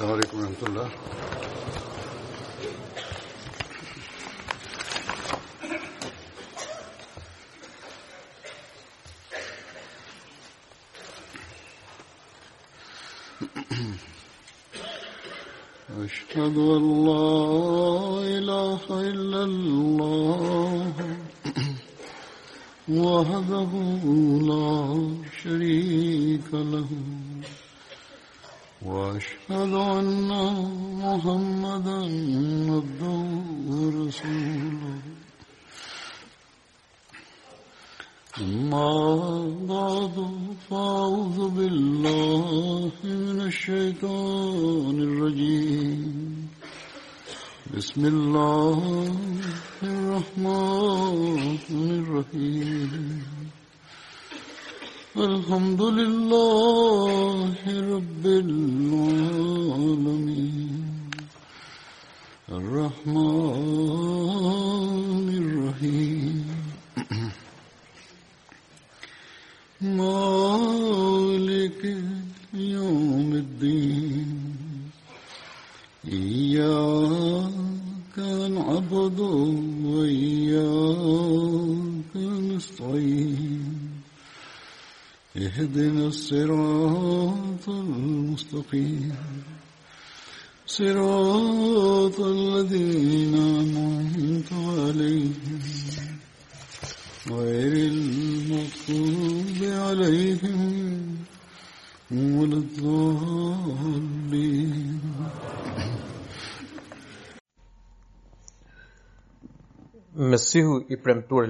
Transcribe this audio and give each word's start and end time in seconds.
Selamun 0.00 0.14
Aleyküm 0.14 0.38
ve 0.38 0.42
Rahmetullah. 0.44 0.88
أشهد 16.04 16.56
أن 16.76 16.82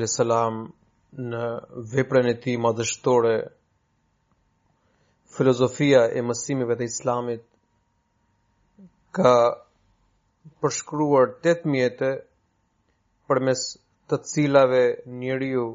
a.s. 0.01 0.19
në 1.31 1.41
veprën 1.95 2.29
e 2.33 2.37
ti 2.45 2.53
madhështore, 2.67 3.33
filozofia 5.37 6.05
e 6.17 6.23
mësimive 6.25 6.77
të 6.81 6.87
islamit 6.91 7.43
ka 9.19 9.33
përshkruar 10.63 11.35
8 11.53 11.69
mjetë 11.75 12.11
për 13.29 13.43
mes 13.49 13.65
të 14.13 14.19
cilave 14.33 14.81
njëriju 15.23 15.67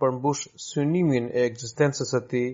përmbush 0.00 0.46
synimin 0.68 1.26
e 1.32 1.42
egzistencës 1.50 2.14
e 2.20 2.22
ti, 2.30 2.44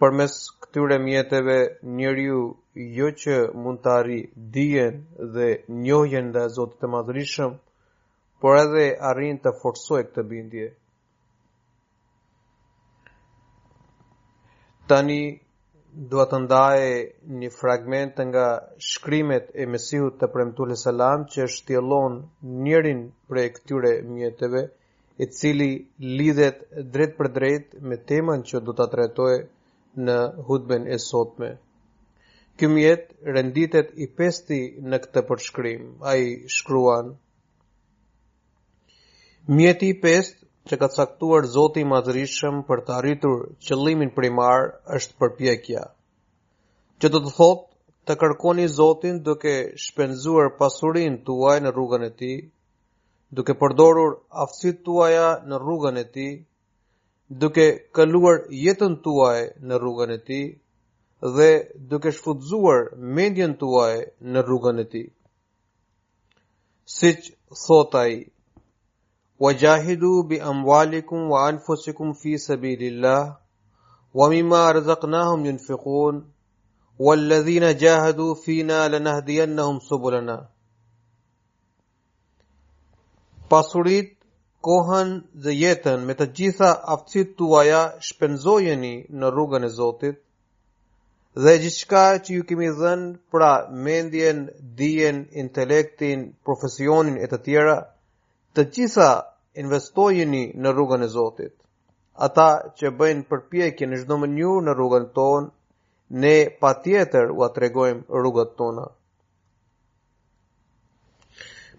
për 0.00 0.16
mes 0.20 0.36
këtyre 0.64 1.00
mjetëve 1.08 1.58
njëriju 1.98 2.40
jo 3.00 3.10
që 3.22 3.38
mund 3.64 3.82
të 3.84 3.92
arri 3.96 4.20
dijen 4.56 5.02
dhe 5.36 5.48
njohjen 5.84 6.32
dhe 6.34 6.48
zotit 6.56 6.88
e 6.88 6.92
madhërishëm, 6.96 7.58
por 8.42 8.56
edhe 8.58 8.84
arrin 9.10 9.38
të 9.44 9.50
forsoj 9.62 9.96
këtë 10.06 10.22
bindje. 10.30 10.68
Tani, 14.92 15.16
duhet 16.14 16.32
të 16.34 16.40
ndaje 16.44 16.90
një 17.42 17.50
fragment 17.58 18.22
nga 18.30 18.46
shkrimet 18.90 19.52
e 19.60 19.66
mesihut 19.74 20.16
të 20.22 20.30
premtule 20.36 20.78
salam 20.84 21.26
që 21.34 21.44
është 21.50 21.66
tjelon 21.72 22.16
njërin 22.66 23.04
për 23.28 23.40
e 23.44 23.46
këtyre 23.58 23.92
mjetëve, 24.14 24.64
e 25.22 25.24
cili 25.38 25.70
lidhet 26.20 26.62
drejt 26.94 27.14
për 27.20 27.30
drejt 27.38 27.78
me 27.90 28.00
temën 28.12 28.46
që 28.50 28.62
do 28.68 28.72
të 28.78 28.88
tretoj 28.94 29.32
në 30.08 30.18
hudben 30.48 30.86
e 30.88 30.96
sotme. 31.10 31.52
Këmjet 32.60 33.06
renditet 33.36 33.90
i 33.96 34.06
pesti 34.22 34.60
në 34.90 35.04
këtë 35.06 35.22
përshkrim, 35.30 35.90
a 36.10 36.16
i 36.28 36.34
shkruan, 36.58 37.18
Mjeti 39.48 39.88
i 39.90 39.96
pest 40.00 40.36
që 40.68 40.76
ka 40.80 40.88
caktuar 40.94 41.46
Zoti 41.52 41.80
i 41.80 41.84
Madhërisëm 41.90 42.60
për 42.68 42.80
të 42.88 42.92
arritur 42.98 43.42
qëllimin 43.68 44.10
primar 44.14 44.66
është 44.96 45.16
përpjekja. 45.20 45.84
Që 47.00 47.08
do 47.12 47.20
të 47.24 47.32
thotë 47.36 47.68
të 48.06 48.16
kërkoni 48.20 48.66
Zotin 48.74 49.22
duke 49.28 49.54
shpenzuar 49.84 50.50
pasurinë 50.58 51.22
tuaj 51.28 51.58
në 51.64 51.72
rrugën 51.72 52.04
e 52.04 52.10
Tij, 52.20 52.36
duke 53.38 53.54
përdorur 53.60 54.14
aftësitë 54.44 54.84
tuaja 54.88 55.24
në 55.48 55.60
rrugën 55.64 56.00
e 56.04 56.06
Tij, 56.14 56.32
duke 57.42 57.66
kaluar 57.96 58.42
jetën 58.64 58.96
tuaj 59.04 59.40
në 59.68 59.80
rrugën 59.82 60.12
e 60.16 60.18
Tij 60.28 60.44
dhe 61.36 61.50
duke 61.90 62.12
shfutzuar 62.16 62.90
mendjen 63.18 63.56
tuaj 63.60 63.96
në 64.32 64.44
rrugën 64.50 64.84
e 64.84 64.86
Tij. 64.92 65.06
Siç 66.98 67.32
thotai 67.64 68.12
wa 69.40 69.54
jahidu 69.54 70.22
bi 70.22 70.40
amualikum 70.40 71.30
wa 71.30 71.48
anfusikum 71.48 72.14
fi 72.14 72.38
sabilillah 72.38 73.40
wa 74.14 74.28
mima 74.30 74.72
rëzaknahum 74.72 75.40
njënfikun 75.40 76.14
wa 76.98 77.14
allazina 77.14 77.70
fina 78.44 78.88
la 78.88 79.80
subulana 79.88 80.46
Pasurit, 83.48 84.16
kohan 84.60 85.24
dhe 85.34 85.50
jetën 85.58 86.04
me 86.06 86.14
të 86.14 86.26
gjitha 86.36 86.68
aftësit 86.94 87.32
të 87.38 87.48
vaja 87.50 87.80
shpenzojeni 88.08 88.94
në 89.10 89.26
rrugën 89.34 89.64
e 89.66 89.70
zotit 89.72 90.20
dhe 91.34 91.58
gjishka 91.62 92.04
që 92.22 92.30
ju 92.34 92.42
kimi 92.46 92.68
zën 92.68 93.18
pra 93.30 93.66
mendjen, 93.72 94.48
dijen 94.76 95.26
intelektin, 95.32 96.36
profesionin 96.44 97.16
e 97.16 97.26
të 97.26 97.38
tjera, 97.44 97.78
të 98.54 98.60
gjitha 98.74 99.10
investojeni 99.58 100.44
në 100.62 100.72
rrugën 100.74 101.02
e 101.02 101.08
Zotit. 101.08 101.54
Ata 102.26 102.48
që 102.78 102.90
bëjnë 103.00 103.24
përpjekje 103.30 103.86
në 103.88 103.98
çdo 104.04 104.16
mënyrë 104.22 104.60
në 104.66 104.72
rrugën 104.78 105.06
tonë, 105.16 105.48
ne 106.24 106.34
patjetër 106.60 107.30
u 107.32 107.46
tregojmë 107.54 108.18
rrugët 108.22 108.56
tona. 108.58 108.84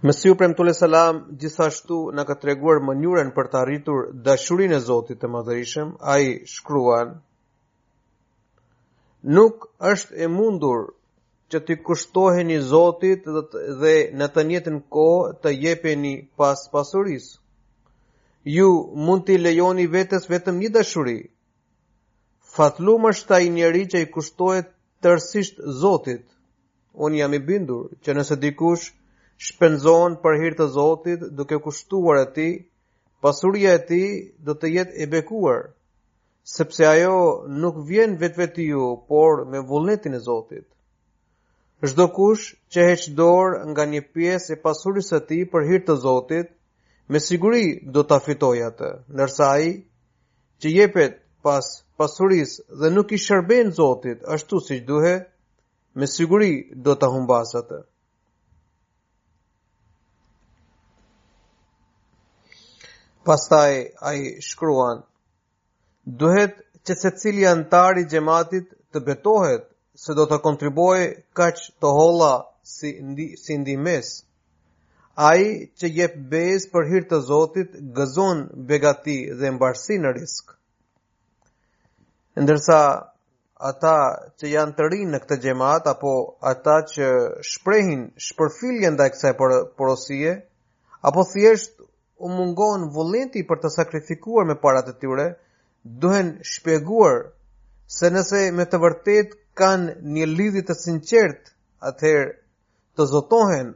Mesiu 0.02 0.34
premtule 0.36 0.74
selam 0.74 1.20
gjithashtu 1.42 1.98
na 2.18 2.24
ka 2.26 2.34
treguar 2.42 2.80
mënyrën 2.88 3.30
për 3.36 3.50
të 3.52 3.60
arritur 3.62 4.08
dashurinë 4.28 4.80
e 4.80 4.84
Zotit 4.90 5.20
të 5.22 5.30
Madhërisëm, 5.30 5.92
ai 6.14 6.26
shkruan: 6.48 7.16
Nuk 9.22 9.68
është 9.92 10.16
e 10.25 10.31
mundur 10.31 10.88
që 11.54 11.62
të 11.68 11.78
kushtoheni 11.86 12.57
Zotit 12.74 13.28
dhe 13.84 13.94
në 14.22 14.28
të 14.34 14.48
njëjtën 14.50 14.81
kohë 14.98 15.34
të 15.44 15.54
jepeni 15.62 16.16
pas 16.40 16.66
pasurisë 16.72 17.41
ju 18.44 18.68
mund 18.96 19.26
t'i 19.28 19.38
lejoni 19.38 19.86
vetës 19.94 20.26
vetëm 20.30 20.58
një 20.60 20.70
dashuri. 20.78 21.18
Fatlum 22.56 23.06
është 23.12 23.28
ta 23.28 23.40
i 23.40 23.50
njeri 23.50 23.86
që 23.92 24.02
i 24.06 24.12
kushtohet 24.14 24.72
tërsisht 25.02 25.62
Zotit. 25.82 26.26
Unë 26.94 27.18
jam 27.20 27.34
i 27.34 27.40
bindur 27.40 27.86
që 28.04 28.14
nëse 28.18 28.36
dikush 28.42 28.92
shpenzon 29.48 30.18
për 30.24 30.40
hirtë 30.42 30.58
të 30.62 30.68
Zotit 30.74 31.22
duke 31.38 31.60
kushtuar 31.68 32.18
e 32.22 32.26
ti, 32.36 32.48
pasuria 33.22 33.74
e 33.78 33.86
ti 33.88 34.02
do 34.46 34.54
të 34.56 34.68
jetë 34.76 34.98
e 35.04 35.08
bekuar, 35.14 35.62
sepse 36.56 36.86
ajo 36.90 37.16
nuk 37.62 37.78
vjen 37.88 38.18
vetë 38.22 38.38
vetë 38.44 38.66
ju, 38.70 38.90
por 39.08 39.46
me 39.46 39.60
vullnetin 39.70 40.14
e 40.14 40.20
Zotit. 40.28 40.68
Shdo 41.86 42.10
kush 42.16 42.54
që 42.74 42.90
heqë 42.90 43.14
dorë 43.22 43.64
nga 43.72 43.84
një 43.94 44.02
pies 44.14 44.50
e 44.54 44.58
pasurisë 44.66 45.16
e 45.18 45.22
ti 45.30 45.40
për 45.54 45.68
hirtë 45.70 45.88
të 45.92 45.98
Zotit, 46.04 46.52
me 47.12 47.19
siguri 47.24 47.63
do 47.96 48.02
ta 48.08 48.18
fitoj 48.24 48.58
atë, 48.66 48.90
nërsa 49.19 49.46
ai 49.58 49.66
që 50.63 50.69
jepet 50.74 51.18
pas 51.48 51.66
pasuris 52.00 52.54
dhe 52.81 52.92
nuk 52.98 53.10
i 53.12 53.19
shërben 53.24 53.74
Zotit 53.80 54.19
ashtu 54.36 54.60
si 54.68 54.78
që 54.80 54.86
duhe, 54.92 55.13
me 56.00 56.08
siguri 56.13 56.52
do 56.86 56.94
të 57.02 57.10
humbas 57.16 57.50
atë. 57.62 57.80
Pastaj 63.28 63.74
ai 64.10 64.22
shkruan, 64.50 65.04
duhet 66.22 66.54
që 66.88 66.94
se 67.04 67.10
cili 67.19 67.44
antar 67.56 67.92
i 68.02 68.07
gjematit 68.14 68.68
të 68.96 69.00
betohet 69.10 69.68
se 70.04 70.12
do 70.19 70.24
të 70.31 70.40
kontribuaj 70.48 71.04
kaq 71.38 71.56
të 71.81 71.94
holla 72.00 72.34
si, 72.78 72.96
ndi, 73.10 73.28
si 73.44 73.54
ndimesë. 73.64 74.16
Ai 75.21 75.44
që 75.79 75.88
jep 75.95 76.13
bes 76.31 76.63
për 76.75 76.88
hir 76.91 77.03
të 77.09 77.18
Zotit 77.27 77.73
gëzon 77.97 78.39
begati 78.69 79.18
dhe 79.41 79.51
mbarsi 79.57 79.97
në 80.06 80.13
risk. 80.18 80.53
Ndërsa 82.41 82.77
ata 83.71 83.91
që 84.41 84.50
janë 84.53 84.73
të 84.79 84.88
rinë 84.94 85.12
në 85.12 85.19
këtë 85.25 85.38
gjemat, 85.44 85.89
apo 85.91 86.13
ata 86.53 86.77
që 86.94 87.09
shprehin 87.50 88.07
shpërfiljen 88.29 88.95
ndaj 88.97 89.09
kësaj 89.15 89.33
porosie 89.81 90.33
apo 91.12 91.27
thjesht 91.35 91.77
u 92.25 92.33
mungon 92.39 92.88
vullneti 92.97 93.45
për 93.51 93.62
të 93.65 93.71
sakrifikuar 93.77 94.50
me 94.51 94.57
paratë 94.65 94.95
të 94.95 95.03
tyre, 95.06 95.27
duhen 96.07 96.33
shpjeguar 96.53 97.21
se 98.00 98.09
nëse 98.18 98.41
me 98.57 98.65
të 98.73 98.81
vërtet 98.88 99.38
kanë 99.63 100.00
një 100.18 100.31
lidhje 100.33 100.65
të 100.71 100.79
sinqertë, 100.81 101.56
atëherë 101.91 102.35
të 102.97 103.09
zotohen 103.18 103.73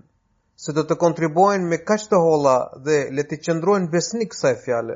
se 0.64 0.72
do 0.76 0.84
të 0.90 0.96
kontribuojnë 1.04 1.68
me 1.72 1.78
kaq 1.90 2.04
të 2.12 2.20
holla 2.26 2.54
dhe 2.86 3.00
le 3.18 3.24
të 3.32 3.38
qëndrojnë 3.46 3.90
besnik 3.96 4.30
kësaj 4.34 4.52
fjale. 4.66 4.96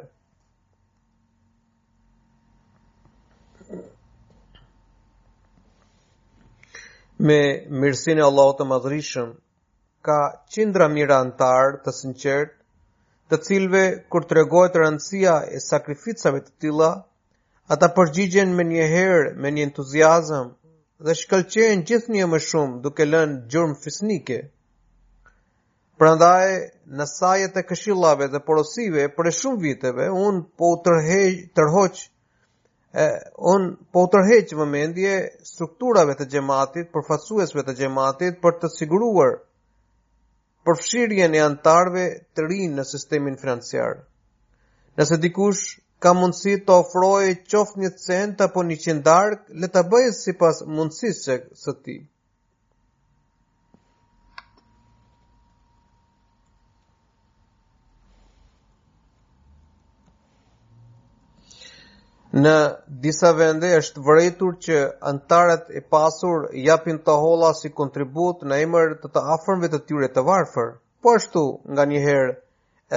Me 7.28 7.40
mirësinë 7.82 8.24
e 8.24 8.24
Allahut 8.26 8.62
të 8.62 8.70
Madhërisëm, 8.70 9.34
ka 10.08 10.18
qindra 10.56 10.88
mira 10.94 11.18
antarë 11.24 11.82
të 11.86 11.94
sinqertë, 11.98 12.56
të 13.30 13.40
cilëve 13.48 13.84
kur 14.12 14.24
tregohet 14.32 14.78
rëndësia 14.84 15.34
e 15.58 15.60
sakrificave 15.66 16.40
të 16.46 16.56
tilla, 16.64 16.92
ata 17.76 17.90
përgjigjen 17.98 18.56
me 18.60 18.64
një 18.72 18.88
herë 18.94 19.34
me 19.44 19.52
një 19.58 19.68
entuziazëm 19.70 20.48
dhe 21.06 21.44
gjithë 21.90 22.14
një 22.16 22.30
më 22.32 22.40
shumë 22.50 22.82
duke 22.88 23.06
lënë 23.12 23.44
gjurmë 23.52 23.76
fisnike. 23.84 24.40
Prandaj 26.00 26.52
në 27.00 27.06
sajet 27.12 27.58
e 27.60 27.66
këshillave 27.70 28.28
dhe 28.34 28.40
porosive 28.50 29.02
për 29.16 29.28
e 29.30 29.34
shumë 29.38 29.62
viteve, 29.66 30.06
un 30.28 30.38
po 30.62 30.68
tërhej 30.86 31.34
tërhoq 31.60 31.98
e 33.04 33.08
un 33.56 33.66
po 33.96 34.04
tërhej 34.14 34.38
vëmendje 34.60 35.18
strukturave 35.50 36.16
të 36.22 36.28
xhamatit, 36.36 36.88
përfaqësuesve 36.96 37.66
të 37.72 37.76
xhamatit 37.82 38.40
për 38.46 38.56
të 38.62 38.70
siguruar 38.78 39.36
përfshirjen 40.70 41.36
e 41.36 41.42
antarve 41.50 42.06
të 42.38 42.46
rinë 42.54 42.78
në 42.80 42.86
sistemin 42.94 43.36
financiar. 43.44 44.00
Nëse 45.02 45.18
dikush 45.28 45.66
ka 46.06 46.14
mundësi 46.22 46.56
të 46.68 46.80
ofrojë 46.86 47.36
qoftë 47.56 47.84
një 47.84 47.92
cent 48.06 48.46
apo 48.48 48.64
një 48.72 48.80
qendark, 48.88 49.44
le 49.62 49.72
ta 49.76 49.84
bëjë 49.94 50.16
sipas 50.22 50.64
mundësisë 50.80 51.40
së 51.66 51.76
tij. 51.84 52.00
në 62.38 62.52
disa 63.02 63.30
vende 63.38 63.70
është 63.80 64.02
vërejtur 64.06 64.58
që 64.66 64.76
antarët 65.12 65.70
e 65.74 65.82
pasur 65.94 66.44
japin 66.62 67.00
të 67.08 67.16
hola 67.24 67.48
si 67.60 67.72
kontribut 67.80 68.44
në 68.52 68.60
emër 68.66 68.94
të 69.02 69.10
të 69.16 69.24
afërmve 69.38 69.70
të 69.76 69.80
tyre 69.90 70.10
të 70.18 70.24
varfër. 70.28 70.68
Po 71.02 71.16
ashtu 71.18 71.44
nga 71.74 71.88
njëherë 71.90 72.36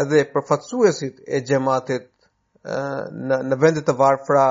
edhe 0.02 0.24
përfatsuesit 0.34 1.22
e 1.36 1.40
gjematit 1.48 2.08
në, 2.62 3.56
vendet 3.62 3.86
të 3.88 3.96
varfra 4.02 4.44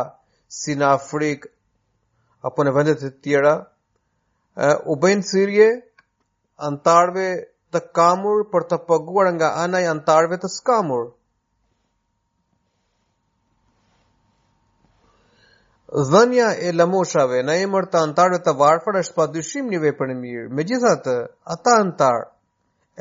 si 0.61 0.75
në 0.79 0.87
Afrikë 0.97 1.49
apo 2.49 2.65
në 2.65 2.73
vendet 2.79 3.03
të 3.05 3.13
tjera, 3.23 3.53
u 4.89 4.93
bëjnë 5.03 5.25
sirje 5.31 5.69
antarëve 6.71 7.29
të 7.71 7.79
kamur 7.99 8.47
për 8.53 8.65
të 8.71 8.79
paguar 8.89 9.29
nga 9.37 9.53
anaj 9.63 9.85
antarëve 9.93 10.41
të 10.41 10.49
skamur. 10.57 11.05
dhënja 15.91 16.45
e 16.55 16.69
lëmoshave 16.71 17.39
në 17.43 17.53
emër 17.67 17.85
të 17.91 17.99
antarëve 18.05 18.39
të 18.43 18.51
varfër 18.59 18.97
është 18.99 19.15
pa 19.15 19.25
dyshim 19.31 19.65
një 19.73 19.79
vepër 19.85 20.13
e 20.13 20.15
mirë. 20.21 20.49
Me 20.55 20.63
ata 21.55 21.73
antarë, 21.85 22.21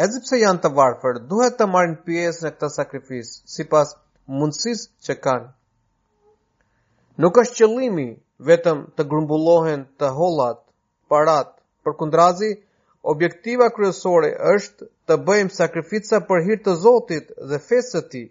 edhe 0.06 0.20
pse 0.24 0.40
janë 0.42 0.62
të 0.64 0.72
varfër, 0.78 1.20
duhet 1.32 1.56
të 1.60 1.66
marrin 1.74 1.94
pjesë 2.08 2.44
në 2.46 2.50
këtë 2.54 2.68
sakrificë, 2.74 3.34
si 3.54 3.64
pas 3.74 3.94
që 5.06 5.14
kanë. 5.26 5.48
Nuk 7.24 7.38
është 7.42 7.54
qëllimi 7.60 8.08
vetëm 8.50 8.82
të 8.96 9.04
grumbullohen 9.12 9.86
të 10.00 10.10
hollat, 10.18 10.60
parat, 11.10 11.54
për 11.84 11.94
kundrazi, 12.02 12.50
objektiva 13.12 13.70
kryesore 13.76 14.34
është 14.56 14.90
të 15.06 15.16
bëjmë 15.28 15.50
sakrifica 15.60 16.20
për 16.30 16.44
hirtë 16.48 16.64
të 16.68 16.74
Zotit 16.86 17.30
dhe 17.50 17.58
fesë 17.70 18.00
të 18.02 18.08
ti. 18.14 18.24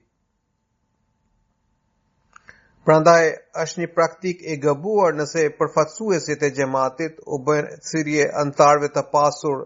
Prandaj 2.90 3.26
është 3.62 3.78
një 3.80 3.88
praktik 3.96 4.40
e 4.42 4.56
gëbuar 4.62 5.12
nëse 5.18 5.42
përfatsuesit 5.58 6.42
e 6.42 6.48
gjematit 6.60 7.20
u 7.36 7.38
bëjnë 7.50 7.76
cirje 7.90 8.24
antarve 8.44 8.88
të 8.96 9.04
pasur 9.12 9.60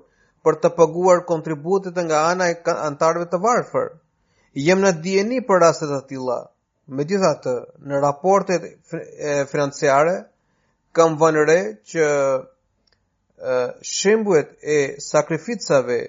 për 0.48 0.58
të 0.66 0.72
paguar 0.80 1.22
kontributit 1.30 2.02
nga 2.08 2.18
ana 2.31 2.50
e 2.54 2.58
antarve 2.90 3.28
të 3.34 3.40
varfër. 3.46 3.88
Jem 4.66 4.84
në 4.86 4.92
djeni 5.06 5.40
për 5.50 5.62
rastet 5.66 5.94
tila, 6.14 6.40
Me 6.98 7.04
gjitha 7.08 7.30
të, 7.44 7.52
në 7.88 8.00
raportet 8.04 8.66
financiare, 9.52 10.16
kam 10.98 11.14
vënëre 11.22 11.56
që 11.92 12.08
shembuet 13.94 14.50
e 14.75 14.80
sakrificave 15.08 16.02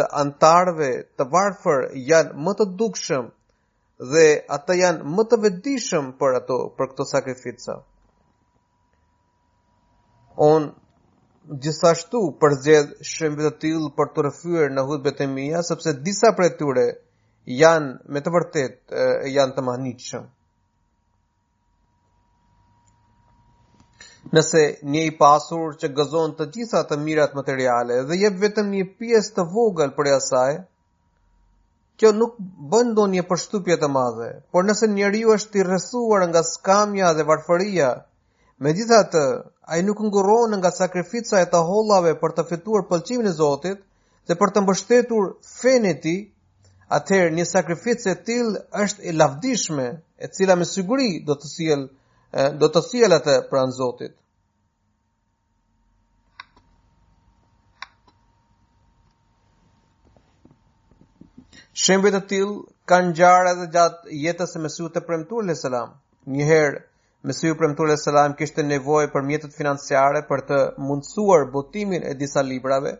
të 0.00 0.06
antarve 0.24 0.88
të 1.18 1.26
varfër 1.36 1.84
janë 2.12 2.44
më 2.46 2.56
të 2.62 2.66
dukshëm 2.80 3.28
dhe 4.10 4.42
ata 4.56 4.74
janë 4.78 5.06
më 5.16 5.24
të 5.30 5.38
vetëdijshëm 5.44 6.06
për 6.20 6.36
ato 6.40 6.56
për 6.78 6.86
këto 6.92 7.04
sakrifica. 7.10 7.74
On 10.50 10.66
gjithashtu 11.64 12.22
për 12.42 12.56
zgjedh 12.64 12.92
shëmbë 13.12 13.46
të 13.48 13.52
tillë 13.64 13.90
për 13.98 14.10
të 14.14 14.24
rrëfyer 14.26 14.74
në 14.74 14.84
hutbet 14.90 15.22
e 15.24 15.28
mia 15.36 15.62
sepse 15.68 15.94
disa 16.08 16.30
prej 16.38 16.50
tyre 16.60 16.84
janë 17.62 17.98
me 18.14 18.22
të 18.22 18.32
vërtet 18.36 18.94
janë 19.36 19.56
të 19.56 19.64
mahnitshëm. 19.68 20.28
Nëse 24.38 24.62
një 24.92 25.00
i 25.10 25.14
pasur 25.22 25.74
që 25.82 25.90
gëzon 25.98 26.36
të 26.38 26.46
gjitha 26.56 26.82
të 26.90 26.98
mirat 27.06 27.32
materiale 27.38 28.02
dhe 28.10 28.18
jep 28.22 28.36
vetëm 28.46 28.68
një 28.74 28.84
pjesë 29.00 29.34
të 29.38 29.44
vogël 29.54 29.90
për 29.96 30.10
asaj, 30.16 30.54
ë 30.60 30.66
kjo 32.02 32.10
nuk 32.20 32.32
bën 32.70 32.86
ndonjë 32.92 33.22
përshtypje 33.30 33.74
të 33.82 33.88
madhe, 33.96 34.28
por 34.54 34.64
nëse 34.68 34.86
njeriu 34.94 35.28
është 35.34 35.58
i 35.60 35.64
rresuar 35.68 36.22
nga 36.30 36.40
skamja 36.48 37.10
dhe 37.18 37.26
varfëria, 37.28 37.90
megjithatë 38.66 39.22
ai 39.74 39.80
nuk 39.88 40.00
ngurron 40.06 40.52
nga 40.58 40.70
sakrifica 40.80 41.36
e 41.40 41.46
të 41.52 41.60
hollave 41.68 42.16
për 42.22 42.34
të 42.36 42.44
fituar 42.50 42.86
pëlqimin 42.90 43.30
e 43.30 43.34
Zotit 43.40 43.78
dhe 44.26 44.36
për 44.40 44.54
të 44.56 44.64
mbështetur 44.64 45.28
fenë 45.60 45.92
e 45.94 45.98
tij, 46.06 46.18
atëherë 46.98 47.34
një 47.38 47.44
sakrificë 47.52 48.08
e 48.14 48.16
tillë 48.30 48.64
është 48.86 49.02
e 49.10 49.14
lavdishme, 49.22 49.86
e 50.24 50.26
cila 50.34 50.58
me 50.58 50.66
siguri 50.74 51.08
do 51.28 51.38
të 51.44 51.52
sjell 51.54 51.86
do 52.60 52.72
të 52.74 52.86
sjell 52.90 53.16
atë 53.20 53.36
pranë 53.50 53.78
Zotit. 53.82 54.18
Shembe 61.82 62.10
të 62.14 62.18
tillë 62.30 62.58
kanë 62.90 63.08
ngjarë 63.10 63.52
edhe 63.52 63.64
gjatë 63.76 64.16
jetës 64.24 64.52
së 64.54 64.60
Mesiu 64.64 64.88
të 64.96 65.00
premtur 65.06 65.42
le 65.46 65.54
selam. 65.60 65.94
Një 66.34 66.44
herë 66.50 66.82
Mesihu 67.30 67.56
premtuar 67.62 67.88
le 67.90 67.96
selam 68.02 68.36
kishte 68.40 68.62
nevojë 68.66 69.08
për 69.14 69.24
mjetët 69.30 69.56
financiare 69.56 70.20
për 70.28 70.42
të 70.50 70.58
mundësuar 70.90 71.48
botimin 71.56 72.06
e 72.06 72.12
disa 72.20 72.44
librave. 72.50 72.92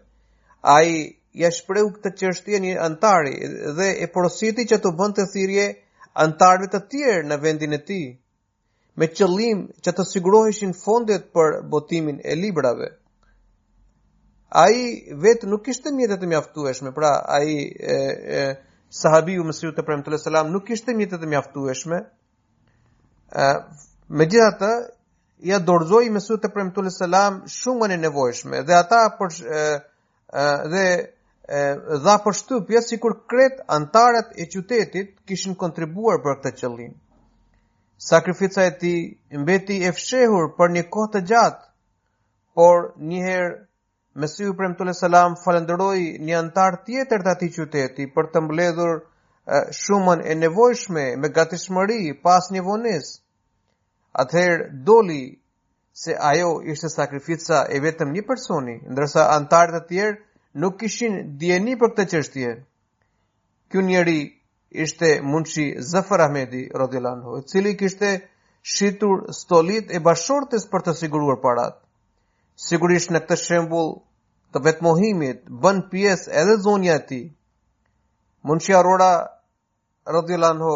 Ai 0.75 0.99
ja 1.43 1.51
shpreu 1.59 1.93
këtë 1.95 2.12
çështje 2.23 2.61
një 2.67 2.73
antari 2.89 3.37
dhe 3.79 3.89
e 4.03 4.09
porositi 4.17 4.67
që 4.73 4.81
të 4.85 4.93
bënte 5.03 5.29
thirrje 5.37 5.69
antarëve 6.27 6.73
të 6.75 6.83
tjerë 6.95 7.29
në 7.31 7.39
vendin 7.47 7.79
e 7.79 7.81
tij 7.93 8.03
me 8.99 9.09
qëllim 9.15 9.62
që 9.87 9.95
të 10.01 10.09
siguroheshin 10.15 10.75
fondet 10.83 11.31
për 11.39 11.61
botimin 11.77 12.19
e 12.19 12.37
librave. 12.43 12.91
A 14.62 14.69
i 14.83 15.17
vetë 15.29 15.47
nuk 15.55 15.71
ishte 15.75 15.95
mjetët 16.01 16.21
të 16.25 16.33
mjaftueshme, 16.35 16.93
pra 16.99 17.15
a 17.25 17.41
i 17.47 17.57
e, 17.62 18.01
e, 18.37 18.45
sahabiu 18.92 19.44
Mesihut 19.44 19.78
e 19.78 19.82
premtu 19.82 20.11
sallallahu 20.18 20.40
alaihi 20.44 20.54
nuk 20.58 20.66
kishte 20.68 20.94
mjete 20.94 21.16
të 21.22 21.28
mjaftueshme. 21.32 21.99
ë 23.44 23.46
Megjithatë, 24.20 24.70
ja 25.50 25.58
dorëzoi 25.68 26.11
Mesihut 26.16 26.44
e 26.44 26.50
premtu 26.56 26.84
sallallahu 26.84 27.49
shumë 27.49 27.56
shumën 27.56 27.94
e 27.96 27.99
nevojshme 28.04 28.61
dhe 28.68 28.75
ata 28.82 29.00
për 29.16 29.30
ë 29.30 29.64
dhe 30.75 30.84
e, 31.58 31.61
dha 32.04 32.18
për 32.25 32.37
shtypje 32.40 32.82
sikur 32.90 33.14
kret 33.32 33.64
antarët 33.78 34.28
e 34.42 34.44
qytetit 34.52 35.11
kishin 35.26 35.54
kontribuar 35.62 36.20
për 36.25 36.34
këtë 36.38 36.54
qëllin. 36.61 36.92
Sakrifica 38.11 38.61
e 38.68 38.72
tij 38.80 39.00
mbeti 39.42 39.76
e 39.88 39.90
fshehur 39.99 40.52
për 40.58 40.68
një 40.76 40.84
kohë 40.92 41.12
të 41.14 41.20
gjatë, 41.32 41.64
por 42.56 42.76
një 43.08 43.20
herë 43.30 43.52
Mesiu 44.14 44.52
Premtu 44.54 44.83
Allahu 44.85 44.99
Selam 45.00 45.35
falenderoi 45.42 46.02
një 46.28 46.35
antar 46.38 46.75
tjetër 46.88 47.23
të 47.26 47.31
atij 47.35 47.50
qyteti 47.54 48.04
për 48.16 48.26
të 48.35 48.40
mbledhur 48.47 48.99
shumën 49.78 50.25
e 50.26 50.35
nevojshme 50.40 51.04
me 51.23 51.28
gatishmëri 51.38 51.97
pas 52.26 52.49
një 52.57 52.62
vonis. 52.66 53.09
Atëherë 54.25 54.66
doli 54.90 55.23
se 56.02 56.16
ajo 56.33 56.50
ishte 56.75 56.90
sakrifica 56.97 57.62
e 57.73 57.81
vetëm 57.87 58.12
një 58.19 58.25
personi, 58.33 58.75
ndërsa 58.92 59.25
antarët 59.38 59.88
e 59.90 59.95
tjerë 59.95 60.21
nuk 60.66 60.76
kishin 60.83 61.16
dieni 61.45 61.78
për 61.83 61.95
këtë 61.95 62.07
çështje. 62.12 62.50
Ky 63.73 63.87
njeri 63.88 64.19
ishte 64.87 65.11
mundshi 65.33 65.64
Zafar 65.95 66.21
Ahmedi 66.28 66.66
Radhiyallahu 66.69 67.16
Anhu, 67.19 67.40
cili 67.52 67.73
kishte 67.85 68.12
shitur 68.76 69.26
stolit 69.40 69.88
e 69.99 70.02
bashortës 70.11 70.69
për 70.75 70.87
të 70.88 70.97
siguruar 71.00 71.40
parat 71.49 71.82
sigurisht 72.69 73.11
në 73.14 73.21
këtë 73.25 73.37
shembull 73.45 73.88
të 74.54 74.61
vetmohimit 74.66 75.47
bën 75.64 75.83
pjesë 75.92 76.33
edhe 76.42 76.57
zonja 76.66 76.97
e 77.00 77.04
tij. 77.11 77.25
Munshi 78.47 78.75
Arora 78.81 79.11
radhiyallahu 80.16 80.54
anhu 80.54 80.75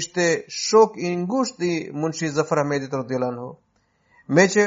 ishte 0.00 0.26
shok 0.58 0.96
i 0.96 1.10
ngushtë 1.24 1.68
i 1.68 1.72
Munshi 2.00 2.28
Zafar 2.36 2.60
Ahmedit 2.62 2.92
radhiyallahu 3.00 3.32
anhu. 3.34 3.48
Meqë 4.38 4.66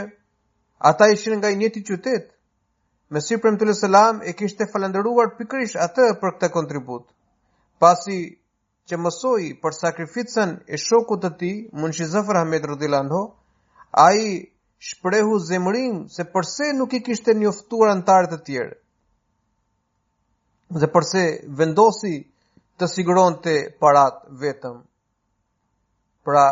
ata 0.92 1.08
ishin 1.16 1.38
nga 1.40 1.50
i 1.54 1.58
njëti 1.58 1.82
qytet, 1.88 2.26
me 3.12 3.20
si 3.26 3.38
për 3.44 3.74
selam 3.82 4.16
e 4.30 4.34
kishte 4.40 4.68
falendëruar 4.74 5.30
pikrish 5.38 5.76
atë 5.86 6.08
për 6.22 6.34
këtë 6.36 6.50
kontribut. 6.58 7.06
Pasi 7.82 8.20
që 8.88 8.96
mësoj 9.04 9.44
për 9.64 9.74
sakrificën 9.78 10.52
e 10.68 10.76
shokut 10.86 11.22
të 11.26 11.32
ti, 11.40 11.54
Munshi 11.82 12.06
Zafar 12.14 12.38
Hamed 12.42 12.66
Rudilan 12.70 13.10
ho, 13.16 13.22
a 13.92 14.08
i 14.28 14.57
shprehu 14.86 15.38
zemërim 15.46 15.96
se 16.16 16.24
përse 16.34 16.68
nuk 16.80 16.94
i 16.94 17.00
kishte 17.08 17.34
njoftuar 17.42 17.90
antarët 17.96 18.34
e 18.34 18.40
tjerë. 18.50 18.76
Dhe 20.82 20.88
përse 20.96 21.24
vendosi 21.62 22.14
të 22.78 22.90
siguron 22.94 23.40
të 23.46 23.54
parat 23.82 24.20
vetëm. 24.42 24.76
Pra, 26.28 26.46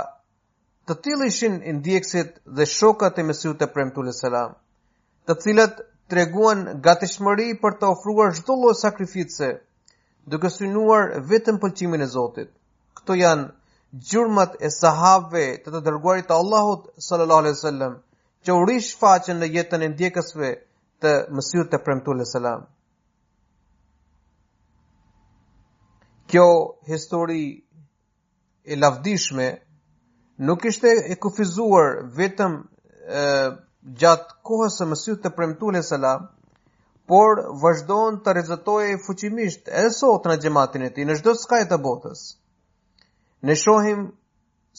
të 0.87 0.93
tjilë 1.05 1.27
ishin 1.31 1.59
indjekësit 1.71 2.39
dhe 2.57 2.65
shokat 2.75 3.19
e 3.21 3.27
mesiu 3.27 3.53
të 3.59 3.67
premtule 3.73 4.13
selam, 4.13 4.53
të 5.25 5.33
reguan 5.35 5.85
treguan 6.13 6.59
gatishmëri 6.85 7.47
për 7.61 7.73
të 7.79 7.85
ofruar 7.95 8.29
çdo 8.39 8.53
lloj 8.61 8.73
sakrifice, 8.81 9.47
duke 10.29 10.49
synuar 10.55 11.05
vetëm 11.29 11.57
pëlqimin 11.63 12.01
e 12.01 12.07
Zotit. 12.15 12.49
Këto 12.97 13.15
janë 13.21 13.51
gjurmat 14.09 14.51
e 14.61 14.69
sahabëve 14.79 15.45
të 15.65 15.69
të 15.73 15.81
dërguarit 15.87 16.27
të 16.29 16.33
Allahut 16.39 16.83
sallallahu 17.07 17.41
alaihi 17.43 17.57
wasallam, 17.57 17.93
që 18.45 18.53
u 18.57 18.65
rish 18.69 18.93
faqen 19.01 19.39
në 19.41 19.47
jetën 19.57 19.81
e 19.81 19.87
ndjekësve 19.91 20.49
të 21.03 21.11
mësyrë 21.37 21.69
të 21.71 21.79
premtu 21.85 22.13
lë 22.17 22.25
selam. 22.31 22.65
Kjo 26.29 26.45
histori 26.91 27.41
e 28.73 28.77
lavdishme 28.83 29.47
nuk 30.49 30.65
ishte 30.71 30.93
e 31.13 31.17
kufizuar 31.25 31.97
vetëm 32.19 32.55
e, 32.61 32.63
gjatë 34.01 34.37
kohës 34.49 34.77
së 34.79 34.87
mësyrë 34.91 35.21
të 35.25 35.31
premtu 35.37 35.73
lë 35.75 35.81
selam, 35.89 36.27
por 37.11 37.41
vazhdon 37.61 38.21
të 38.25 38.33
rezëtoj 38.39 38.83
fuqimisht 39.07 39.69
e 39.81 39.87
sot 39.99 40.25
në 40.29 40.37
gjematin 40.45 40.85
e 40.87 40.91
ti, 40.95 41.05
në 41.05 41.17
shdo 41.21 41.33
skajt 41.43 41.69
të 41.73 41.79
botës. 41.85 42.23
Në 43.45 43.57
shohim 43.63 44.05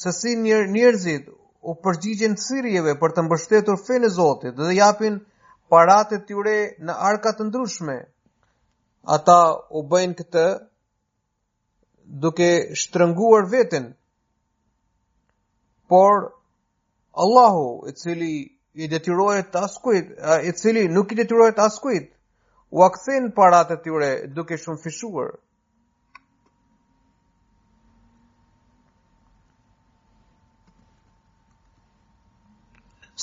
se 0.02 0.12
si 0.20 0.32
njerëzit 0.44 1.26
u 1.64 1.74
përgjigjen 1.84 2.34
sirjeve 2.44 2.92
për 3.02 3.12
të 3.16 3.22
mbështetur 3.26 3.78
fenë 3.86 4.06
e 4.08 4.14
Zotit 4.16 4.56
dhe 4.62 4.72
japin 4.76 5.16
paratë 5.74 6.18
e 6.18 6.24
tyre 6.30 6.56
në 6.88 6.96
arka 7.10 7.32
të 7.38 7.46
ndryshme. 7.48 7.94
Ata 9.16 9.36
u 9.70 9.82
bëjnë 9.94 10.18
këtë 10.20 10.44
duke 12.24 12.50
shtrënguar 12.82 13.48
veten. 13.52 13.88
Por 15.88 16.20
Allahu, 17.24 17.86
i 17.88 17.92
cili 17.94 18.32
i 18.74 18.86
detyroi 18.90 19.38
i 20.48 20.52
cili 20.52 20.88
nuk 20.92 21.12
i 21.12 21.16
detyroi 21.16 21.52
ta 21.56 21.68
skuajt, 21.72 22.10
u 22.70 22.82
akthen 22.82 23.30
paratë 23.36 23.78
tyre 23.84 24.10
duke 24.36 24.56
shumë 24.64 24.82
fishuar. 24.82 25.30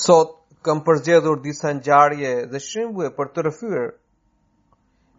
sot 0.04 0.32
kam 0.66 0.80
përzgjedhur 0.88 1.40
disa 1.44 1.70
ngjarje 1.78 2.32
dhe 2.52 2.60
shembuje 2.68 3.10
për 3.18 3.28
të 3.36 3.44
rrëfyer. 3.46 3.88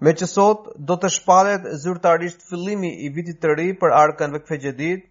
Me 0.05 0.13
që 0.21 0.27
sot 0.31 0.65
do 0.89 0.97
të 1.03 1.09
shpalet 1.17 1.67
zyrtarisht 1.83 2.43
fillimi 2.49 2.91
i 3.07 3.11
vitit 3.17 3.39
të 3.45 3.53
ri 3.59 3.67
për 3.83 3.93
arkën 3.99 4.35
dhe 4.35 4.41
këfegjedit, 4.45 5.05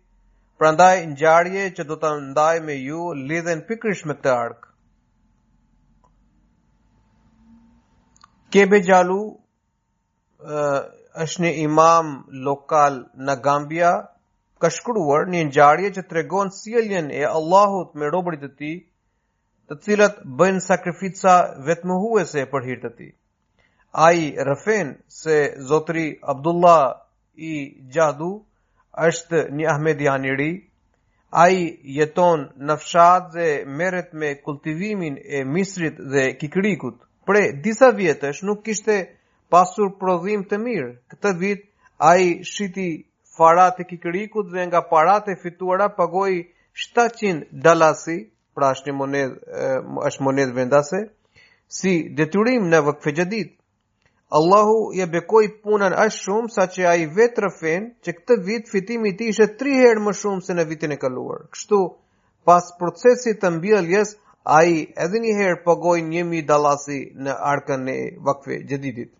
prandaj 0.63 0.95
ndaj 1.13 1.69
që 1.79 1.87
do 1.93 1.97
të 2.03 2.11
ndaj 2.31 2.55
me 2.67 2.77
ju 2.81 3.07
lidhen 3.31 3.63
pikrish 3.71 4.03
me 4.11 4.17
të 4.27 4.35
arkë. 4.47 4.69
Kebe 8.55 8.79
Jalu 8.89 9.21
është 11.25 11.43
një 11.45 11.51
imam 11.63 12.11
lokal 12.51 13.01
në 13.27 13.39
Gambia, 13.47 13.93
ka 14.63 14.71
shkruar 14.77 15.25
një 15.33 15.43
ngjarje 15.49 15.91
që 15.97 16.03
tregon 16.13 16.51
sjelljen 16.61 17.09
e 17.11 17.25
Allahut 17.39 17.95
me 18.03 18.11
robërit 18.17 18.45
e 18.49 18.51
tij 18.61 18.77
të 19.71 19.77
cilët 19.85 20.17
bëjnë 20.41 20.61
sakrifica 20.63 21.35
vetmuhuese 21.67 22.43
për 22.55 22.67
hir 22.69 22.81
të 22.83 22.89
tij. 22.97 23.11
Ai 24.07 24.21
rëfen 24.49 24.91
se 25.19 25.37
Zotri 25.69 26.07
Abdullah 26.33 26.81
i 27.51 27.55
Gjadu 27.95 28.31
është 29.09 29.45
një 29.59 29.67
ahmedian 29.75 30.25
i 30.31 30.35
ri. 30.41 30.51
Ai 31.45 31.57
jeton 31.99 32.43
nëfshat 32.69 33.23
dhe 33.37 33.49
meret 33.79 34.13
me 34.21 34.29
kultivimin 34.45 35.15
e 35.37 35.45
misrit 35.55 35.97
dhe 36.13 36.25
kikrikut. 36.41 36.97
Pre 37.27 37.41
disa 37.65 37.89
vjetësh 38.01 38.43
nuk 38.47 38.61
kishte 38.67 38.97
pasur 39.51 39.91
prodhim 40.01 40.45
të 40.51 40.57
mirë. 40.67 40.91
Këtë 41.11 41.31
vit 41.41 41.61
ai 42.11 42.23
shiti 42.53 42.89
farat 43.39 43.81
e 43.83 43.89
kikrikut 43.91 44.53
dhe 44.55 44.63
nga 44.69 44.81
parat 44.93 45.25
e 45.33 45.37
fituara 45.43 45.89
pagoi 45.99 46.35
700 46.85 47.49
dalasi 47.65 48.19
pra 48.55 48.69
është 48.75 48.91
një 48.91 48.97
moned, 48.99 49.37
është 50.09 50.25
moned 50.29 50.55
vendase, 50.59 51.01
si 51.79 51.93
detyrim 52.21 52.69
në 52.75 52.81
vëkfe 52.89 53.13
gjedit. 53.19 53.53
Allahu 54.39 54.77
je 54.99 55.07
bekoj 55.15 55.45
punën 55.65 55.95
është 56.05 56.23
shumë, 56.25 56.53
sa 56.55 56.65
që 56.75 56.87
a 56.91 56.95
i 57.03 57.09
vetë 57.19 57.43
rëfen, 57.45 57.91
që 58.05 58.15
këtë 58.19 58.37
vit 58.47 58.71
fitimi 58.73 59.13
ti 59.19 59.29
ishe 59.33 59.49
tri 59.61 59.75
herë 59.83 60.03
më 60.07 60.15
shumë 60.21 60.47
se 60.47 60.57
në 60.59 60.65
vitin 60.71 60.95
e 60.95 60.99
këlluar. 61.05 61.45
Kështu, 61.55 61.81
pas 62.49 62.71
procesit 62.81 63.43
të 63.43 63.51
mbjëlljes, 63.59 64.15
a 64.55 64.59
i 64.69 64.81
edhe 65.05 65.21
një 65.25 65.37
herë 65.39 65.61
pëgoj 65.67 65.99
njëmi 66.09 66.41
dalasi 66.49 66.99
në 67.27 67.37
arkën 67.53 67.87
në 67.89 67.95
vëkfe 68.27 68.59
gjeditit. 68.71 69.13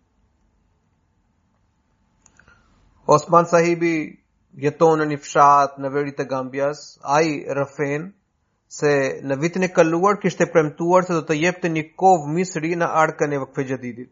Osman 3.15 3.45
sahibi 3.49 3.95
jeton 4.67 4.99
në 5.01 5.07
një 5.13 5.17
fshat 5.23 5.79
në 5.81 5.91
veri 5.95 6.13
të 6.17 6.27
gambjas, 6.33 6.85
a 7.17 7.21
i 7.31 7.43
rëfen, 7.59 8.11
se 8.75 8.91
në 9.29 9.35
vitin 9.39 9.65
e 9.67 9.71
kaluar 9.75 10.17
kishte 10.19 10.45
premtuar 10.51 11.05
se 11.07 11.15
do 11.17 11.21
të 11.29 11.35
jepte 11.41 11.69
një 11.75 11.83
kovë 12.01 12.31
misri 12.37 12.71
në 12.81 12.89
arkën 13.03 13.33
e 13.33 13.41
vëkfe 13.43 13.67
e 13.91 14.07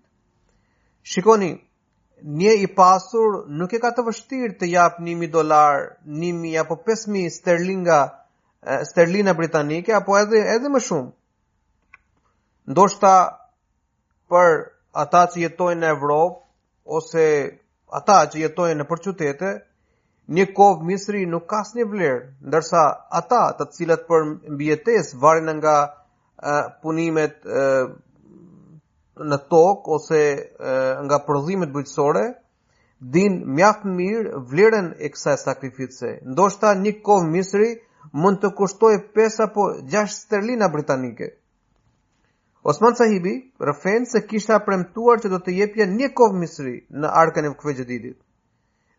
Shikoni, 1.14 1.50
një 2.44 2.52
i 2.64 2.68
pasur 2.78 3.34
nuk 3.62 3.74
e 3.76 3.80
ka 3.84 3.90
të 3.98 4.06
vështirë 4.10 4.56
të 4.62 4.70
jap 4.74 5.00
1000 5.08 5.28
dollar, 5.34 5.82
1000 6.22 6.54
apo 6.62 6.78
5000 6.88 7.30
sterlinga 7.40 7.98
sterlina 8.92 9.34
britanike 9.42 9.94
apo 9.98 10.16
edhe 10.20 10.40
edhe 10.56 10.70
më 10.76 10.80
shumë. 10.86 11.12
Ndoshta 12.72 13.14
për 14.32 14.56
ata 15.04 15.26
që 15.34 15.42
jetojnë 15.44 15.82
në 15.84 15.92
Evropë 15.98 16.40
ose 17.00 17.26
ata 18.00 18.22
që 18.32 18.46
jetojnë 18.46 18.80
në 18.82 18.88
përqytete, 18.94 19.52
një 20.32 20.46
kovë 20.56 20.86
misri 20.88 21.26
nuk 21.28 21.48
ka 21.52 21.64
s'një 21.68 21.86
vlerë, 21.92 22.20
ndërsa 22.48 22.84
ata 23.20 23.40
të 23.60 23.66
cilat 23.76 24.06
për 24.08 24.28
mbjetes 24.56 25.14
varin 25.20 25.50
nga 25.60 25.76
uh, 25.90 26.72
punimet 26.82 27.44
uh, 27.48 27.92
në 29.30 29.36
tokë 29.52 29.92
ose 29.98 30.22
uh, 30.40 31.04
nga 31.06 31.20
prodhimet 31.28 31.74
bujqësore, 31.76 32.24
din 33.04 33.42
mjaftë 33.56 33.94
mirë 33.98 34.40
vlerën 34.52 34.88
e 35.04 35.10
kësaj 35.12 35.36
sakrifice. 35.44 36.14
Ndoshta 36.24 36.72
një 36.80 36.94
kovë 37.04 37.30
misri 37.34 37.74
mund 38.16 38.40
të 38.42 38.54
kushtoj 38.58 38.94
5 39.18 39.42
apo 39.44 39.68
6 39.84 40.24
sterlina 40.24 40.70
britanike. 40.72 41.34
Osman 42.64 42.96
sahibi 42.96 43.36
rëfen 43.60 44.06
se 44.08 44.22
kisha 44.28 44.62
premtuar 44.64 45.20
që 45.20 45.30
do 45.34 45.42
të 45.44 45.58
jepje 45.58 45.88
një 45.98 46.14
kovë 46.16 46.40
misri 46.46 46.78
në 46.90 47.10
arkën 47.26 47.50
e 47.50 47.52
vëkve 47.52 47.74
gjëditit. 47.82 48.18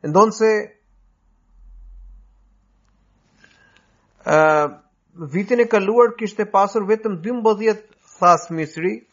Ndonë 0.05 0.37
se 0.37 0.51
vitin 4.25 5.59
e 5.61 5.67
kaluar 5.69 6.15
kishte 6.17 6.45
pasur 6.51 6.87
vetëm 6.89 7.19
12 7.23 7.77
thas 8.19 8.51
misri 8.51 9.05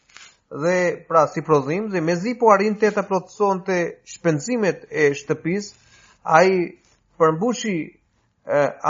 dhe 0.62 1.04
pra 1.08 1.26
si 1.26 1.40
prodhim 1.40 1.90
dhe 1.92 2.00
mezi 2.00 2.34
po 2.40 2.48
arrinte 2.52 2.88
të 2.90 2.94
ta 2.94 3.02
plotësonte 3.02 3.76
shpenzimet 4.12 4.86
e 4.90 5.12
shtëpis 5.14 5.74
ai 6.24 6.50
përmbushi 7.20 7.76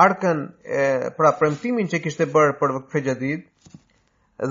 arkën 0.05 0.41
e 0.65 0.85
pra 1.17 1.33
premtimin 1.39 1.87
që 1.91 1.99
kishte 2.07 2.27
bërë 2.27 2.57
për 2.61 2.77
fejadit 2.95 3.47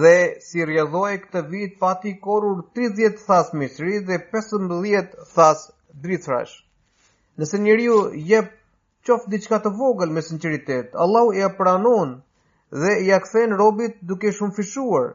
dhe 0.02 0.16
si 0.48 0.64
rrjedhoi 0.64 1.18
këtë 1.24 1.42
vit 1.52 1.78
pati 1.80 2.14
korrur 2.28 2.62
30 2.80 3.20
thas 3.28 3.54
misri 3.54 4.00
dhe 4.08 4.20
15 4.36 5.16
thas 5.36 5.66
dritrash 6.04 6.54
nëse 7.40 7.60
njeriu 7.64 8.02
jep 8.32 8.54
qoftë 9.08 9.32
diçka 9.34 9.58
të 9.66 9.72
vogël 9.78 10.12
me 10.16 10.22
sinqeritet. 10.26 10.92
Allahu 11.06 11.34
ia 11.38 11.50
pranon 11.58 12.12
dhe 12.84 12.92
ia 13.08 13.20
kthen 13.26 13.56
robit 13.62 13.98
duke 14.12 14.34
shumë 14.40 14.56
fishuar. 14.60 15.08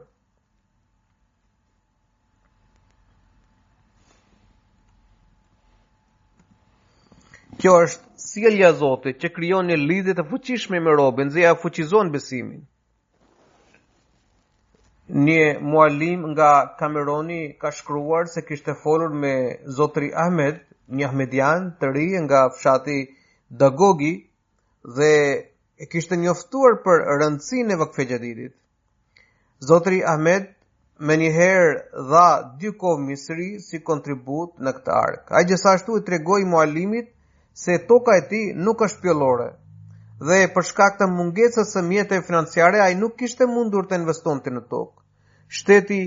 Kjo 7.57 7.73
është 7.87 8.19
sjellja 8.29 8.69
e 8.73 8.77
Zotit 8.83 9.17
që 9.23 9.31
krijon 9.33 9.71
një 9.71 9.77
lidhje 9.81 10.13
të 10.19 10.25
fuqishme 10.29 10.79
me 10.87 10.91
robën, 10.99 11.31
dhe 11.33 11.41
ja 11.47 11.55
fuqizon 11.57 12.11
besimin. 12.13 12.59
Një 15.25 15.43
muallim 15.71 16.25
nga 16.35 16.51
Kameroni 16.79 17.55
ka 17.61 17.71
shkruar 17.71 18.27
se 18.29 18.43
kishte 18.45 18.75
folur 18.83 19.09
me 19.23 19.33
Zotri 19.79 20.11
Ahmed, 20.25 20.59
një 20.97 21.07
Ahmedian 21.09 21.71
të 21.79 21.91
ri 21.95 22.07
nga 22.25 22.43
fshati 22.57 22.99
dagogi 23.49 24.29
dhe 24.97 25.13
e 25.77 25.85
kishte 25.91 26.17
njoftuar 26.17 26.75
për 26.85 27.03
rëndësinë 27.21 27.73
e 27.73 27.79
vakfe 27.79 28.05
xhadidit. 28.09 28.53
Zotri 29.67 29.99
Ahmed 30.13 30.47
me 30.99 31.15
njëherë 31.21 32.01
dha 32.09 32.25
dy 32.59 32.71
kohë 32.81 33.03
misri 33.05 33.49
si 33.65 33.79
kontribut 33.79 34.57
në 34.59 34.71
këtë 34.79 34.91
ark. 35.05 35.31
A 35.39 35.43
gjithashtu 35.49 35.97
i 35.99 36.03
tregoj 36.07 36.41
mualimit 36.53 37.11
se 37.63 37.77
toka 37.89 38.17
e 38.17 38.21
ti 38.31 38.41
nuk 38.65 38.81
është 38.87 39.01
pjellore 39.03 39.47
dhe 40.27 40.37
përshka 40.55 40.85
këtë 40.93 41.05
mungesës 41.13 41.71
së 41.75 41.83
mjetë 41.91 42.17
e 42.19 42.25
financiare 42.27 42.79
a 42.83 42.89
i 42.89 42.95
nuk 42.97 43.15
kishte 43.19 43.45
mundur 43.53 43.85
të 43.89 43.99
investon 44.01 44.39
të 44.43 44.55
në 44.55 44.63
tokë. 44.73 45.03
Shteti 45.59 45.99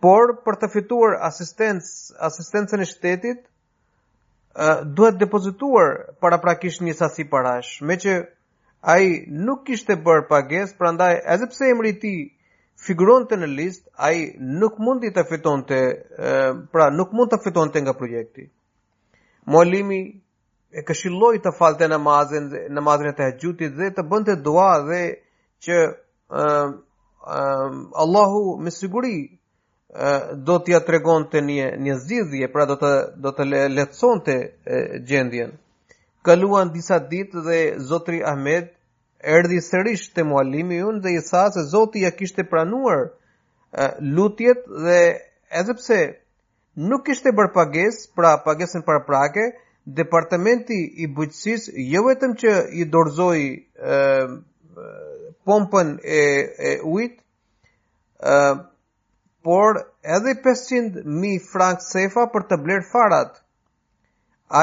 por 0.03 0.31
për 0.43 0.57
të 0.61 0.67
fituar 0.73 1.13
asistencë, 1.29 1.91
asistencën 2.27 2.81
e 2.83 2.87
shtetit, 2.89 3.43
duhet 4.97 5.15
depozituar 5.21 5.91
para 6.23 6.41
prakisht 6.43 6.81
një 6.83 6.95
sasi 6.97 7.23
parash, 7.31 7.69
me 7.87 7.95
që 8.03 8.17
ai 8.93 9.05
nuk 9.47 9.61
kishte 9.69 9.95
bërë 10.07 10.25
pages, 10.33 10.73
prandaj 10.81 11.11
edhe 11.35 11.47
pse 11.53 11.69
emri 11.75 11.93
i 11.93 11.97
tij 12.03 12.17
figuronte 12.87 13.37
në 13.39 13.47
listë, 13.53 13.87
ai 14.07 14.17
nuk 14.63 14.81
mundi 14.87 15.13
të 15.15 15.23
fitonte, 15.31 15.79
pra 16.73 16.89
nuk 16.97 17.13
mund 17.15 17.31
të 17.31 17.39
fitonte 17.45 17.79
nga 17.85 17.93
projekti. 18.01 18.49
Mualimi 19.51 20.01
e 20.79 20.83
këshilloi 20.87 21.39
të 21.45 21.53
falte 21.61 21.87
namazin, 21.91 22.49
namazin 22.75 23.13
e 23.13 23.13
tahxhutit 23.21 23.71
dhe 23.79 23.89
të 23.95 24.05
bënte 24.11 24.35
dua 24.49 24.69
dhe 24.89 24.99
që 25.63 25.75
ë 25.83 26.43
uh, 26.43 26.67
uh, 27.35 27.71
Allahu 28.03 28.43
me 28.65 28.71
siguri 28.71 29.15
do 29.93 30.57
t'ja 30.65 30.79
tregon 30.87 31.27
të 31.31 31.41
një, 31.47 31.65
një 31.85 31.95
zgjidhje, 32.03 32.47
pra 32.53 32.65
do 32.69 32.75
të, 32.81 32.91
do 33.21 33.31
të 33.31 33.45
le, 33.49 33.59
letëson 33.77 34.21
të 34.25 34.37
gjendjen. 35.09 35.51
Kaluan 36.25 36.71
disa 36.73 36.97
ditë 37.11 37.43
dhe 37.45 37.59
Zotri 37.91 38.21
Ahmed 38.25 38.71
erdi 39.37 39.59
sërish 39.61 40.07
të 40.15 40.25
mualimi 40.29 40.79
unë 40.81 41.03
dhe 41.05 41.11
i 41.17 41.19
sa 41.21 41.43
se 41.51 41.65
Zotri 41.69 42.05
ja 42.07 42.11
kishte 42.11 42.43
pranuar 42.47 43.09
lutjet 44.01 44.65
dhe 44.85 44.97
edhepse 45.61 45.99
nuk 46.75 47.07
ishte 47.09 47.29
bërë 47.31 47.53
pages, 47.53 48.05
pra 48.15 48.37
pagesën 48.47 48.81
për 48.87 49.03
prake, 49.05 49.45
departamenti 49.85 50.79
i 51.03 51.07
bujqësis 51.11 51.67
jo 51.91 52.05
vetëm 52.07 52.33
që 52.39 52.51
i 52.81 52.85
dorzoi 52.89 53.45
e, 53.53 53.95
pompën 55.45 55.97
e, 56.01 56.21
e 56.69 56.77
ujtë, 56.87 57.19
por 59.43 59.91
edhe 60.15 60.33
500.000 60.41 61.39
frank 61.53 61.81
sefa 61.83 62.23
për 62.33 62.43
të 62.49 62.57
bler 62.65 62.83
farat. 62.89 63.33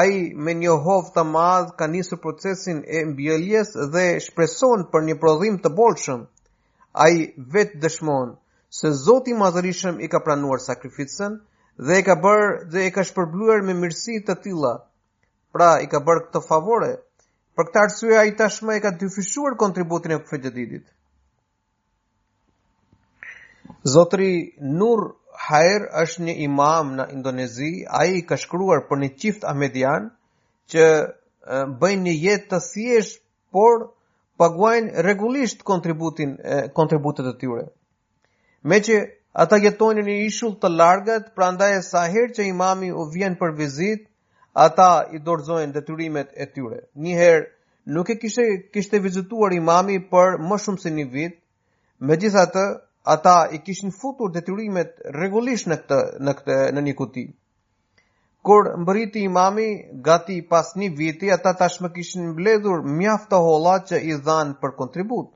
Ai 0.01 0.17
me 0.47 0.55
një 0.57 0.73
hovë 0.85 1.13
të 1.17 1.23
madh 1.35 1.71
ka 1.81 1.87
nisur 1.93 2.19
procesin 2.23 2.79
e 2.99 3.03
mbjelljes 3.11 3.75
dhe 3.95 4.05
shpreson 4.27 4.85
për 4.93 5.05
një 5.09 5.15
prodhim 5.23 5.59
të 5.65 5.71
bollshëm. 5.79 6.23
Ai 7.05 7.19
vetë 7.57 7.81
dëshmon 7.83 8.33
se 8.79 8.91
Zoti 9.05 9.35
i 9.35 9.37
Madhërisëm 9.41 9.99
i 10.01 10.09
ka 10.13 10.23
pranuar 10.27 10.63
sakrificën 10.65 11.37
dhe 11.89 11.99
i 12.01 12.05
ka 12.09 12.15
bërë 12.25 12.49
dhe 12.73 12.87
e 12.87 12.93
ka 12.97 13.03
shpërblyer 13.09 13.61
me 13.69 13.75
mirësi 13.83 14.17
të 14.27 14.35
tilla. 14.47 14.73
Pra, 15.53 15.69
i 15.85 15.87
ka 15.93 15.99
bërë 16.07 16.25
këtë 16.27 16.41
favore. 16.47 16.91
Për 17.55 17.69
këtë 17.69 17.81
arsye 17.83 18.17
ai 18.23 18.33
tashmë 18.41 18.79
e 18.79 18.83
ka 18.87 18.93
dyfishuar 19.03 19.57
kontributin 19.63 20.17
e 20.17 20.19
fëdjetit. 20.31 20.83
Zotri 23.93 24.29
Nur 24.79 25.01
Hajer 25.47 25.85
është 26.01 26.23
një 26.27 26.33
imam 26.45 26.89
në 26.99 27.05
Indonezi, 27.15 27.69
a 27.99 28.03
i 28.17 28.21
ka 28.31 28.37
shkruar 28.43 28.81
për 28.89 28.99
një 29.03 29.07
qift 29.21 29.45
Ahmedian 29.51 30.05
që 30.73 30.85
bëjnë 31.83 32.03
një 32.07 32.13
jetë 32.25 32.45
të 32.53 32.59
thjesht, 32.67 33.21
por 33.57 33.81
paguajnë 34.43 35.01
regullisht 35.07 35.63
kontributin, 35.71 36.35
kontributet 36.81 37.25
të 37.27 37.33
tyre. 37.43 37.63
Me 38.69 38.77
që 38.87 38.99
ata 39.45 39.59
jetojnë 39.65 40.05
një 40.09 40.15
ishull 40.27 40.53
të 40.61 40.71
largët, 40.81 41.31
pra 41.35 41.49
ndaj 41.57 41.71
e 41.79 42.03
her 42.13 42.27
që 42.37 42.45
imami 42.51 42.91
u 42.91 43.03
vjen 43.15 43.35
për 43.41 43.51
vizit, 43.61 44.05
ata 44.67 44.87
i 45.11 45.19
dorzojnë 45.29 45.73
detyrimet 45.79 46.31
e 46.33 46.45
tyre. 46.55 46.79
Njëherë 47.07 47.45
nuk 47.97 48.09
e 48.09 48.15
kishte, 48.23 48.47
kishte 48.75 49.01
vizituar 49.07 49.51
imami 49.61 49.99
për 50.13 50.37
më 50.49 50.61
shumë 50.65 50.83
se 50.85 50.89
si 50.89 50.95
një 50.99 51.05
vit, 51.17 51.35
me 52.09 52.17
gjitha 52.23 52.45
të, 52.57 52.65
ata 53.03 53.47
i 53.51 53.59
kishin 53.63 53.91
futur 53.91 54.31
detyrimet 54.33 54.99
rregullisht 55.17 55.67
në 55.71 55.75
këtë 55.83 55.97
në 56.27 56.33
këtë 56.39 56.57
në 56.77 56.81
një 56.87 56.93
kuti 56.99 57.23
kur 58.49 58.67
mbriti 58.83 59.23
imami 59.29 59.65
gati 60.07 60.37
pas 60.51 60.69
një 60.77 60.89
viti 60.99 61.31
ata 61.35 61.53
tashmë 61.61 61.89
kishin 61.95 62.27
mbledhur 62.31 62.83
mjaft 62.99 63.29
të 63.31 63.39
holla 63.47 63.73
që 63.89 63.99
i 64.11 64.17
dhan 64.27 64.53
për 64.61 64.75
kontribut 64.81 65.31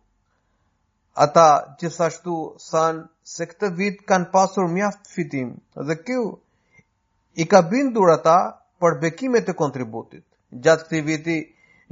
ata 1.26 1.48
gjithashtu 1.82 2.38
san 2.68 3.02
se 3.34 3.50
këtë 3.52 3.72
vit 3.82 4.06
kanë 4.14 4.30
pasur 4.38 4.70
mjaft 4.78 5.10
fitim 5.16 5.52
dhe 5.90 5.98
kjo 6.06 6.22
i 7.44 7.48
ka 7.54 7.62
bindur 7.74 8.12
ata 8.16 8.38
për 8.82 9.00
bekimet 9.06 9.50
e 9.50 9.58
kontributit 9.64 10.26
gjatë 10.66 10.86
këtij 10.88 11.04
viti 11.10 11.40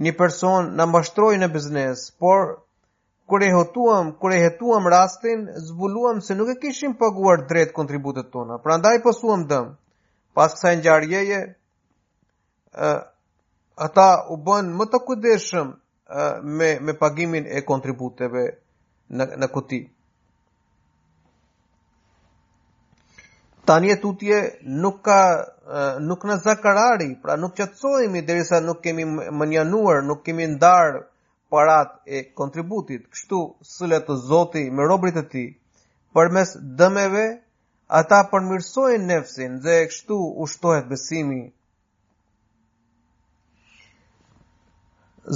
një 0.05 0.13
person 0.21 0.71
na 0.77 0.85
mbashtroi 0.89 1.41
në 1.41 1.49
biznes 1.57 2.07
por 2.23 2.53
kur 3.25 3.41
e 3.43 3.49
hetuam, 3.55 4.13
kur 4.19 4.31
e 4.31 4.39
hetuam 4.43 4.85
rastin, 4.87 5.47
zbuluam 5.67 6.21
se 6.21 6.33
nuk 6.35 6.49
e 6.49 6.55
kishim 6.61 6.93
paguar 6.97 7.37
drejt 7.49 7.71
kontributet 7.77 8.27
tona. 8.33 8.57
Prandaj 8.63 8.97
posuam 9.03 9.43
dëm. 9.51 9.65
Pas 10.35 10.49
kësaj 10.53 10.73
ngjarjeje, 10.81 11.39
ë 12.73 12.89
ata 13.85 14.09
u 14.29 14.35
bën 14.45 14.65
më 14.77 14.85
të 14.91 14.97
kujdesshëm 15.07 15.67
me 16.57 16.69
me 16.85 16.93
pagimin 17.01 17.45
e 17.47 17.59
kontributeve 17.65 18.43
në 19.17 19.25
në 19.41 19.47
kuti. 19.53 19.79
Tani 23.65 23.91
e 23.93 23.99
tutje 24.01 24.39
nuk 24.81 24.97
ka 25.07 25.21
nuk 26.09 26.25
në 26.27 26.35
zakarari, 26.43 27.13
pra 27.23 27.35
nuk 27.39 27.53
qetsohemi 27.57 28.21
derisa 28.27 28.57
nuk 28.59 28.81
kemi 28.83 29.05
mënjanuar, 29.39 30.01
nuk 30.07 30.25
kemi 30.27 30.45
ndarë 30.57 30.99
parat 31.53 31.91
e 32.05 32.19
kontributit, 32.39 33.03
kështu 33.13 33.39
sële 33.75 33.99
të 34.07 34.15
zoti 34.27 34.61
me 34.77 34.85
robrit 34.91 35.17
e 35.19 35.21
ti, 35.33 35.43
për 36.17 36.31
mes 36.37 36.53
dëmeve, 36.79 37.25
ata 37.99 38.19
përmirsojnë 38.31 39.05
nefsin 39.13 39.59
dhe 39.65 39.75
kështu 39.91 40.17
ushtohet 40.45 40.87
besimi. 40.93 41.39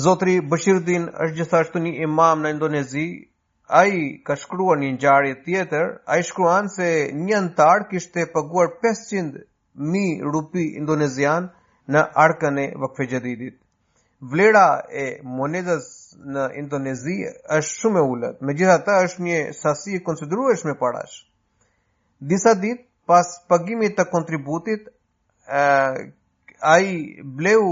Zotri 0.06 0.34
Bëshirdin 0.54 1.06
është 1.26 1.38
gjithashtu 1.42 1.84
një 1.86 1.94
imam 2.08 2.42
në 2.44 2.52
Indonezi, 2.56 3.06
a 3.82 3.84
i 3.92 4.02
ka 4.26 4.36
shkrua 4.42 4.76
një 4.82 4.90
njarje 4.98 5.34
tjetër, 5.46 5.86
a 6.12 6.18
i 6.22 6.26
shkruan 6.32 6.70
se 6.78 6.90
një 7.26 7.38
antar 7.44 7.88
kishte 7.92 8.26
paguar 8.34 8.74
500.000 8.88 10.34
rupi 10.36 10.66
indonezian 10.82 11.50
në 11.92 12.06
arkën 12.26 12.60
e 12.66 12.68
vëkfe 12.82 13.24
Vlera 14.34 14.68
e 14.90 15.04
monedës 15.40 15.88
në 16.36 16.44
Indonezië 16.62 17.16
është 17.58 17.80
shumë 17.82 18.00
e 18.00 18.04
ulët 18.12 18.44
megjithatë 18.50 18.94
është 19.08 19.24
një 19.26 19.40
sasi 19.62 19.96
e 19.98 20.04
konsiderueshme 20.10 20.76
parash. 20.84 21.16
Disa 22.34 22.54
ditë 22.62 22.86
pas 23.12 23.28
pagimit 23.52 23.98
të 23.98 24.06
kontributit 24.14 24.86
ai 26.74 26.88
bleu 27.42 27.68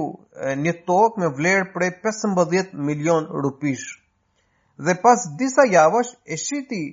një 0.66 0.76
tokë 0.92 1.24
me 1.24 1.32
vlerë 1.38 1.70
prej 1.78 1.92
15 2.08 2.76
milion 2.90 3.26
rupish 3.46 3.86
dhe 4.88 4.96
pas 5.06 5.24
disa 5.40 5.64
javësh 5.74 6.12
e 6.26 6.38
shiti 6.46 6.84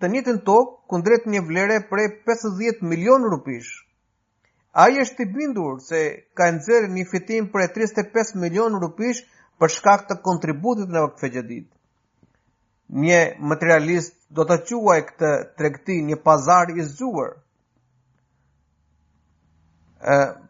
të 0.00 0.10
në 0.12 0.36
tok 0.50 0.74
kundrejt 0.92 1.26
një 1.34 1.42
vlere 1.50 1.78
prej 1.92 2.08
50 2.30 2.82
milion 2.92 3.22
rupish. 3.34 3.70
Ai 4.84 4.98
është 5.04 5.22
i 5.24 5.30
bindur 5.36 5.78
se 5.88 6.00
ka 6.36 6.50
nxjerrë 6.52 6.90
një 6.96 7.04
fitim 7.12 7.46
prej 7.54 7.68
35 7.78 8.34
milion 8.42 8.74
rupish 8.82 9.22
për 9.62 9.72
shkak 9.78 10.02
të 10.10 10.14
kontributit 10.28 10.90
në 10.94 11.02
vakfe 11.06 11.28
gjedit. 11.36 11.66
Një 13.04 13.20
materialist 13.52 14.16
do 14.38 14.44
të 14.50 14.56
quaj 14.72 14.96
këtë 15.10 15.30
tregti 15.60 15.96
një 16.10 16.18
pazar 16.26 16.72
i 16.74 16.84
zgjuar. 16.90 17.30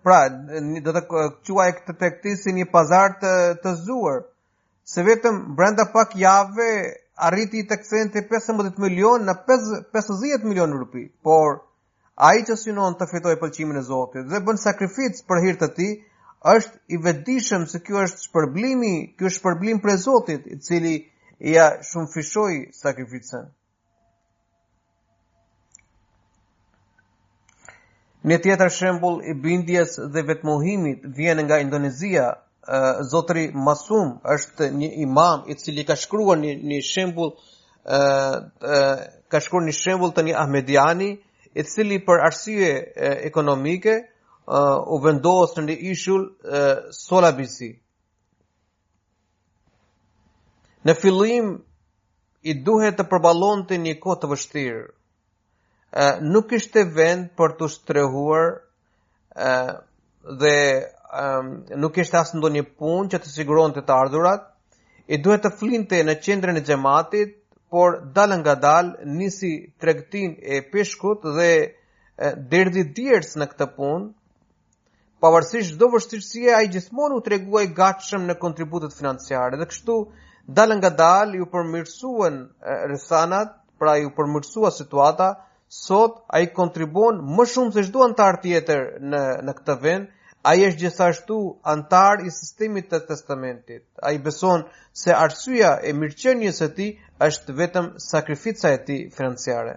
Pra, 0.07 0.19
do 0.87 0.95
të 0.97 1.05
quaj 1.13 1.69
këtë 1.81 1.97
tregti 2.01 2.35
si 2.41 2.55
një 2.59 2.67
pazar 2.75 3.15
të, 3.23 3.33
të 3.65 3.75
zgjuar. 3.85 4.21
Se 4.95 5.03
vetëm 5.07 5.41
brenda 5.59 5.87
pak 5.95 6.17
jave 6.25 6.71
arriti 7.31 7.63
të 7.71 7.79
kësen 7.83 8.13
të 8.15 8.25
15 8.35 8.83
milion 8.87 9.23
në 9.29 9.37
50 9.47 10.45
milion 10.51 10.77
rupi, 10.81 11.07
por 11.29 11.57
a 12.27 12.35
i 12.41 12.45
që 12.49 12.57
synon 12.65 12.95
të 13.01 13.09
fitoj 13.13 13.35
pëlqimin 13.41 13.79
e 13.81 13.83
Zotit 13.89 14.29
dhe 14.35 14.41
bën 14.47 14.61
sakrificë 14.67 15.25
për 15.31 15.41
hirtë 15.47 15.65
të 15.65 15.75
ti, 15.81 15.89
është 16.45 16.79
i 16.89 16.97
vetëdijshëm 17.05 17.63
se 17.69 17.81
kjo 17.85 18.01
është 18.05 18.23
shpërblimi, 18.29 18.91
ky 19.17 19.27
është 19.29 19.39
shpërblim 19.41 19.79
për 19.85 19.97
Zotin, 20.03 20.43
i 20.45 20.59
cili 20.67 20.95
ja 21.53 21.67
shumë 21.91 22.11
fishoi 22.15 22.59
sakrificën. 22.81 23.47
Një 28.27 28.39
tjetër 28.45 28.71
shembul 28.71 29.21
i 29.23 29.33
bindjes 29.39 29.97
dhe 30.13 30.23
vetmohimit 30.33 31.03
vjen 31.17 31.45
nga 31.47 31.59
Indonezia. 31.63 32.27
Zotri 33.11 33.45
Masum 33.55 34.09
është 34.33 34.69
një 34.75 34.89
imam 35.05 35.45
i 35.47 35.55
cili 35.55 35.85
ka 35.87 35.95
shkruar 35.97 36.35
një, 36.41 36.57
një 36.71 36.81
shembul 36.83 37.29
ka 39.31 39.41
shkruar 39.45 39.63
një 39.69 39.75
shembul 39.83 40.11
të 40.13 40.23
një 40.27 40.35
Ahmediani 40.43 41.11
i 41.15 41.63
cili 41.63 42.01
për 42.09 42.25
arsye 42.27 42.73
ekonomike 43.31 43.95
uh, 44.51 44.79
u 44.95 44.99
vendosën 45.03 45.67
në 45.67 45.75
ishull 45.93 46.27
uh, 46.29 46.91
sola 46.95 47.33
bisi. 47.35 47.71
Në 50.87 50.95
fillim 51.01 51.49
i 52.43 52.55
duhet 52.63 52.99
të 53.01 53.07
përballon 53.11 53.65
të 53.67 53.81
një 53.87 53.95
kohë 54.05 54.21
të 54.23 54.31
vështirë. 54.33 54.85
Uh, 55.97 56.15
nuk 56.37 56.53
ishte 56.61 56.85
vend 56.95 57.33
për 57.39 57.57
të 57.59 57.69
strehuar 57.75 58.53
uh, 58.55 59.73
dhe 60.43 60.55
um, 61.09 61.49
nuk 61.83 61.97
ishte 62.05 62.19
asë 62.21 62.37
ndonjë 62.39 62.67
punë 62.79 63.11
që 63.15 63.23
të 63.25 63.31
siguron 63.35 63.75
të 63.75 63.83
të 63.89 63.97
ardhurat, 63.97 64.47
i 65.11 65.19
duhet 65.23 65.43
të 65.47 65.53
flinte 65.59 66.01
në 66.07 66.15
qendrën 66.23 66.59
e 66.59 66.65
gjematit, 66.67 67.35
por 67.71 67.99
dalë 68.15 68.37
nga 68.45 68.55
dalë 68.63 69.07
nisi 69.19 69.51
tregtin 69.83 70.37
e 70.39 70.61
pishkut 70.71 71.25
dhe 71.35 71.51
derdi 72.51 72.85
djerës 72.97 73.35
në 73.39 73.49
këtë 73.51 73.67
punë, 73.77 74.05
pavarësisht 75.27 75.73
çdo 75.75 75.87
vështirësie 75.93 76.53
ai 76.57 76.67
gjithmonë 76.73 77.17
u 77.19 77.23
treguai 77.29 77.65
gatshëm 77.77 78.27
në 78.31 78.35
kontributet 78.43 78.93
financiare 78.99 79.59
dhe 79.63 79.67
kështu 79.71 79.95
dalë 80.59 80.77
nga 80.81 80.91
dalë 81.01 81.41
ju 81.41 81.47
përmirësuan 81.55 82.37
rrethanat 82.75 83.57
pra 83.81 83.97
ju 84.03 84.13
përmirësua 84.19 84.71
situata 84.77 85.29
sot 85.81 86.21
ai 86.39 86.43
kontribuon 86.61 87.19
më 87.39 87.49
shumë 87.55 87.75
se 87.77 87.85
çdo 87.89 88.05
antar 88.09 88.39
tjetër 88.45 88.85
në 89.15 89.23
në 89.49 89.57
këtë 89.59 89.77
vend 89.87 90.15
a 90.51 90.55
i 90.61 90.63
është 90.69 90.83
gjithashtu 90.85 91.41
antar 91.75 92.23
i 92.29 92.35
sistemit 92.37 92.87
të 92.93 93.01
testamentit. 93.09 93.83
A 94.09 94.13
i 94.17 94.21
beson 94.29 94.63
se 95.03 95.17
arsuja 95.27 95.73
e 95.91 95.97
mirëqenjës 96.03 96.63
e 96.69 96.71
ti 96.79 96.89
është 97.31 97.57
vetëm 97.65 97.91
sakrificaj 98.11 98.75
e 98.79 98.83
ti 98.91 99.01
financiare. 99.19 99.75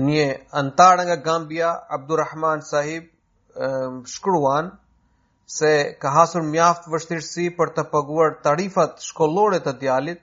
Një 0.00 0.26
antar 0.58 1.00
nga 1.04 1.16
Gambia, 1.24 1.70
Abdulrahman 1.94 2.62
Sahib, 2.62 3.08
shkruan 4.12 4.70
se 5.56 5.72
ka 6.00 6.08
hasur 6.14 6.42
mjaft 6.52 6.86
vështirësi 6.92 7.44
për 7.58 7.72
të 7.78 7.84
paguar 7.90 8.38
tarifat 8.46 9.02
shkollore 9.08 9.58
të 9.66 9.74
djalit. 9.82 10.22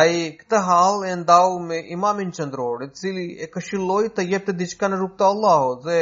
Ai 0.00 0.18
këtë 0.40 0.60
hall 0.66 1.06
e 1.06 1.14
ndau 1.22 1.58
me 1.68 1.78
Imamin 1.96 2.30
Çendror, 2.38 2.84
i 2.84 2.88
cili 3.00 3.24
e 3.40 3.48
këshilloi 3.54 4.10
të 4.18 4.26
jepte 4.32 4.52
diçka 4.58 4.88
në 4.90 4.98
rrugt 5.00 5.16
të 5.22 5.28
Allahut 5.32 5.84
dhe 5.88 6.00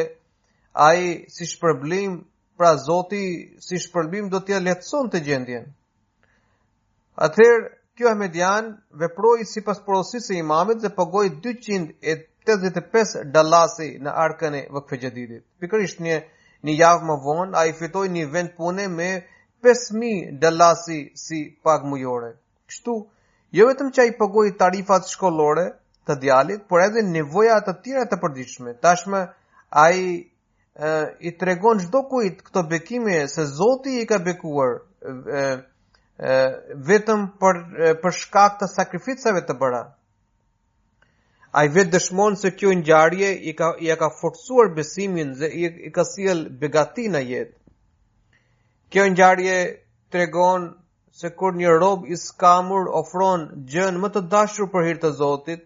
ai 0.87 1.07
si 1.35 1.47
shpërblim 1.53 2.19
pra 2.59 2.73
Zoti 2.89 3.25
si 3.69 3.79
shpërblim 3.85 4.29
do 4.35 4.41
t'ia 4.41 4.59
lehtëson 4.67 5.13
të 5.15 5.21
gjendjen. 5.29 5.71
Atëherë 7.29 7.71
Kjo 7.97 8.09
Ahmedian 8.11 8.73
veproi 9.05 9.45
sipas 9.53 9.79
porosisë 9.87 10.33
së 10.33 10.41
Imamit 10.43 10.83
dhe 10.83 10.91
pagoi 10.99 11.29
200 11.31 12.03
e 12.03 12.19
85 12.55 13.31
dallasi 13.35 13.87
në 14.07 14.13
arkën 14.25 14.55
e 14.59 14.67
të 14.91 14.99
jadidit. 15.05 15.43
Pikërisht 15.63 16.01
një 16.07 16.19
një 16.69 16.75
javë 16.81 17.07
më 17.09 17.17
vonë 17.25 17.57
ai 17.63 17.73
fitoi 17.79 18.09
një 18.17 18.27
vend 18.35 18.53
pune 18.61 18.87
me 18.99 19.09
5000 19.67 20.31
dallasi 20.45 20.99
si 21.23 21.41
pagë 21.67 21.91
mujore. 21.93 22.31
Kështu, 22.71 22.95
jo 23.59 23.67
vetëm 23.71 23.91
që 23.95 24.03
ai 24.05 24.15
pagoi 24.21 24.53
tarifat 24.63 25.07
shkollore 25.15 25.67
të 26.09 26.17
djalit, 26.23 26.65
por 26.71 26.81
edhe 26.85 27.03
nevoja 27.11 27.59
të 27.67 27.75
tjera 27.85 28.07
të 28.11 28.19
përditshme. 28.25 28.75
Tashmë 28.85 29.25
ai 29.87 30.01
i 31.29 31.33
tregon 31.41 31.79
çdo 31.83 32.03
kujt 32.11 32.43
këto 32.47 32.63
bekime 32.71 33.23
se 33.35 33.47
Zoti 33.59 33.95
i 34.03 34.07
ka 34.07 34.19
bekuar 34.21 34.75
e, 34.77 35.45
e, 36.29 36.33
vetëm 36.91 37.23
për 37.41 37.61
e, 37.87 37.95
për 38.03 38.13
shkak 38.19 38.59
të 38.61 38.69
sakrificave 38.75 39.41
të 39.49 39.57
bëra 39.63 39.81
a 41.57 41.61
i 41.65 41.69
vetë 41.75 41.93
dëshmonë 41.95 42.37
se 42.39 42.51
kjo 42.61 42.73
njarje 42.79 43.29
i 43.33 43.53
ka, 43.57 43.69
i 43.85 43.89
ka 43.99 44.09
forcuar 44.21 44.69
besimin 44.77 45.31
dhe 45.39 45.49
i, 45.49 45.69
i 45.89 45.91
ka 45.97 46.05
siel 46.05 46.43
begati 46.61 47.07
në 47.15 47.23
jetë. 47.31 47.55
Kjo 48.93 49.07
njarje 49.15 49.55
të 50.11 50.21
regonë 50.21 50.69
se 51.21 51.31
kur 51.41 51.57
një 51.57 51.71
rob 51.81 52.05
i 52.13 52.19
skamur 52.23 52.91
ofron 53.01 53.47
gjën 53.73 53.97
më 54.03 54.11
të 54.17 54.23
dashur 54.35 54.69
për 54.75 54.89
hirtë 54.89 55.03
të 55.07 55.13
Zotit 55.23 55.65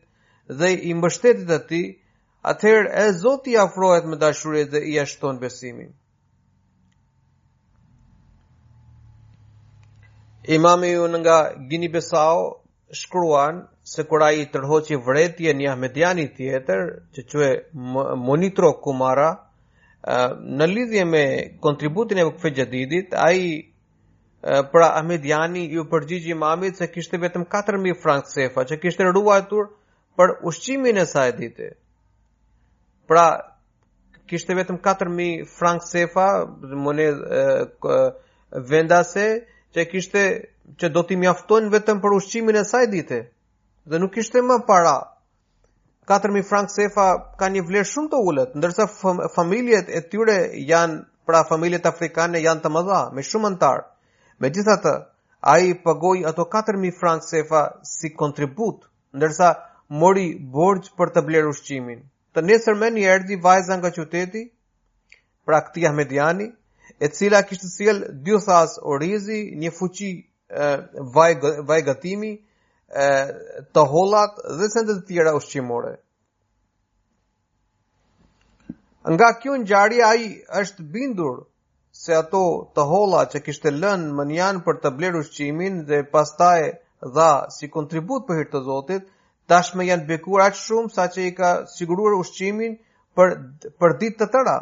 dhe 0.60 0.70
i 0.90 0.94
mbështetit 1.00 1.50
e 1.56 1.58
ti, 1.72 1.82
atëherë 2.52 2.94
e 3.08 3.08
Zotit 3.24 3.50
i 3.56 3.58
afrohet 3.64 4.06
më 4.12 4.20
dashurit 4.22 4.70
dhe 4.76 4.84
i 4.92 4.94
ashton 5.02 5.42
besimin. 5.42 5.90
Imami 10.58 10.92
ju 10.94 11.08
nga 11.18 11.38
Gini 11.70 11.90
Besao 11.90 12.60
shkruan 13.00 13.64
se 13.90 14.04
tërho 14.06 14.26
që 14.34 14.44
tërhoqi 14.54 14.96
vërejtje 15.06 15.52
një 15.60 15.68
Ahmedjani 15.72 16.24
tjetër 16.36 16.82
që 17.28 17.40
e 17.46 17.54
Monitro 18.26 18.68
Kumara 18.84 19.30
në 20.58 20.68
lidhje 20.74 21.04
me 21.14 21.22
kontributin 21.64 22.20
e 22.22 22.26
Kufi 22.28 22.52
Jadidit 22.58 23.16
ai 23.28 23.42
pra 24.72 24.86
Ahmedjani 25.00 25.64
ju 25.74 25.82
përgjigjë 25.90 26.30
imamit 26.36 26.78
se 26.78 26.86
kishte 26.92 27.18
vetëm 27.24 27.48
4000 27.56 27.98
frank 28.04 28.30
sefa 28.36 28.64
që 28.70 28.78
kishte 28.84 29.08
ruajtur 29.16 29.66
për 30.16 30.34
ushqimin 30.52 31.02
e 31.02 31.06
saj 31.14 31.34
dite. 31.40 31.66
Pra 33.10 33.26
kishte 34.30 34.54
vetëm 34.60 34.78
4000 34.86 35.48
frank 35.58 35.82
sefa 35.90 36.28
monedë 36.86 37.42
vendase 38.70 39.26
që 39.74 39.88
kishte 39.92 40.22
që 40.78 40.94
do 40.94 41.02
t'i 41.02 41.18
mjaftojnë 41.24 41.74
vetëm 41.74 41.98
për 42.06 42.18
ushqimin 42.20 42.62
e 42.62 42.66
saj 42.74 42.86
dite 42.96 43.22
dhe 43.84 43.98
nuk 43.98 44.16
ishte 44.16 44.40
më 44.42 44.58
para. 44.66 44.98
4000 46.08 46.42
frank 46.48 46.70
sefa 46.70 47.04
kanë 47.38 47.54
një 47.54 47.66
vlerë 47.68 47.88
shumë 47.92 48.10
të 48.10 48.18
ulët, 48.30 48.54
ndërsa 48.58 48.86
familjet 49.36 49.88
e 49.94 50.00
tyre 50.12 50.34
janë 50.70 50.96
pra 51.26 51.44
familjet 51.48 51.86
afrikane 51.86 52.40
janë 52.42 52.60
të 52.64 52.72
mëdha, 52.76 53.00
me 53.14 53.22
shumë 53.22 53.46
anëtar. 53.54 53.80
a 55.42 55.52
ai 55.54 55.74
pagoi 55.84 56.24
ato 56.24 56.44
4000 56.44 56.90
frank 57.00 57.22
sefa 57.22 57.60
si 57.90 58.10
kontribut, 58.10 58.84
ndërsa 59.16 59.48
mori 59.88 60.34
borxh 60.54 60.90
për 60.98 61.08
të 61.14 61.22
bler 61.26 61.46
ushqimin. 61.46 62.02
Të 62.34 62.40
nesër 62.42 62.74
më 62.74 62.90
një 62.90 63.06
erdi 63.14 63.36
vajza 63.36 63.74
nga 63.78 63.90
qyteti, 63.90 64.42
pra 65.46 65.60
Kti 65.60 65.86
Ahmediani, 65.86 66.46
e 67.00 67.06
cila 67.08 67.42
kishte 67.42 67.68
sjell 67.76 68.00
dy 68.24 68.32
thas 68.46 68.78
orizi, 68.82 69.40
një 69.60 69.70
fuqi 69.78 70.10
vaj 71.14 71.32
vajgatimi, 71.68 72.30
të 72.94 73.82
hollat 73.92 74.38
dhe 74.60 74.68
sendet 74.70 75.00
të 75.02 75.08
tjera 75.12 75.34
ushqimore. 75.40 75.92
Nga 79.10 79.28
kjo 79.42 79.54
në 79.58 79.66
gjari 79.70 80.02
a 80.06 80.10
i 80.18 80.26
është 80.62 80.84
bindur 80.96 81.38
se 82.00 82.14
ato 82.16 82.40
të 82.74 82.84
hollat 82.90 83.32
që 83.34 83.42
kishtë 83.46 83.72
lënë 83.82 84.10
më 84.18 84.26
njanë 84.32 84.62
për 84.66 84.80
të 84.82 84.92
bler 84.98 85.16
ushqimin 85.22 85.78
dhe 85.88 86.02
pastaj 86.12 86.60
dha 87.16 87.30
si 87.56 87.68
kontribut 87.70 88.26
për 88.28 88.40
hirtë 88.40 88.56
të 88.58 88.64
zotit, 88.66 89.08
tash 89.48 89.74
me 89.74 89.86
janë 89.86 90.06
bekur 90.10 90.42
aqë 90.44 90.58
shumë 90.60 90.94
sa 90.94 91.06
që 91.14 91.24
i 91.30 91.34
ka 91.38 91.50
siguruar 91.76 92.18
ushqimin 92.20 92.76
për, 93.16 93.36
për 93.80 93.96
ditë 94.02 94.18
të 94.20 94.26
tëra. 94.34 94.58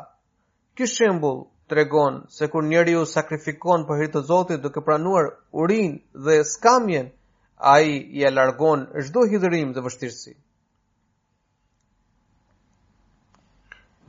shembul 0.77 0.93
shembull 0.97 1.39
tregon 1.69 2.21
se 2.39 2.49
kur 2.49 2.63
njeriu 2.65 3.05
sakrifikon 3.05 3.87
për 3.87 3.97
hirtë 4.01 4.13
të 4.19 4.23
Zotit 4.29 4.63
duke 4.63 4.81
pranuar 4.81 5.27
urinë 5.61 5.99
dhe 6.25 6.45
skamjen, 6.45 7.11
a 7.59 7.79
i 7.81 8.23
e 8.25 8.31
largon 8.31 8.85
shdo 9.07 9.21
do 9.25 9.31
hidrim 9.33 9.73
dhe 9.75 9.83
vështirësi. 9.87 10.35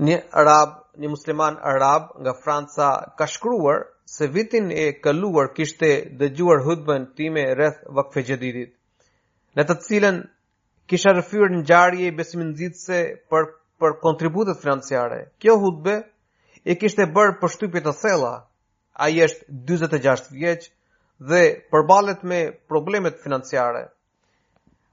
Një 0.08 0.18
arab, 0.42 0.76
një 1.02 1.10
musliman 1.10 1.58
arab 1.74 2.04
nga 2.22 2.34
Franca 2.44 2.90
ka 3.18 3.26
shkruar 3.28 3.80
se 4.16 4.28
vitin 4.28 4.72
e 4.72 4.86
kaluar 5.04 5.48
kishte 5.54 5.90
dhe 6.20 6.30
gjuar 6.38 6.64
hudbën 6.68 7.08
time 7.16 7.44
rreth 7.58 7.82
vakfe 7.98 8.22
gjedidit. 8.28 8.72
Në 9.58 9.66
të 9.68 9.76
cilën 9.88 10.22
kisha 10.90 11.12
rëfyrë 11.18 11.52
në 11.58 11.64
gjarje 11.72 12.08
i 12.08 12.16
besimin 12.22 12.54
zhitëse 12.58 13.00
për, 13.30 13.44
për 13.82 14.00
kontributet 14.06 14.62
financiare. 14.62 15.20
Kjo 15.42 15.58
hudbe 15.66 15.98
e 16.66 16.76
kishte 16.76 17.10
bërë 17.18 17.40
për 17.42 17.54
shtypjet 17.56 17.86
të 17.90 17.94
sela, 18.02 18.34
a 18.94 19.10
i 19.10 19.22
është 19.28 19.62
26 19.74 20.32
vjeqë, 20.42 20.70
dhe 21.28 21.40
përbalet 21.72 22.22
me 22.24 22.38
problemet 22.70 23.20
financiare. 23.24 23.90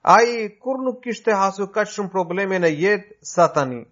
A 0.02 0.20
i 0.22 0.48
kur 0.62 0.78
nuk 0.84 1.06
ishte 1.06 1.32
hasu 1.32 1.66
ka 1.70 1.84
shumë 1.92 2.10
probleme 2.10 2.58
në 2.58 2.70
jetë 2.80 3.16
sa 3.30 3.46
tani. 3.54 3.84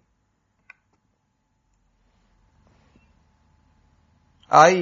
A 4.51 4.67
i 4.71 4.81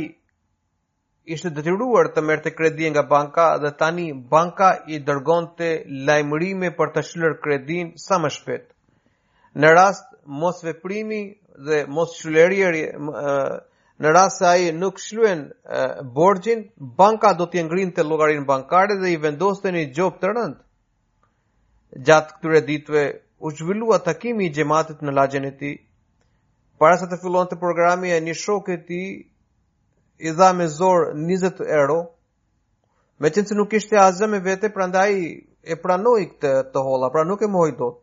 ishte 1.33 1.49
detyruar 1.55 2.07
të 2.15 2.21
merte 2.25 2.51
kredin 2.53 2.93
nga 2.93 3.03
banka 3.09 3.47
dhe 3.61 3.71
tani 3.77 4.07
banka 4.31 4.71
i 4.93 4.97
dërgon 5.05 5.47
të 5.59 5.69
lajmërime 6.09 6.71
për 6.77 6.93
të 6.95 7.01
shlër 7.09 7.37
kredin 7.43 7.93
sa 8.05 8.19
më 8.23 8.29
shpet. 8.37 8.65
Në 9.55 9.73
rast 9.77 10.09
mos 10.25 10.63
veprimi 10.65 11.21
dhe 11.67 11.83
mos 11.87 12.17
shlërjerje 12.19 12.87
në 14.03 14.11
rrasë 14.11 14.35
se 14.41 14.45
aje 14.45 14.71
nuk 14.77 14.97
shluen 15.01 15.41
borxhin, 15.47 16.09
borgjin, 16.17 16.63
banka 17.01 17.29
do 17.41 17.45
t'i 17.51 17.61
ngrin 17.65 17.91
të 17.95 18.03
logarin 18.07 18.43
bankare 18.49 18.97
dhe 19.03 19.11
i 19.15 19.19
vendoste 19.25 19.71
një 19.75 19.83
gjop 19.99 20.17
të 20.23 20.31
rënd. 20.37 20.57
Gjatë 22.09 22.33
këture 22.35 22.61
ditve, 22.67 23.03
u 23.45 23.53
zhvillua 23.59 23.99
takimi 24.07 24.49
i 24.49 24.51
gjematit 24.57 24.99
në 25.07 25.13
lagjen 25.15 25.47
e 25.47 25.53
ti, 25.61 25.71
para 26.81 26.97
sa 26.99 27.07
të 27.11 27.21
fillon 27.23 27.47
të 27.51 27.61
programi 27.63 28.11
e 28.11 28.19
një 28.27 28.35
shok 28.43 28.73
e 28.75 28.79
ti, 28.89 28.99
i 30.19 30.29
dha 30.39 30.49
me 30.57 30.67
zor 30.73 31.07
20 31.15 31.63
euro, 31.79 31.97
me 33.23 33.31
qënë 33.35 33.51
se 33.53 33.55
nuk 33.59 33.73
ishte 33.79 33.95
azëm 34.03 34.35
e 34.39 34.43
vete, 34.49 34.71
pra 34.75 34.85
nda 34.91 35.05
i 35.21 35.35
e 35.73 35.77
pranoj 35.83 36.19
këtë 36.33 36.53
të 36.73 36.85
hola, 36.89 37.07
pra 37.11 37.23
nuk 37.29 37.39
e 37.39 37.47
mohoi 37.55 37.73
dot. 37.79 38.01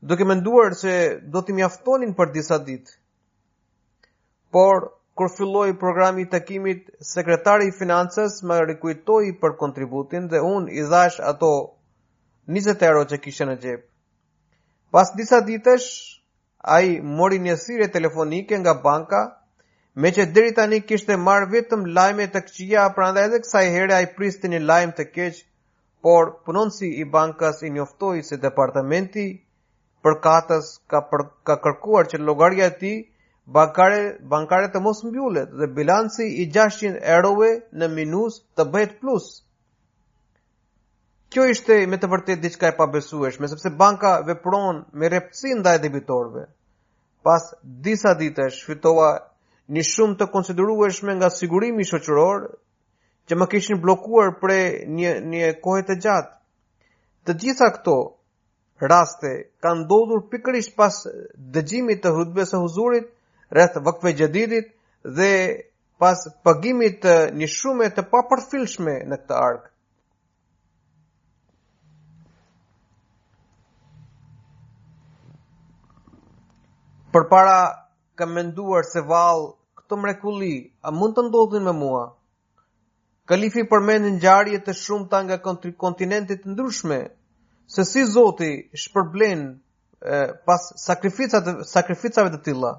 Duke 0.00 0.24
nduar 0.32 0.76
se 0.80 0.96
do 1.32 1.42
t'i 1.42 1.52
mjaftonin 1.60 2.14
për 2.18 2.32
disa 2.38 2.56
ditë, 2.68 2.98
por 4.56 4.76
kur 5.20 5.26
filloi 5.38 5.72
programi 5.80 6.22
i 6.24 6.26
takimit 6.32 6.86
sekretari 7.06 7.66
i 7.68 7.72
financës 7.80 8.36
më 8.50 8.56
rikujtoi 8.68 9.26
për 9.40 9.54
kontributin 9.62 10.28
dhe 10.34 10.38
un 10.50 10.68
i 10.76 10.84
dhash 10.92 11.16
ato 11.32 11.48
20 12.54 12.84
euro 12.88 13.02
që 13.10 13.18
kishte 13.26 13.46
në 13.50 13.56
xhep. 13.64 13.82
Pas 14.96 15.10
disa 15.18 15.40
ditësh 15.48 15.88
ai 16.76 16.88
mori 17.18 17.40
një 17.48 17.56
sirë 17.64 17.88
telefonike 17.98 18.60
nga 18.62 18.74
banka 18.86 19.20
me 20.04 20.12
që 20.20 20.26
deri 20.38 20.54
tani 20.60 20.78
kishte 20.92 21.18
marr 21.26 21.48
vetëm 21.56 21.82
lajme 22.00 22.28
të 22.36 22.42
këqija 22.48 22.84
prandaj 23.00 23.24
edhe 23.30 23.40
kësaj 23.44 23.62
herë 23.76 23.96
ai 23.98 24.06
priste 24.20 24.52
një 24.54 24.62
lajm 24.72 24.94
të 25.02 25.06
keq 25.18 25.42
por 26.08 26.32
punonësi 26.48 26.90
i 27.04 27.04
bankës 27.18 27.60
i 27.68 27.72
njoftoi 27.76 28.24
se 28.30 28.40
departamenti 28.46 29.26
për 30.06 30.18
katës 30.30 30.72
ka 30.94 31.02
për, 31.12 31.26
ka 31.50 31.58
kërkuar 31.68 32.10
që 32.14 32.22
llogaria 32.24 32.70
e 32.72 32.74
tij 32.84 32.96
bankare 33.54 34.00
bankare 34.26 34.68
të 34.74 34.80
mos 34.82 35.00
mbjullet 35.06 35.52
dhe 35.58 35.68
bilanci 35.74 36.24
i 36.26 36.46
600 36.54 36.96
eurove 37.16 37.50
në 37.78 37.88
minus 37.92 38.40
të 38.58 38.64
bëhet 38.72 38.96
plus. 39.02 39.28
Kjo 41.30 41.44
ishte 41.52 41.76
me 41.92 41.98
të 42.02 42.10
vërtetë 42.10 42.42
diçka 42.46 42.72
e 42.72 42.76
pabesueshme 42.80 43.50
sepse 43.52 43.70
banka 43.84 44.16
vepron 44.26 44.82
me 44.92 45.10
rreptësi 45.12 45.52
e 45.74 45.78
debitorve. 45.84 46.46
Pas 47.22 47.46
disa 47.86 48.14
ditësh 48.18 48.64
fitova 48.66 49.12
një 49.74 49.82
shumë 49.92 50.18
të 50.20 50.28
konsiderueshme 50.34 51.14
nga 51.20 51.30
sigurimi 51.34 51.86
shoqëror 51.86 52.48
që 53.28 53.36
më 53.38 53.48
kishin 53.54 53.80
blokuar 53.82 54.34
për 54.42 54.52
një 54.98 55.14
një 55.32 55.54
kohë 55.62 55.86
të 55.88 55.96
gjatë. 56.04 56.32
Të 57.26 57.34
gjitha 57.42 57.70
këto 57.78 57.96
raste 58.90 59.32
kanë 59.66 59.84
ndodhur 59.86 60.26
pikërisht 60.34 60.74
pas 60.76 61.00
dëgjimit 61.56 62.02
të 62.04 62.10
hutbes 62.18 62.50
së 62.54 62.60
huzurit 62.62 63.08
rreth 63.50 63.78
vakfe 63.80 64.12
jadidit 64.12 64.72
dhe 65.16 65.64
pas 65.98 66.18
pagimit 66.44 67.00
të 67.02 67.14
një 67.40 67.48
shume 67.56 67.88
të 67.96 68.02
papërfilshme 68.14 68.94
në 69.10 69.18
këtë 69.22 69.36
ark 69.40 69.68
për 77.16 77.28
para 77.32 77.58
kam 78.20 78.34
menduar 78.36 78.82
se 78.88 79.02
val 79.12 79.46
këtë 79.80 79.98
mrekulli 80.02 80.52
a 80.82 80.92
mund 80.98 81.16
të 81.16 81.24
ndodhin 81.28 81.64
me 81.70 81.76
mua 81.80 82.02
kalifi 83.30 83.64
përmendin 83.70 84.18
gjarje 84.24 84.58
të 84.66 84.74
shumë 84.80 85.22
nga 85.28 85.38
kontinentit 85.84 86.42
të 86.42 86.52
ndryshme 86.56 87.00
se 87.76 87.84
si 87.92 88.04
zoti 88.12 88.50
shpërblen 88.82 89.46
pas 90.46 90.66
sakrificave 90.86 92.30
të 92.36 92.42
tila 92.50 92.74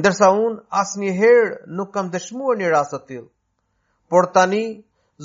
ndërsa 0.00 0.26
unë 0.44 0.62
asë 0.80 1.00
një 1.00 1.10
herë 1.20 1.48
nuk 1.78 1.90
kam 1.94 2.06
dëshmuar 2.12 2.56
një 2.60 2.68
rasë 2.74 2.96
të 2.98 3.04
tilë. 3.08 3.28
Por 4.14 4.28
tani, 4.36 4.62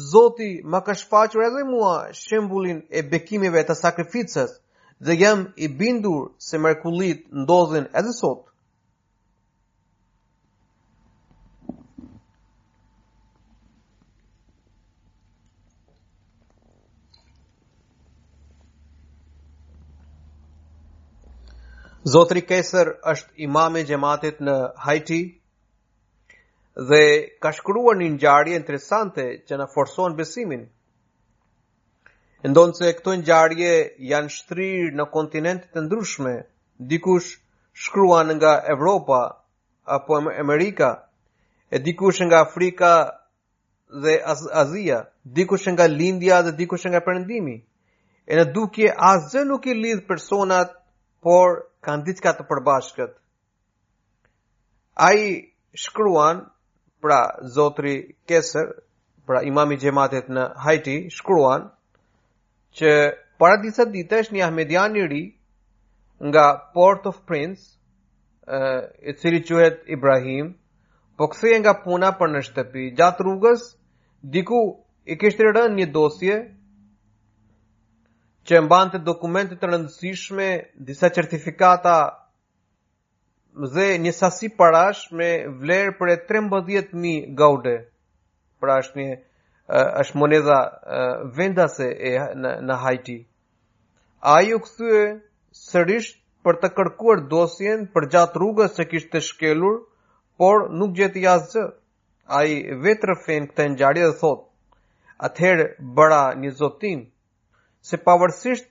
Zoti 0.10 0.50
më 0.74 0.80
ka 0.88 0.94
shfaqur 1.02 1.44
edhe 1.48 1.62
mua 1.70 1.94
shembullin 2.24 2.82
e 2.98 3.04
bekimeve 3.12 3.62
të 3.70 3.76
sakrificës 3.84 4.52
dhe 5.06 5.14
jam 5.24 5.46
i 5.66 5.70
bindur 5.80 6.28
se 6.50 6.60
mrekullit 6.66 7.22
ndodhin 7.44 7.88
edhe 8.02 8.14
sot. 8.20 8.44
Zotri 22.08 22.42
Kesër 22.48 22.90
është 23.12 23.42
imam 23.46 23.76
i 23.80 23.82
xhamatit 23.90 24.38
në 24.48 24.54
Haiti 24.84 25.16
dhe 26.92 27.00
ka 27.44 27.52
shkruar 27.58 27.98
një 28.00 28.08
ngjarje 28.14 28.54
interesante 28.56 29.26
që 29.48 29.58
na 29.60 29.66
forson 29.74 30.16
besimin. 30.20 30.62
Ndonse 32.48 32.94
këto 33.00 33.18
ngjarje 33.24 33.74
janë 34.14 34.32
shtrirë 34.38 34.94
në 35.00 35.08
kontinente 35.16 35.68
të 35.74 35.84
ndryshme, 35.88 36.36
dikush 36.92 37.34
shkruan 37.86 38.32
nga 38.40 38.54
Evropa 38.74 39.22
apo 39.98 40.22
Amerika, 40.46 40.90
e 41.68 41.78
dikush 41.88 42.22
nga 42.30 42.44
Afrika 42.48 42.92
dhe 44.04 44.16
Azia, 44.64 45.02
dikush 45.36 45.68
nga 45.76 45.90
Lindja 46.00 46.40
dhe 46.46 46.54
dikush 46.62 46.88
nga 46.88 47.02
Perëndimi. 47.08 47.58
E 48.32 48.38
në 48.40 48.48
dukje 48.56 48.96
asgjë 49.12 49.48
nuk 49.50 49.66
i 49.68 49.76
lidh 49.76 50.06
personat 50.08 50.72
por 51.26 51.67
kanë 51.86 52.06
diçka 52.08 52.32
të 52.38 52.46
përbashkët. 52.52 53.14
Ai 55.08 55.22
shkruan 55.78 56.40
pra 57.02 57.20
Zotri 57.54 58.16
Keser, 58.28 58.72
pra 59.26 59.42
imami 59.44 59.76
i 59.76 59.92
në 60.38 60.46
Haiti, 60.66 61.10
shkruan 61.10 61.70
që 62.72 62.90
para 63.38 63.62
disa 63.62 63.86
ditësh 63.86 64.32
një 64.34 64.44
ahmedian 64.46 64.96
i 64.96 65.08
ri 65.08 65.36
nga 66.26 66.46
Port 66.74 67.06
of 67.06 67.22
Prince, 67.26 67.78
e 69.08 69.14
cili 69.20 69.44
quhet 69.44 69.84
Ibrahim, 69.88 70.56
po 71.18 71.28
nga 71.60 71.74
puna 71.84 72.12
për 72.18 72.30
në 72.30 72.42
shtëpi. 72.42 72.94
Gjatë 72.98 73.24
rrugës 73.24 73.62
diku 74.24 74.62
i 75.06 75.18
kishte 75.18 75.44
rënë 75.44 75.76
një 75.76 75.88
dosje 75.92 76.36
që 78.50 78.56
e 78.56 78.62
të 78.92 79.00
dokumente 79.08 79.56
të 79.60 79.68
rëndësishme, 79.70 80.46
disa 80.90 81.10
certifikata 81.18 81.96
dhe 83.74 83.88
një 84.06 84.14
sasi 84.16 84.48
parash 84.62 85.02
me 85.20 85.30
vlerë 85.64 85.96
për 86.00 86.10
e 86.10 86.16
13.000 86.30 87.34
gaude. 87.42 87.74
Pra 88.62 88.78
është 88.84 89.00
një 89.00 89.16
është 90.04 90.20
moneda 90.22 90.60
vendase 91.40 91.90
e 91.92 92.14
në, 92.44 92.54
në 92.68 92.78
Haiti. 92.86 93.18
A 94.22 94.38
ju 94.48 94.62
këthyë 94.68 95.04
sërish 95.66 96.10
për 96.48 96.62
të 96.62 96.72
kërkuar 96.78 97.22
dosjen 97.36 97.84
për 97.96 98.08
gjatë 98.16 98.40
rrugës 98.40 98.80
që 98.80 98.88
kishtë 98.94 99.12
të 99.18 99.22
shkelur, 99.28 99.76
por 100.40 100.70
nuk 100.80 100.96
gjeti 101.02 101.28
gjë, 101.28 101.68
A 102.38 102.42
i 102.44 102.56
vetë 102.86 103.08
rëfen 103.08 103.46
këtë 103.50 103.66
njari 103.74 104.02
dhe 104.04 104.16
thotë, 104.22 104.74
atëherë 105.28 105.68
bëra 105.98 106.22
një 106.42 106.50
zotinë, 106.60 107.04
se 107.90 107.96
pavarësisht 108.04 108.68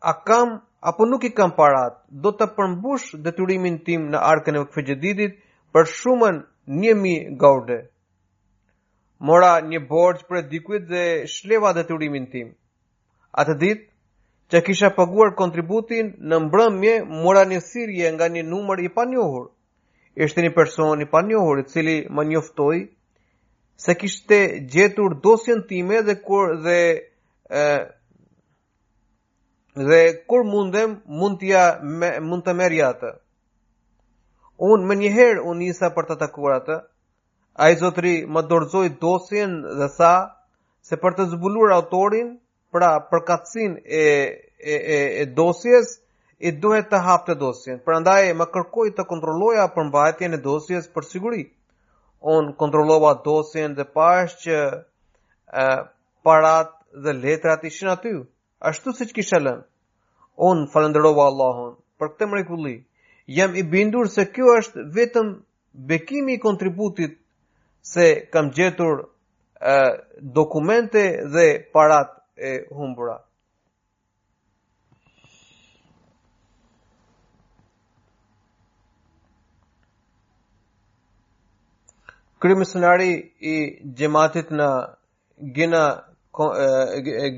a 0.00 0.12
kam 0.28 0.48
apo 0.90 1.02
nuk 1.10 1.24
i 1.24 1.30
kam 1.38 1.52
parat, 1.58 1.98
do 2.24 2.32
të 2.36 2.48
përmbush 2.56 3.12
detyrimin 3.26 3.76
tim 3.86 4.08
në 4.12 4.18
arkën 4.32 4.58
e 4.58 4.62
Fejedidit 4.74 5.36
për 5.74 5.86
shumën 5.98 6.42
një 6.82 6.94
mi 7.04 7.16
Mora 9.26 9.52
një 9.64 9.78
borç 9.88 10.24
për 10.28 10.42
dikujt 10.52 10.82
dhe 10.92 11.04
shleva 11.34 11.70
detyrimin 11.72 12.26
tim. 12.32 12.48
Atë 13.40 13.54
ditë 13.62 13.88
që 14.50 14.60
kisha 14.66 14.90
paguar 14.98 15.30
kontributin 15.38 16.10
në 16.28 16.36
mbrëmje 16.44 16.94
mora 17.24 17.44
një 17.48 17.60
sirje 17.70 18.10
nga 18.12 18.26
një 18.34 18.42
numër 18.50 18.78
i 18.84 18.88
panjohur. 18.96 19.46
Ishte 20.24 20.44
një 20.44 20.52
person 20.58 21.00
i 21.00 21.08
panjohur 21.14 21.56
i 21.62 21.66
cili 21.72 21.96
më 22.12 22.22
njoftoi 22.28 22.80
se 23.84 23.96
kishte 24.00 24.38
gjetur 24.72 25.16
dosjen 25.24 25.64
time 25.70 26.02
dhe 26.06 26.14
kur 26.26 26.60
dhe 26.66 26.78
dhe 29.76 30.22
kur 30.26 30.42
mundem 30.44 31.02
mund 31.20 31.38
t'ja 31.40 31.64
mund 32.28 32.44
të 32.44 32.52
merr 32.60 32.74
atë. 32.88 33.10
Un 34.72 34.86
më 34.88 34.94
një 35.00 35.08
herë 35.16 35.42
un 35.50 35.58
nisa 35.62 35.90
për 35.96 36.08
të 36.10 36.16
takuar 36.22 36.54
atë. 36.60 36.76
Ai 37.64 37.76
zotri 37.76 38.12
më 38.32 38.42
dorëzoi 38.48 38.88
dosjen 39.02 39.60
dhe 39.78 39.88
tha 39.98 40.14
se 40.88 40.96
për 40.96 41.14
të 41.16 41.26
zbuluar 41.34 41.70
autorin, 41.76 42.36
pra 42.72 42.88
përkatsin 43.10 43.76
e 43.84 44.04
e 44.72 44.74
e, 44.96 45.00
e 45.22 45.24
dosjes, 45.36 45.86
i 46.40 46.50
duhet 46.62 46.88
të 46.90 46.98
hapte 47.06 47.34
dosjen. 47.36 47.78
Prandaj 47.84 48.32
më 48.36 48.46
kërkoi 48.54 48.90
të 48.96 49.04
kontrolloja 49.08 49.68
përmbajtjen 49.76 50.34
e 50.36 50.40
dosjes 50.48 50.88
për 50.94 51.04
siguri. 51.10 51.44
Un 52.20 52.52
kontrollova 52.60 53.12
dosjen 53.24 53.74
dhe 53.76 53.84
pash 53.94 54.32
që 54.44 54.56
e, 55.62 55.66
parat 56.24 56.72
dhe 57.04 57.12
letrat 57.16 57.64
ishin 57.64 57.88
aty 57.88 58.14
ashtu 58.64 58.92
si 58.96 59.04
që 59.06 59.12
kisha 59.16 59.38
lënë. 59.40 59.64
Unë 60.50 60.68
falenderova 60.72 61.26
Allahon 61.30 61.74
për 62.00 62.08
këtë 62.14 62.28
mrekulli. 62.30 62.74
Jam 63.26 63.54
i 63.56 63.62
bindur 63.62 64.08
se 64.08 64.24
kjo 64.32 64.56
është 64.60 64.84
vetëm 64.94 65.30
bekimi 65.90 66.34
i 66.34 66.38
kontributit 66.40 67.18
se 67.92 68.04
kam 68.32 68.50
gjetur 68.50 69.00
e, 69.60 69.78
dokumente 70.38 71.02
dhe 71.32 71.46
parat 71.72 72.12
e 72.36 72.52
humbura. 72.72 73.16
Krymisionari 82.40 83.12
i 83.40 83.56
gjematit 83.96 84.50
në 84.52 84.68
Gina, 85.56 85.84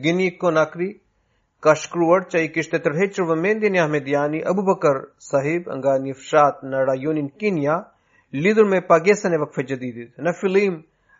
Gini 0.02 0.32
Konakri, 0.38 0.96
ka 1.64 1.72
shkruar 1.82 2.24
që 2.32 2.40
i 2.44 2.48
kishte 2.54 2.78
tërhequr 2.82 3.24
vëmendjen 3.30 3.76
e 3.78 3.82
Ahmediani 3.84 4.40
Abu 4.50 4.62
Bakr 4.66 4.98
Sahib 5.28 5.66
nga 5.78 5.94
një 6.04 6.14
fshat 6.18 6.60
në 6.72 6.82
rajonin 6.90 7.30
Kenya 7.42 7.78
lidhur 8.44 8.68
me 8.74 8.80
pagesën 8.90 9.34
e 9.34 9.40
vakfe 9.42 9.64
gjedidit. 9.70 10.12
Në 10.26 10.34
fillim, 10.42 10.76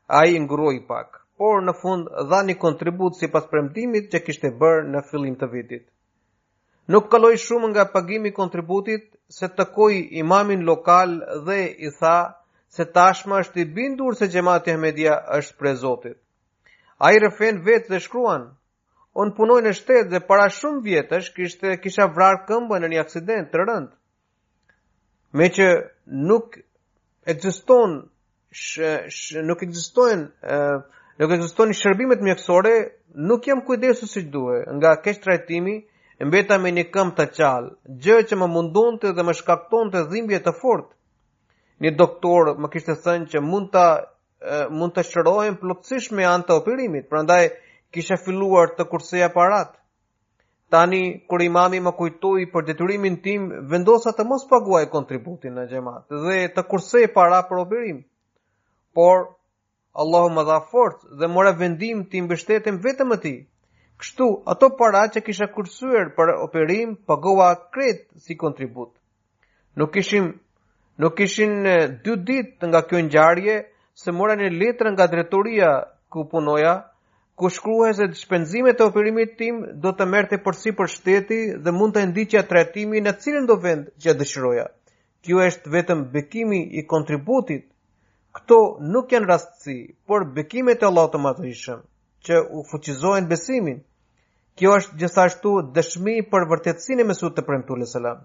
a 0.06 0.24
i 0.34 0.38
ngruoj 0.44 0.76
pak, 0.90 1.20
por 1.42 1.62
në 1.66 1.74
fund 1.80 2.10
dha 2.30 2.42
një 2.50 2.56
kontribut 2.64 3.18
si 3.18 3.30
pas 3.34 3.48
premtimit 3.50 4.12
që 4.12 4.20
kishte 4.28 4.52
bërë 4.62 4.86
në 4.92 5.02
fillim 5.10 5.34
të 5.40 5.50
vitit. 5.56 5.84
Nuk 6.94 7.10
kaloi 7.12 7.34
shumë 7.46 7.72
nga 7.72 7.88
pagimi 7.96 8.32
kontributit, 8.38 9.10
se 9.38 9.48
të 9.58 9.64
imamin 10.24 10.62
lokal 10.70 11.18
dhe 11.48 11.58
i 11.66 11.90
tha 11.98 12.16
se 12.76 12.84
tashma 12.96 13.40
është 13.42 13.60
i 13.60 13.64
bindur 13.76 14.14
se 14.16 14.28
gjemati 14.36 14.70
Ahmedia 14.70 15.18
është 15.38 15.56
prezotit. 15.58 16.16
A 16.98 17.12
i 17.14 17.18
rëfen 17.26 17.62
vetë 17.66 17.88
dhe 17.92 18.00
shkruan, 18.06 18.52
unë 19.18 19.34
punoj 19.36 19.58
në 19.66 19.70
shtetë 19.74 20.10
dhe 20.12 20.20
para 20.28 20.44
shumë 20.56 20.84
vjetësh 20.84 21.28
kishte 21.36 21.72
kisha 21.82 22.06
vrarë 22.14 22.44
këmbën 22.48 22.84
në 22.84 22.90
një 22.92 23.00
aksident 23.02 23.48
të 23.52 23.62
rëndë. 23.62 23.94
Me 25.38 25.48
që 25.56 25.66
nuk 26.28 26.58
ekziston 27.32 27.96
sh, 28.54 29.08
sh, 29.18 29.42
nuk 29.48 29.64
ekzistojnë 29.66 30.24
uh, 30.44 31.04
nuk 31.20 31.34
ekzistojnë 31.36 31.76
shërbimet 31.80 32.22
mjekësore, 32.24 32.74
nuk 33.30 33.48
jam 33.50 33.64
kujdesur 33.66 34.08
si 34.10 34.22
duhet 34.32 34.70
nga 34.78 34.94
kesh 35.04 35.20
trajtimi, 35.24 35.74
mbeta 36.28 36.56
me 36.62 36.72
një 36.78 36.86
këmbë 36.94 37.16
të 37.18 37.26
qalë, 37.36 37.74
gjë 38.04 38.20
që 38.30 38.38
më 38.40 38.48
mundonte 38.54 39.12
dhe 39.16 39.26
më 39.26 39.34
shkaktonte 39.40 40.06
dhimbje 40.12 40.40
të 40.46 40.54
fortë. 40.62 40.94
Një 41.84 41.92
doktor 42.00 42.54
më 42.58 42.70
kishte 42.72 42.94
thënë 43.04 43.28
që 43.34 43.42
mund 43.50 43.68
ta 43.74 43.86
mund 44.70 44.92
të 44.94 45.02
shërohem 45.10 45.56
plotësisht 45.58 46.12
me 46.14 46.22
anë 46.26 46.54
operimit, 46.54 47.08
prandaj 47.10 47.44
kishe 47.94 48.16
filluar 48.20 48.74
të 48.78 48.84
kurseja 48.90 49.28
aparat. 49.30 49.74
Tani, 50.68 51.02
kur 51.30 51.40
imami 51.44 51.78
më 51.80 51.92
kujtoj 51.96 52.42
për 52.52 52.66
detyrimin 52.68 53.14
tim, 53.24 53.46
vendosa 53.70 54.12
të 54.12 54.26
mos 54.28 54.42
paguaj 54.50 54.84
kontributin 54.92 55.54
në 55.56 55.62
gjemat 55.70 56.10
dhe 56.24 56.34
të 56.52 56.64
kursej 56.68 57.06
para 57.14 57.38
për 57.48 57.62
operim. 57.62 58.02
Por, 58.94 59.22
Allahu 59.96 60.34
më 60.36 60.44
dha 60.48 60.58
fort 60.72 61.06
dhe 61.22 61.26
mora 61.32 61.54
vendim 61.56 62.02
të 62.04 62.20
imbështetim 62.20 62.82
vetëm 62.84 63.08
më 63.14 63.18
ti. 63.22 63.32
Kështu, 63.98 64.26
ato 64.46 64.68
para 64.78 65.06
që 65.10 65.22
kisha 65.26 65.48
kursuer 65.56 66.12
për 66.16 66.34
operim, 66.44 66.92
pagoa 67.08 67.48
kret 67.74 68.04
si 68.22 68.36
kontribut. 68.38 68.92
Nuk 69.80 69.96
ishim, 69.96 70.28
nuk 71.00 71.18
ishin 71.24 71.62
dy 72.04 72.18
ditë 72.28 72.68
nga 72.68 72.84
kjo 72.86 73.00
njarje, 73.08 73.56
se 73.98 74.12
mora 74.12 74.36
një 74.38 74.52
letrë 74.60 74.92
nga 74.92 75.08
drejtoria 75.10 75.72
ku 76.12 76.28
punoja, 76.30 76.76
ku 77.38 77.46
shkruhe 77.54 77.90
se 77.96 78.04
shpenzimet 78.22 78.78
të 78.80 78.86
operimit 78.90 79.36
tim 79.40 79.58
do 79.82 79.92
të 79.98 80.06
merte 80.14 80.38
përsi 80.46 80.72
për 80.80 80.88
shteti 80.94 81.36
dhe 81.66 81.74
mund 81.76 81.94
të 81.98 82.02
ndiqja 82.12 82.40
tretimi 82.52 83.02
në 83.06 83.12
cilin 83.24 83.46
do 83.50 83.54
vend 83.66 83.92
që 84.04 84.14
dëshiroja. 84.22 84.64
Kjo 85.26 85.38
është 85.46 85.72
vetëm 85.74 86.02
bekimi 86.16 86.58
i 86.80 86.84
kontributit. 86.94 87.62
Këto 88.38 88.58
nuk 88.94 89.14
janë 89.14 89.30
rastësi, 89.30 89.76
por 90.10 90.26
bekimet 90.38 90.82
e 90.82 90.88
Allah 90.90 91.06
të 91.10 91.46
ishëm, 91.52 91.78
që 92.26 92.42
u 92.58 92.64
fuqizohen 92.72 93.30
besimin. 93.30 93.78
Kjo 94.58 94.74
është 94.80 94.98
gjithashtu 95.04 95.54
dëshmi 95.78 96.16
për 96.32 96.46
vërtetsin 96.52 97.00
e 97.00 97.06
mesut 97.12 97.34
të 97.36 97.46
premtu 97.50 97.78
lësëlam. 97.84 98.18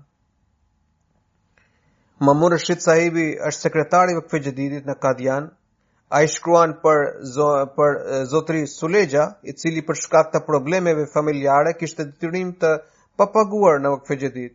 Mamur 2.27 2.55
Rëshid 2.55 2.81
Sahibi 2.81 3.27
është 3.51 3.61
sekretari 3.67 4.17
vë 4.17 4.25
këfejgjedidit 4.25 4.89
në 4.89 4.97
Kadjanë, 5.05 5.53
a 6.13 6.21
i 6.21 6.27
shkruan 6.29 6.75
për, 6.81 6.99
zo, 7.35 7.45
për 7.77 7.95
zotri 8.33 8.59
Sulegja, 8.69 9.23
i 9.49 9.53
cili 9.57 9.81
për 9.87 9.97
shkak 10.01 10.27
të 10.35 10.41
problemeve 10.45 11.07
familjare, 11.13 11.71
kishtë 11.79 12.05
të 12.09 12.29
të 12.35 12.43
të 12.65 12.73
papaguar 13.21 13.79
në 13.81 13.93
vëkfe 13.95 14.17
gjedit. 14.23 14.53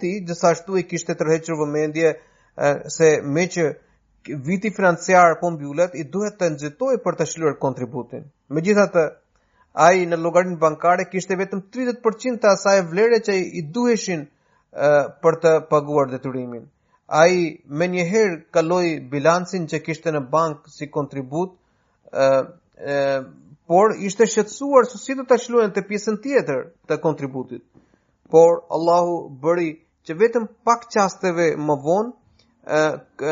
gjithashtu 0.00 0.78
i 0.80 0.84
kishtë 0.92 1.14
të 1.14 1.58
vëmendje, 1.60 2.10
se 2.96 3.08
me 3.36 3.44
që 3.54 3.66
viti 4.48 4.70
financiar 4.80 5.30
për 5.36 5.40
po 5.42 5.50
mbjullet, 5.54 5.94
i 5.94 6.04
duhet 6.16 6.38
të 6.40 6.50
nëzitoj 6.56 6.96
për 7.06 7.18
të 7.20 7.26
shiluar 7.32 7.54
kontributin. 7.66 8.26
Me 8.48 8.60
gjitha 8.66 8.88
të, 8.96 9.04
a 9.86 9.92
i 10.00 10.10
në 10.10 10.18
logarin 10.26 10.58
bankare, 10.66 11.06
kishtë 11.12 11.38
vetëm 11.44 11.62
30% 11.78 12.42
të 12.42 12.50
asaj 12.56 12.76
vlerë 12.90 13.22
që 13.28 13.38
i 13.62 13.62
duheshin 13.78 14.26
për 15.22 15.40
të 15.44 15.56
paguar 15.70 16.10
detyrimin. 16.16 16.62
të 16.66 16.78
a 17.10 17.26
i 17.28 17.40
me 17.66 17.86
njëherë 17.90 18.36
kaloi 18.54 18.90
bilansin 19.12 19.64
që 19.72 19.78
kishte 19.86 20.12
në 20.14 20.20
bank 20.30 20.68
si 20.70 20.86
kontribut, 20.96 21.56
ë 22.14 23.22
por 23.70 23.94
ishte 24.08 24.26
shqetësuar 24.30 24.86
së 24.90 25.00
si 25.04 25.16
të 25.18 25.24
të 25.30 25.38
shluen 25.42 25.74
të 25.74 25.82
pjesën 25.90 26.16
tjetër 26.22 26.62
të 26.90 26.98
kontributit. 27.02 27.62
Por 28.30 28.60
Allahu 28.78 29.18
bëri 29.42 29.68
që 30.06 30.16
vetëm 30.22 30.46
pak 30.66 30.86
qasteve 30.94 31.50
më 31.66 31.76
vonë, 31.86 33.28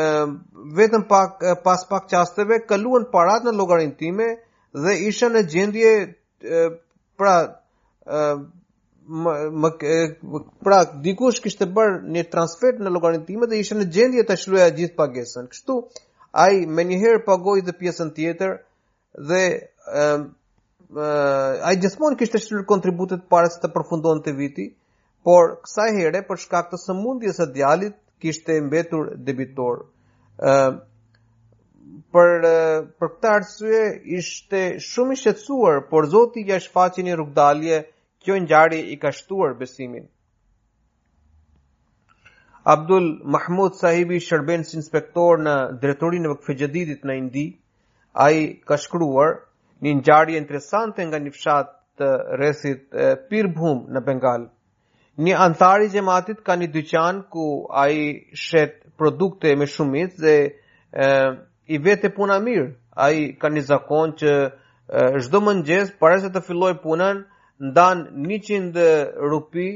vetëm 0.79 1.07
pak, 1.09 1.39
pas 1.63 1.85
pak 1.89 2.07
qasteve 2.11 2.59
kaluan 2.69 3.07
parat 3.11 3.47
në 3.47 3.55
logarin 3.55 3.95
time 4.03 4.29
dhe 4.83 4.95
isha 5.07 5.31
në 5.33 5.43
gjendje 5.53 5.95
pra 7.19 7.35
më, 9.09 9.33
më, 9.61 9.69
më, 10.31 10.39
pra 10.63 10.83
dikush 11.03 11.41
kishte 11.43 11.65
bërë 11.77 11.99
një 12.15 12.23
transfer 12.33 12.75
në 12.79 12.91
llogarinë 12.93 13.25
time 13.25 13.47
dhe 13.49 13.57
ishte 13.63 13.77
në 13.79 13.87
gjendje 13.95 14.23
të 14.29 14.35
shlyeja 14.43 14.73
gjithë 14.79 14.97
pagesën. 14.99 15.47
Kështu 15.51 15.77
ai 16.45 16.65
më 16.75 16.85
njëherë 16.91 17.23
pagoi 17.27 17.61
dhe 17.65 17.73
pjesën 17.79 18.11
tjetër 18.17 18.53
dhe 19.31 19.41
ë 20.03 21.65
ai 21.69 21.75
gjithmonë 21.81 22.17
kishte 22.21 22.37
shlyer 22.43 22.65
kontributet 22.69 23.25
para 23.29 23.49
se 23.49 23.59
të 23.63 23.71
përfundonte 23.73 24.33
viti, 24.37 24.67
por 25.25 25.55
kësaj 25.65 25.89
here 25.97 26.21
për 26.29 26.37
shkak 26.43 26.69
të 26.71 26.77
sëmundjes 26.83 27.41
së 27.41 27.49
djalit 27.55 27.97
kishte 28.21 28.59
mbetur 28.67 29.15
debitor. 29.17 29.87
ë 30.43 30.53
për 32.13 32.29
për 32.99 33.07
këtë 33.13 33.29
arsye 33.29 33.81
ishte 34.19 34.59
shumë 34.91 35.13
i 35.15 35.19
shqetësuar, 35.21 35.81
por 35.89 36.05
Zoti 36.13 36.45
ja 36.47 36.59
shfaqi 36.61 37.03
një 37.03 37.15
rrugdalje 37.17 37.79
kjo 38.23 38.37
njari 38.39 38.79
i 38.93 38.99
ka 38.99 39.11
shtuar 39.11 39.53
besimin. 39.59 40.07
Abdul 42.63 43.07
Mahmud 43.35 43.75
sahibi 43.81 44.17
shërben 44.19 44.63
si 44.67 44.75
inspektor 44.77 45.39
në 45.45 45.53
dretorin 45.83 46.27
e 46.29 46.33
këfëgjëdidit 46.35 47.05
në 47.09 47.15
Indi, 47.21 47.45
a 48.13 48.27
i 48.35 48.41
ka 48.69 48.77
shkruar 48.77 49.29
një 49.81 49.93
njari 50.01 50.35
interesante 50.39 51.05
nga 51.07 51.19
një 51.23 51.31
fshat 51.37 51.71
të 52.01 52.09
resit 52.41 52.99
Pirbhum 53.31 53.79
në 53.95 54.03
Bengal. 54.09 54.49
Një 55.27 55.39
antari 55.47 55.89
gjematit 55.95 56.43
ka 56.45 56.55
një 56.59 56.67
dyqan 56.75 57.23
ku 57.31 57.47
a 57.83 57.87
i 57.91 58.35
shet 58.43 58.75
produkte 58.99 59.55
me 59.59 59.65
shumit 59.67 60.19
dhe 60.25 60.35
e, 61.05 61.09
i 61.67 61.77
vete 61.87 62.09
puna 62.15 62.37
mirë. 62.43 62.67
A 63.03 63.09
i 63.15 63.25
ka 63.39 63.49
një 63.51 63.61
zakon 63.71 64.13
që 64.19 64.31
e, 64.47 64.51
zdo 65.25 65.41
mëngjes, 65.47 65.91
pare 65.99 66.19
se 66.23 66.29
të 66.31 66.41
filloj 66.47 66.73
punën, 66.83 67.19
ndan 67.59 68.05
100 68.23 69.19
rupi 69.31 69.67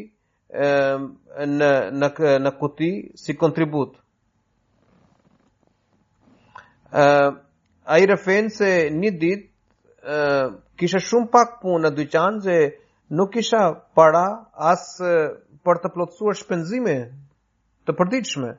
në 0.52 1.72
në 1.92 2.28
në 2.44 2.52
kuti 2.60 2.90
si 3.24 3.34
kontribut 3.36 3.98
ai 7.96 8.06
refen 8.12 8.48
se 8.58 8.70
një 9.00 9.10
ditë 9.24 10.20
kishte 10.82 11.02
shumë 11.08 11.28
pak 11.36 11.58
punë 11.64 11.84
në 11.86 11.92
dyqan 12.00 12.38
se 12.48 12.56
nuk 13.20 13.34
kisha 13.34 13.64
para 14.00 14.24
as 14.74 14.86
për 15.66 15.82
të 15.84 15.92
plotësuar 15.96 16.40
shpenzime 16.44 16.96
të 17.86 17.96
përditshme 18.00 18.54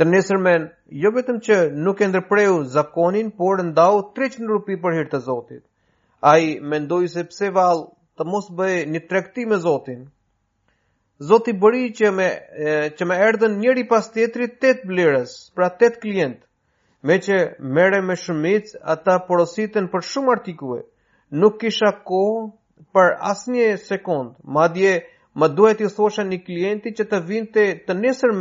të 0.00 0.06
nesërmen 0.12 0.64
jo 1.04 1.10
vetëm 1.18 1.38
që 1.46 1.58
nuk 1.86 2.00
e 2.04 2.08
ndërpreu 2.12 2.62
zakonin 2.78 3.28
por 3.42 3.60
ndau 3.62 4.00
300 4.18 4.48
rupi 4.54 4.78
për 4.84 4.98
hir 4.98 5.08
të 5.12 5.20
Zotit 5.28 5.62
ai 6.32 6.56
mendoi 6.72 7.08
se 7.16 7.24
pse 7.28 7.52
vallë 7.58 7.92
të 8.18 8.24
mos 8.32 8.46
bëjë 8.58 8.82
një 8.94 9.00
tregti 9.10 9.44
me 9.50 9.56
Zotin. 9.62 10.02
Zoti 11.30 11.52
bëri 11.62 11.84
që 11.98 12.10
me 12.18 12.26
që 12.98 13.04
më 13.08 13.16
erdhën 13.28 13.54
njëri 13.62 13.84
pas 13.92 14.08
tjetrit 14.16 14.58
tet 14.62 14.82
blerës, 14.88 15.32
pra 15.54 15.68
tet 15.80 16.00
klient. 16.02 16.38
Me 17.06 17.14
që 17.24 17.36
mere 17.78 18.00
me 18.08 18.16
shumic, 18.24 18.64
ata 18.94 19.14
porositen 19.28 19.88
për 19.92 20.06
shumë 20.10 20.32
artikuj. 20.34 20.80
Nuk 21.42 21.58
kisha 21.60 21.90
kohë 22.06 22.94
për 22.94 23.10
asnjë 23.32 23.68
sekond, 23.86 24.34
Ma 24.54 24.64
dje, 24.74 24.92
ma 25.38 25.48
duhet 25.48 25.80
i 25.80 25.88
thosha 25.96 26.22
një 26.24 26.38
klienti 26.46 26.94
që 26.96 27.04
të 27.10 27.18
vinte 27.28 27.60
të, 27.74 27.84
të 27.86 27.96
nesër 28.00 28.32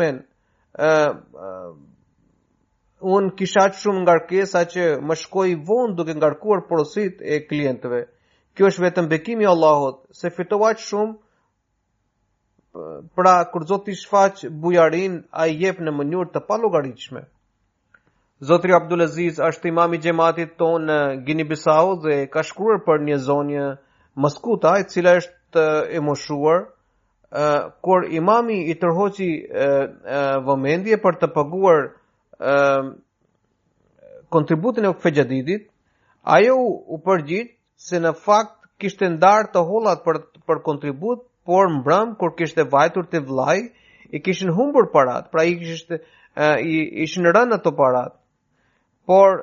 unë 3.03 3.33
kisha 3.39 3.63
që 3.73 3.79
shumë 3.83 4.01
ngarkesa 4.05 4.61
që 4.73 4.83
më 5.07 5.15
shkoj 5.23 5.49
vonë 5.67 5.95
duke 5.97 6.13
ngarkuar 6.15 6.61
porosit 6.69 7.19
e 7.21 7.35
klientëve. 7.49 8.05
Kjo 8.55 8.67
është 8.69 8.83
vetëm 8.85 9.07
bekimi 9.11 9.45
Allahot, 9.49 9.95
se 10.17 10.29
fitovat 10.29 10.81
shumë, 10.85 11.13
pra 13.17 13.33
kur 13.53 13.65
Zoti 13.69 13.95
shfaq 13.97 14.43
bujarin, 14.61 15.15
a 15.41 15.47
i 15.51 15.55
jep 15.61 15.81
në 15.87 15.93
mënyrë 15.97 16.33
të 16.35 16.41
palogaritshme. 16.47 17.23
Zotri 18.49 18.73
Abdulaziz 18.75 19.39
është 19.47 19.69
imam 19.71 19.93
i 19.95 19.99
xhamatit 20.03 20.55
tonë 20.59 20.81
në 20.89 20.97
Gini 21.27 21.45
Bisao 21.51 21.93
dhe 22.05 22.17
ka 22.33 22.43
shkruar 22.43 22.81
për 22.87 23.03
një 23.07 23.17
zonjë 23.27 23.67
Maskuta, 24.25 24.73
e 24.81 24.87
cila 24.89 25.13
është 25.19 25.65
e 25.97 26.01
moshuar, 26.03 26.65
kur 27.85 28.05
imami 28.19 28.57
i 28.69 28.75
tërhoqi 28.81 29.31
vëmendje 30.49 30.99
për 31.05 31.17
të 31.23 31.31
paguar 31.37 31.87
kontributin 34.35 34.89
e 34.89 34.93
Fexhadidit, 35.05 35.69
ajo 36.37 36.57
u 36.63 36.99
përgjigj 37.07 37.49
se 37.83 37.99
në 37.99 38.11
fakt 38.25 38.67
kishte 38.83 39.07
ndarë 39.13 39.49
të 39.53 39.61
hollat 39.69 40.03
për, 40.05 40.19
për 40.49 40.61
kontribut, 40.67 41.23
por 41.51 41.69
mbrëm 41.71 42.13
kur 42.21 42.31
kishte 42.41 42.63
vajtur 42.75 43.07
të 43.13 43.21
vlaj, 43.31 43.55
i 44.17 44.21
kishin 44.27 44.53
humbur 44.55 44.87
parat, 44.93 45.25
pra 45.33 45.43
i 45.49 45.57
kishte 45.63 45.97
i, 46.73 46.77
ishin 47.05 47.27
rënë 47.37 47.57
ato 47.57 47.73
parat. 47.79 48.13
Por, 49.11 49.35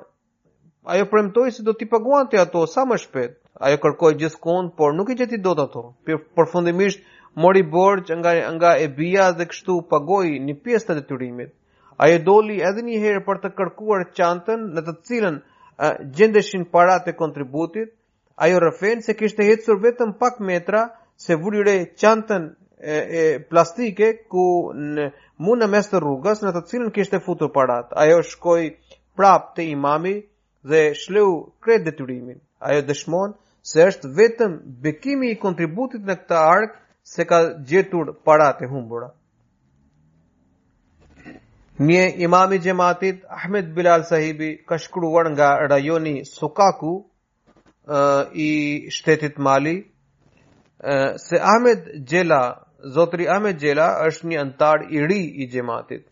ajo 0.94 1.08
premtoj 1.12 1.50
se 1.56 1.64
do 1.66 1.74
t'i 1.76 1.88
paguan 1.92 2.28
të 2.32 2.40
ato 2.46 2.62
sa 2.74 2.86
më 2.90 2.98
shpet, 3.04 3.36
ajo 3.68 3.80
kërkoj 3.82 4.12
gjithë 4.22 4.56
por 4.80 4.96
nuk 4.96 5.10
i 5.10 5.16
gjeti 5.20 5.38
do 5.46 5.54
të 5.58 5.66
ato, 5.68 5.84
për, 6.06 6.46
fundimisht 6.54 7.02
mori 7.44 7.62
borç 7.74 8.10
nga, 8.20 8.32
nga 8.56 8.70
e 8.78 8.88
bia 9.00 9.26
dhe 9.38 9.46
kështu 9.52 9.76
pagoj 9.92 10.24
një 10.46 10.56
pjesë 10.64 10.86
të 10.88 10.98
detyrimit. 11.00 11.52
Ajo 12.06 12.18
doli 12.30 12.60
edhe 12.70 12.82
një 12.88 13.00
herë 13.04 13.24
për 13.28 13.40
të 13.44 13.52
kërkuar 13.60 14.06
çantën 14.16 14.68
në 14.78 14.86
të 14.88 14.94
cilën 15.08 15.40
gjendeshin 16.16 16.64
parat 16.76 17.06
e 17.08 17.12
kontributit, 17.20 17.92
ajo 18.36 18.58
rëfen 18.60 19.02
se 19.02 19.14
kishte 19.14 19.44
hecur 19.44 19.78
vetëm 19.80 20.12
pak 20.18 20.40
metra 20.40 20.88
se 21.16 21.34
vullire 21.36 21.88
qantën 21.96 22.42
e, 22.80 22.96
e 23.20 23.22
plastike 23.50 24.12
ku 24.28 24.72
në 24.94 25.04
mundë 25.44 25.64
në 25.64 25.70
mes 25.72 25.88
të 25.90 26.00
rrugës 26.00 26.42
në 26.42 26.52
të 26.54 26.62
cilën 26.70 26.90
kishte 26.92 27.20
futur 27.24 27.48
parat. 27.52 27.88
Ajo 27.96 28.22
shkoj 28.22 28.70
prap 29.16 29.54
të 29.56 29.62
imami 29.72 30.14
dhe 30.64 30.94
shleu 30.94 31.34
krediturimin. 31.62 32.36
detyrimin. 32.36 32.38
Ajo 32.60 32.80
dëshmonë 32.88 33.34
se 33.70 33.84
është 33.88 34.08
vetëm 34.16 34.58
bekimi 34.82 35.30
i 35.30 35.36
kontributit 35.40 36.02
në 36.04 36.14
këta 36.20 36.36
arkë 36.36 36.78
se 37.12 37.24
ka 37.24 37.38
gjetur 37.70 38.12
parat 38.24 38.62
e 38.62 38.66
humbura. 38.66 39.10
Një 41.78 42.04
imami 42.26 42.58
gjematit, 42.60 43.24
Ahmed 43.28 43.72
Bilal 43.74 44.04
sahibi, 44.04 44.50
ka 44.68 44.76
shkruar 44.78 45.30
nga 45.32 45.56
rajoni 45.68 46.24
Sokaku, 46.24 46.92
i 48.32 48.86
shtetit 48.90 49.38
Mali 49.38 49.86
se 51.16 51.36
Ahmed 51.40 52.08
Jela 52.12 52.62
Zotri 52.94 53.28
Ahmed 53.28 53.58
Jela 53.62 53.88
është 54.06 54.28
një 54.28 54.38
antar 54.40 54.84
i 54.90 55.00
ri 55.06 55.20
i 55.42 55.46
xhamatit 55.52 56.06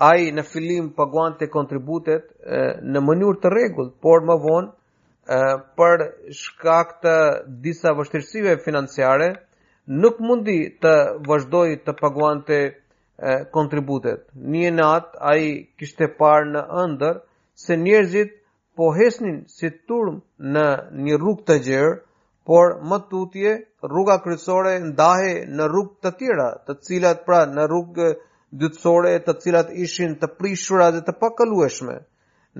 ai 0.00 0.30
në 0.34 0.42
fillim 0.50 0.90
paguante 0.96 1.46
kontributet 1.52 2.26
në 2.82 3.02
mënyrë 3.10 3.40
të 3.42 3.52
rregullt 3.54 3.94
por 4.02 4.24
më 4.30 4.36
vonë 4.48 5.38
për 5.80 6.04
shkak 6.40 6.94
të 7.04 7.14
disa 7.66 7.92
vështirësive 7.98 8.56
financiare 8.64 9.30
nuk 10.02 10.18
mundi 10.20 10.58
të 10.82 10.94
vazhdoj 11.28 11.68
të 11.86 11.94
paguante 12.02 12.60
kontributet 13.56 14.26
një 14.56 14.70
nat 14.82 15.12
ai 15.32 15.50
kishte 15.78 16.10
parë 16.18 16.50
në 16.56 16.64
ëndër 16.84 17.22
se 17.64 17.76
njerëzit 17.78 18.39
po 18.80 18.88
hesnin 18.96 19.38
si 19.52 19.68
turm 19.90 20.14
në 20.54 20.60
një 21.06 21.16
rrug 21.20 21.40
të 21.48 21.54
gjerë, 21.66 21.90
por 22.48 22.70
më 22.92 22.98
tutje 23.10 23.50
rruga 23.90 24.14
kryesore 24.24 24.70
ndahe 24.84 25.34
në 25.58 25.66
rrug 25.72 25.90
të 26.02 26.12
tjera, 26.20 26.46
të 26.66 26.76
cilat 26.88 27.20
pra 27.26 27.40
në 27.56 27.66
rrug 27.72 28.00
dytësore 28.62 29.10
të 29.26 29.34
cilat 29.42 29.74
ishin 29.86 30.14
të 30.22 30.30
prishura 30.40 30.86
dhe 30.94 31.02
të 31.08 31.14
pakalueshme. 31.24 31.98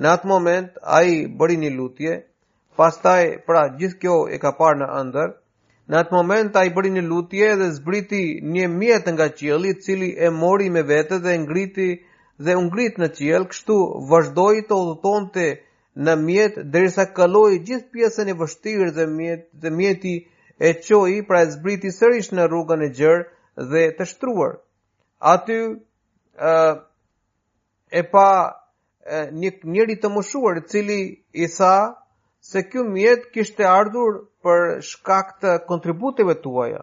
Në 0.03 0.11
atë 0.19 0.31
moment 0.35 0.77
a 0.99 0.99
i 1.15 1.23
bëri 1.41 1.57
një 1.63 1.73
lutje, 1.79 2.13
pastaj 2.79 3.25
pra 3.49 3.63
gjithë 3.81 3.99
kjo 4.05 4.19
e 4.37 4.41
ka 4.45 4.53
parë 4.63 4.83
në 4.85 5.05
ndër, 5.13 5.39
Në 5.91 5.97
atë 5.99 6.15
moment 6.15 6.55
a 6.57 6.61
i 6.69 6.71
bëri 6.75 6.91
një 6.95 7.01
lutje 7.03 7.47
dhe 7.59 7.67
zbriti 7.75 8.19
një 8.57 8.67
mjet 8.71 9.07
nga 9.15 9.27
qieli 9.39 9.73
cili 9.83 10.11
e 10.27 10.29
mori 10.41 10.69
me 10.75 10.83
vete 10.91 11.17
dhe 11.25 11.33
ngriti 11.45 11.87
dhe 12.47 12.55
ungrit 12.61 13.01
në 13.03 13.09
qiel, 13.17 13.47
kështu 13.51 13.79
vazhdoj 14.13 14.55
të 14.69 14.77
odhëton 14.85 15.27
të 15.35 15.47
në 16.07 16.13
mjet 16.23 16.59
derisa 16.75 17.05
kaloi 17.17 17.57
gjithë 17.69 17.91
pjesën 17.95 18.29
e 18.33 18.37
vështirë 18.41 18.91
dhe 18.99 19.07
mjet 19.15 19.47
dhe 19.63 19.71
mjeti 19.79 20.13
e 20.69 20.73
çoi 20.89 21.17
pra 21.31 21.41
e 21.43 21.49
zbriti 21.55 21.91
sërish 21.97 22.29
në 22.39 22.45
rrugën 22.53 22.85
e 22.87 22.91
gjerë 22.99 23.71
dhe 23.73 23.83
të 23.99 24.07
shtruar. 24.11 24.53
Aty 25.33 25.57
ë 25.71 26.53
uh, 26.53 26.81
e 27.91 28.03
pa 28.13 28.29
një 29.41 29.51
njëri 29.75 29.95
të 30.03 30.09
moshuar 30.15 30.61
i 30.61 30.69
cili 30.71 31.01
i 31.33 31.47
tha 31.55 31.75
se 32.51 32.63
kjo 32.71 32.85
mjet 32.95 33.25
kishte 33.35 33.65
ardhur 33.69 34.21
për 34.45 34.65
shkak 34.89 35.33
të 35.43 35.57
kontributeve 35.69 36.35
tuaja. 36.45 36.81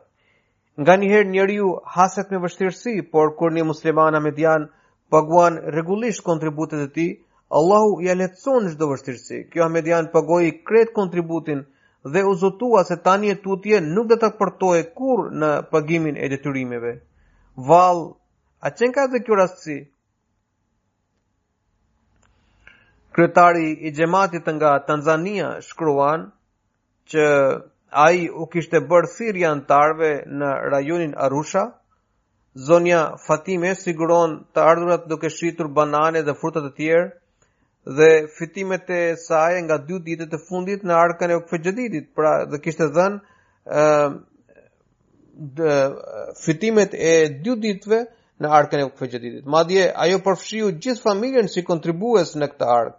Nga 0.82 0.94
njëherë 1.02 1.32
njeriu 1.32 1.70
haset 1.96 2.30
me 2.32 2.42
vështirësi, 2.44 2.94
por 3.12 3.32
kur 3.40 3.54
një 3.56 3.64
musliman 3.70 4.14
amedian 4.20 4.68
paguan 5.10 5.58
regullisht 5.78 6.26
kontributet 6.28 6.84
e 6.84 6.90
tij, 6.96 7.12
Allahu 7.56 8.02
ja 8.04 8.16
letëson 8.20 8.66
në 8.68 8.72
gjdo 8.76 8.88
vështirësi. 8.92 9.38
Kjo 9.52 9.64
Ahmedian 9.68 10.08
pëgoj 10.14 10.44
kretë 10.70 10.94
kontributin 10.98 11.62
dhe 12.16 12.24
u 12.28 12.34
zotua 12.42 12.82
se 12.90 12.98
tani 13.06 13.30
e 13.34 13.38
tutje 13.46 13.80
nuk 13.86 14.08
dhe 14.12 14.18
të 14.24 14.72
e 14.80 14.84
kur 15.00 15.30
në 15.44 15.52
pëgimin 15.72 16.18
e 16.26 16.30
detyrimeve. 16.34 16.92
Val, 17.70 18.02
a 18.62 18.72
qenë 18.72 18.94
ka 18.98 19.06
dhe 19.14 19.22
kjo 19.28 19.36
rastësi? 19.40 19.78
Kretari 23.18 23.72
i 23.88 23.92
gjematit 24.02 24.46
nga 24.58 24.74
Tanzania 24.88 25.48
shkruan 25.68 26.28
që 27.12 27.26
a 28.06 28.12
i 28.12 28.28
u 28.30 28.46
kishte 28.56 28.80
bërë 28.92 29.12
thirja 29.16 29.54
në 29.56 29.66
tarve 29.72 30.12
në 30.42 30.50
rajonin 30.74 31.14
Arusha, 31.28 31.64
zonja 32.68 33.02
Fatime 33.26 33.74
siguron 33.80 34.38
të 34.54 34.62
ardhurat 34.70 35.08
duke 35.14 35.30
shqitur 35.30 35.68
banane 35.80 36.22
dhe 36.28 36.36
frutat 36.42 36.68
e 36.70 36.74
tjerë, 36.80 37.08
dhe 37.96 38.28
fitimet 38.38 38.90
e 38.90 39.16
saj 39.16 39.54
nga 39.66 39.78
dy 39.78 40.00
ditët 40.08 40.34
e 40.36 40.40
fundit 40.50 40.84
në 40.84 40.94
arkën 41.04 41.32
e 41.32 41.38
Fejedidit, 41.52 42.10
pra 42.16 42.44
do 42.52 42.60
kishte 42.60 42.88
dhën 42.98 43.16
ë 45.64 45.74
fitimet 46.42 46.96
e 47.12 47.14
dy 47.46 47.54
ditëve 47.64 48.02
në 48.44 48.52
arkën 48.60 48.84
e 48.84 48.90
Fejedidit. 49.00 49.48
Madje 49.56 49.86
ajo 50.06 50.20
përfshiu 50.28 50.72
gjithë 50.84 51.06
familjen 51.08 51.48
si 51.54 51.64
kontribues 51.64 52.36
në 52.36 52.50
këtë 52.56 52.68
ark. 52.80 52.98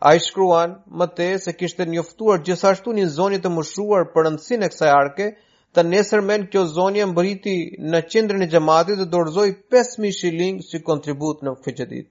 A 0.00 0.16
i 0.16 0.20
shkruan, 0.20 0.74
më 0.90 1.06
te 1.16 1.26
se 1.46 1.54
kishtë 1.56 1.86
njoftuar 1.94 2.42
gjithashtu 2.48 2.92
një 2.98 3.06
zonjë 3.16 3.40
të 3.44 3.54
mëshuar 3.54 4.10
për 4.12 4.28
nëndësin 4.32 4.66
e 4.66 4.72
kësaj 4.74 4.90
arke, 4.98 5.30
të 5.74 5.84
nesër 5.86 6.20
men 6.28 6.48
kjo 6.52 6.66
zonjë 6.74 7.06
më 7.06 7.16
bëriti 7.16 7.54
në 7.94 8.02
qendrën 8.10 8.42
e 8.44 8.50
gjematit 8.52 8.98
dhe 9.00 9.08
dorëzoj 9.14 9.48
5.000 9.72 10.12
shilling 10.18 10.60
si 10.68 10.82
kontribut 10.84 11.40
në 11.46 11.56
këfëgjëdit. 11.60 12.08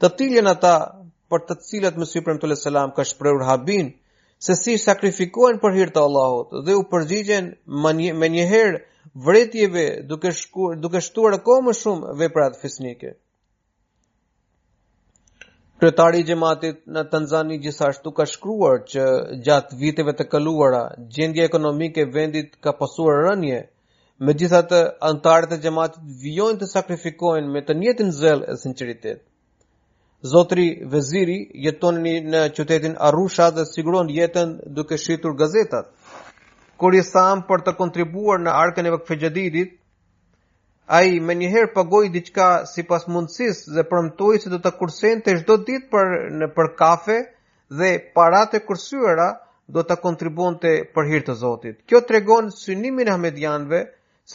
Të 0.00 0.10
tiljen 0.18 0.48
ata 0.50 0.74
për 1.34 1.42
të 1.48 1.54
cilat 1.66 1.96
Mësiu 2.00 2.20
Përmë 2.26 2.40
Tullet 2.42 2.60
Selam 2.60 2.92
ka 2.96 3.02
shprehur 3.10 3.42
habin, 3.48 3.88
se 4.46 4.54
si 4.60 4.74
sakrifikohen 4.82 5.56
për 5.62 5.76
hirtë 5.78 6.02
Allahot 6.08 6.52
dhe 6.66 6.76
u 6.80 6.84
përgjigjen 6.92 7.48
me 8.18 8.28
njëherë 8.36 8.78
vretjeve 9.28 9.84
duke, 10.12 10.30
shkuar 10.40 10.78
duke 10.84 11.00
shtuar 11.06 11.36
akoma 11.40 11.66
më 11.70 11.74
shumë 11.80 12.14
veprat 12.22 12.58
fisnike. 12.60 13.10
Kretari 15.82 16.20
i 16.22 16.26
gjematit 16.30 16.78
në 16.94 17.02
Tanzani 17.12 17.58
gjithashtu 17.64 18.12
ka 18.18 18.26
shkruar 18.34 18.78
që 18.92 19.06
gjatë 19.46 19.78
viteve 19.82 20.14
të 20.20 20.28
këluara, 20.32 20.84
gjendje 21.16 21.48
ekonomike 21.50 22.04
vendit 22.16 22.54
ka 22.64 22.72
pasur 22.82 23.18
rënje, 23.26 23.60
me 24.24 24.32
gjithatë 24.40 24.80
antarët 25.10 25.56
e 25.56 25.60
gjematit 25.66 26.06
vjojnë 26.22 26.60
të 26.62 26.70
sakrifikojnë 26.76 27.50
me 27.54 27.64
të 27.66 27.80
njetin 27.82 28.12
zëllë 28.22 28.52
e 28.52 28.60
sinqeritet. 28.62 29.20
Zotri 30.24 30.64
Veziri 30.88 31.36
jeton 31.66 31.98
në 32.32 32.38
qytetin 32.56 32.94
Arusha 33.10 33.50
dhe 33.56 33.66
siguron 33.70 34.08
jetën 34.18 34.54
duke 34.78 34.96
shitur 35.02 35.34
gazetat. 35.40 35.90
Kur 36.80 36.94
i 36.96 37.02
tham 37.08 37.42
për 37.50 37.64
të 37.66 37.72
kontribuar 37.80 38.38
në 38.44 38.52
arkën 38.60 38.86
e 38.88 38.92
vakfe 38.94 39.18
a 39.24 40.96
ai 41.00 41.20
më 41.28 41.34
njëherë 41.42 41.68
pagoi 41.74 42.08
diçka 42.14 42.46
sipas 42.70 43.04
mundësisë 43.12 43.74
dhe 43.76 43.84
premtoi 43.92 44.38
se 44.44 44.50
do 44.54 44.58
të 44.64 44.70
kursente 44.80 45.36
çdo 45.42 45.56
ditë 45.68 45.88
për 45.96 46.06
në, 46.40 46.46
për 46.56 46.66
kafe 46.80 47.18
dhe 47.80 47.92
paratë 48.18 48.60
kursyera 48.70 49.28
do 49.76 49.82
të 49.90 49.96
kontribuonte 50.06 50.72
për 50.96 51.08
hir 51.12 51.24
të 51.28 51.34
Zotit. 51.44 51.78
Kjo 51.88 52.00
tregon 52.12 52.50
synimin 52.64 53.08
e 53.08 53.12
Ahmedianëve 53.18 53.82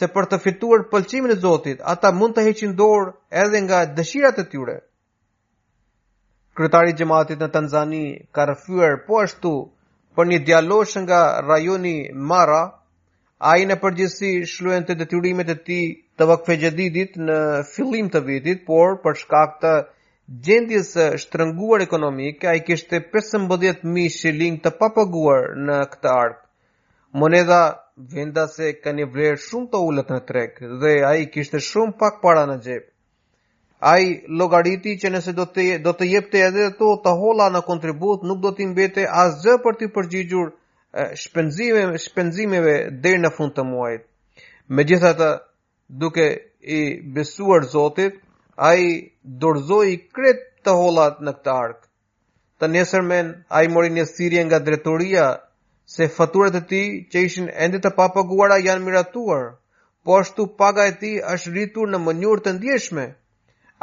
se 0.00 0.06
për 0.16 0.26
të 0.32 0.38
fituar 0.46 0.86
pëlqimin 0.94 1.34
e 1.34 1.38
Zotit, 1.46 1.82
ata 1.94 2.10
mund 2.20 2.36
të 2.38 2.46
heqin 2.50 2.74
dorë 2.82 3.12
edhe 3.44 3.62
nga 3.66 3.84
dëshirat 4.00 4.38
e 4.38 4.46
tyre. 4.54 4.78
Kryetari 6.58 6.90
i 6.90 6.94
xhamatit 6.98 7.38
në 7.38 7.46
Tanzani 7.54 7.98
ka 8.36 8.42
rrëfyer 8.48 8.94
po 9.08 9.18
ashtu 9.24 9.50
për 10.18 10.28
një 10.30 10.38
djalosh 10.48 10.94
nga 11.04 11.18
rajoni 11.50 11.92
Mara, 12.30 12.62
ai 13.50 13.66
në 13.70 13.76
përgjithësi 13.84 14.30
shluen 14.54 14.86
të 14.88 14.96
detyrimet 15.02 15.52
e 15.54 15.56
tij 15.68 15.84
të 16.20 16.26
vakfë 16.32 16.56
xhedidit 16.64 17.14
në 17.28 17.36
fillim 17.74 18.10
të 18.16 18.22
vitit, 18.30 18.64
por 18.72 18.98
për 19.04 19.20
shkak 19.22 19.54
të 19.62 19.74
gjendjes 20.48 20.90
së 20.96 21.06
shtrënguar 21.24 21.86
ekonomike 21.86 22.50
ai 22.54 22.64
kishte 22.66 22.98
15000 23.14 24.18
shiling 24.18 24.58
të 24.66 24.74
papaguar 24.82 25.48
në 25.68 25.78
këtë 25.94 26.12
art. 26.16 26.42
Moneda 27.22 27.62
vendase 28.18 28.74
kanë 28.88 29.06
vlerë 29.14 29.40
shumë 29.48 29.70
të 29.76 29.86
ulët 29.92 30.12
në 30.16 30.22
treg 30.32 30.60
dhe 30.82 30.96
ai 31.14 31.20
kishte 31.38 31.62
shumë 31.70 31.98
pak 32.04 32.18
para 32.26 32.46
në 32.52 32.58
xhep 32.66 32.89
ai 33.80 34.24
logariti 34.28 34.92
që 35.00 35.08
nëse 35.12 35.32
do 35.36 35.44
të 35.56 35.64
do 35.84 35.92
të 36.00 36.06
jepte 36.10 36.40
edhe 36.46 36.64
ato 36.70 36.88
të 37.04 37.12
holla 37.20 37.46
në 37.52 37.60
kontribut 37.68 38.24
nuk 38.30 38.40
do 38.44 38.50
të 38.56 38.66
mbete 38.72 39.06
asgjë 39.22 39.54
për 39.66 39.76
të 39.82 39.88
përgjigjur 39.94 40.50
shpenzime 41.22 41.98
shpenzimeve 42.04 42.74
deri 43.06 43.22
në 43.22 43.30
fund 43.36 43.54
të 43.58 43.64
muajit 43.68 44.02
megjithatë 44.80 45.30
duke 46.02 46.26
i 46.78 46.80
besuar 47.18 47.64
Zotit 47.76 48.18
ai 48.70 48.82
dorzoi 49.46 49.96
kret 50.18 50.44
të 50.68 50.74
hollat 50.82 51.22
në 51.28 51.32
këtë 51.38 51.52
ark 51.54 51.86
të 52.60 52.68
nesër 52.74 53.10
ai 53.60 53.64
mori 53.78 53.94
një 53.96 54.04
sirje 54.12 54.44
nga 54.48 54.58
drejtoria 54.68 55.24
se 55.94 56.08
faturat 56.18 56.54
e 56.54 56.60
tij 56.72 56.86
që 57.12 57.24
ishin 57.30 57.48
ende 57.68 57.80
të 57.86 57.94
papaguara 58.02 58.58
janë 58.66 58.84
miratuar 58.90 59.48
po 60.04 60.18
ashtu 60.20 60.46
paga 60.60 60.84
e 60.84 60.92
tij 61.00 61.22
është 61.32 61.50
rritur 61.56 61.88
në 61.94 61.98
mënyrë 62.08 62.42
të 62.46 62.52
ndjeshme 62.58 63.06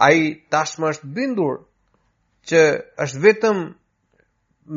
ai 0.06 0.44
tashmë 0.54 0.90
është 0.94 1.08
bindur 1.18 1.56
që 2.52 2.60
është 3.06 3.22
vetëm 3.24 3.62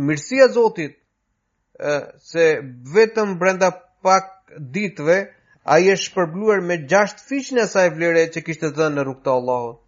mirësia 0.09 0.49
e 0.49 0.53
Zotit 0.57 0.97
se 2.33 2.47
vetëm 2.95 3.37
brenda 3.41 3.69
pak 4.05 4.31
ditëve 4.77 5.19
ai 5.75 5.85
është 5.93 6.07
shpërbluar 6.11 6.63
me 6.69 6.77
gjashtë 6.91 7.27
fishin 7.29 7.61
e 7.63 7.67
saj 7.73 7.87
vlerë 7.97 8.25
që 8.35 8.45
kishte 8.47 8.73
dhënë 8.77 8.97
në 8.99 9.05
rrugë 9.07 9.25
të 9.25 9.33
Allahut. 9.35 9.79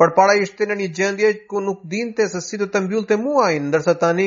Përpara 0.00 0.36
ishte 0.44 0.66
në 0.68 0.76
një 0.80 0.88
gjendje 0.98 1.32
ku 1.50 1.60
nuk 1.64 1.84
dinte 1.94 2.28
se 2.28 2.40
si 2.44 2.56
do 2.60 2.66
të 2.68 2.84
mbyllte 2.84 3.16
muajin, 3.22 3.68
ndërsa 3.70 3.94
tani 4.04 4.26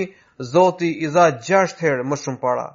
Zoti 0.54 0.90
i 1.06 1.10
dha 1.14 1.28
6 1.50 1.82
herë 1.86 2.06
më 2.10 2.18
shumë 2.24 2.42
para. 2.42 2.70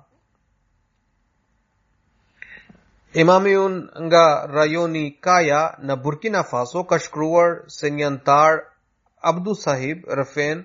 Imami 3.23 3.53
unë 3.57 4.01
nga 4.07 4.23
rajoni 4.53 5.03
Kaja 5.25 5.59
në 5.89 5.97
Burkina 6.05 6.41
Faso 6.51 6.81
ka 6.93 6.97
shkruar 7.05 7.53
se 7.75 7.87
një 7.99 8.07
antar 8.11 8.57
Abdu 9.33 9.53
Sahib 9.61 10.09
rëfen 10.21 10.65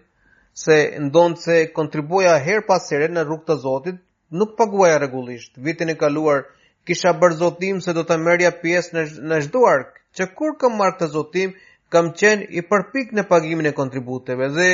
se 0.61 0.77
ndonë 1.05 1.37
se 1.43 1.57
kontribuja 1.75 2.33
her 2.47 2.63
pasere 2.71 3.09
në 3.11 3.21
rrug 3.27 3.43
të 3.51 3.57
Zotit 3.65 3.99
nuk 4.41 4.55
paguaja 4.61 4.97
regullisht. 5.03 5.51
Vitin 5.67 5.93
e 5.93 5.95
kaluar 6.01 6.41
kisha 6.89 7.13
bërë 7.21 7.37
Zotim 7.43 7.83
se 7.87 7.93
do 7.93 8.01
të 8.09 8.17
merja 8.23 8.49
pjesë 8.63 9.05
në 9.31 9.39
shduar 9.45 9.85
që 10.17 10.29
kur 10.39 10.57
kam 10.63 10.79
marrë 10.81 10.99
të 11.03 11.11
Zotim 11.17 11.53
kam 11.95 12.09
qenë 12.23 12.49
i 12.61 12.65
përpik 12.73 13.13
në 13.19 13.27
pagimin 13.33 13.69
e 13.69 13.75
kontributeve 13.83 14.49
dhe 14.57 14.71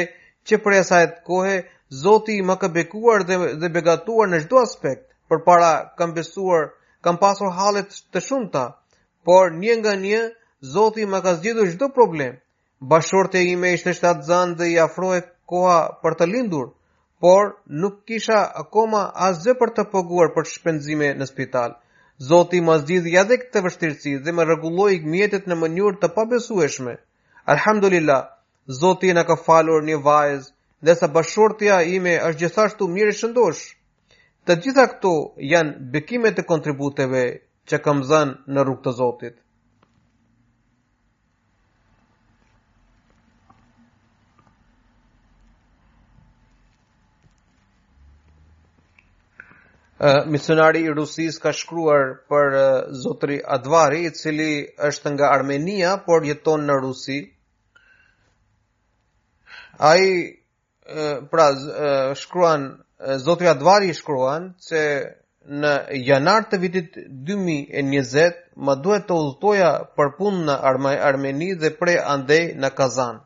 që 0.48 0.62
për 0.64 0.78
jasajt 0.80 1.20
kohë 1.32 1.58
Zoti 2.06 2.40
më 2.52 2.56
ka 2.64 2.70
bekuar 2.78 3.28
dhe, 3.30 3.38
dhe 3.62 3.68
begatuar 3.80 4.32
në 4.32 4.40
shdo 4.48 4.64
aspekt 4.64 5.08
për 5.30 5.44
para 5.50 5.74
kam 6.00 6.14
besuar 6.18 6.72
kam 7.06 7.20
pasur 7.24 7.52
halet 7.60 7.92
të 8.16 8.22
shumëta, 8.28 8.62
por 9.30 9.52
një 9.64 9.74
nga 9.80 9.92
një, 10.06 10.22
Zoti 10.76 11.04
më 11.14 11.18
ka 11.26 11.32
zgjidhu 11.40 11.64
shdo 11.72 11.88
problem. 11.98 12.38
Bashorte 12.94 13.42
ime 13.54 13.70
ishte 13.78 13.92
shtatë 13.98 14.26
zanë 14.30 14.56
dhe 14.62 14.70
i 14.72 14.78
afrojë 14.86 15.20
koha 15.52 15.76
për 16.04 16.16
të 16.22 16.28
lindur, 16.32 16.72
por 17.26 17.52
nuk 17.84 18.00
kisha 18.12 18.40
akoma 18.62 19.04
asgjë 19.28 19.56
për 19.60 19.74
të 19.76 19.86
paguar 19.92 20.32
për 20.38 20.50
shpenzime 20.54 21.12
në 21.20 21.28
spital. 21.32 21.76
Zoti 22.30 22.64
më 22.70 22.80
zgjidh 22.84 23.12
ja 23.18 23.24
dhe 23.30 23.38
këtë 23.44 23.64
vështirësi 23.68 24.16
dhe 24.26 24.34
më 24.38 24.48
rregulloi 24.50 24.98
mjetet 25.14 25.46
në 25.52 25.60
mënyrë 25.62 25.94
të 26.02 26.10
pabesueshme. 26.18 26.98
Alhamdulillah, 27.56 28.22
Zoti 28.82 29.14
na 29.18 29.24
ka 29.30 29.38
falur 29.46 29.86
një 29.92 30.02
vajzë, 30.10 30.50
dhe 30.86 30.98
sa 31.02 31.12
bashortja 31.18 31.82
ime 31.98 32.18
është 32.30 32.42
gjithashtu 32.44 32.94
mirë 32.98 33.20
shëndosh. 33.22 33.64
Të 34.46 34.54
gjitha 34.64 34.84
këto 34.92 35.12
janë 35.52 35.72
bekimet 35.94 36.38
e 36.38 36.44
kontributeve 36.50 37.22
që 37.72 37.78
kam 37.86 38.02
zënë 38.10 38.54
në 38.56 38.66
rrugë 38.68 38.84
të 38.88 38.92
Zotit. 39.00 39.40
Misionari 50.30 50.84
i 50.86 50.94
Rusis 50.94 51.42
ka 51.42 51.54
shkruar 51.60 52.06
për 52.30 52.58
zotri 53.02 53.40
Advari, 53.58 54.04
i 54.10 54.14
cili 54.20 54.50
është 54.92 55.16
nga 55.18 55.30
Armenia, 55.40 55.96
por 56.06 56.28
jeton 56.28 56.68
në 56.70 56.76
Rusi. 56.86 57.18
Ai 59.82 60.36
pra 61.32 61.48
shkruan 62.24 62.70
Zotri 63.00 63.48
Advari 63.52 63.94
shkruan 63.94 64.54
se 64.68 64.82
në 65.64 65.72
janar 66.08 66.46
të 66.52 66.60
vitit 66.62 66.94
2020 67.28 68.38
më 68.70 68.76
duhet 68.86 69.08
të 69.10 69.18
udhëtoja 69.24 69.72
për 69.98 70.12
punë 70.20 70.46
në 70.48 70.94
Armeni 71.10 71.50
dhe 71.64 71.72
për 71.82 71.92
andej 72.14 72.40
në 72.64 72.70
Kazan. 72.78 73.20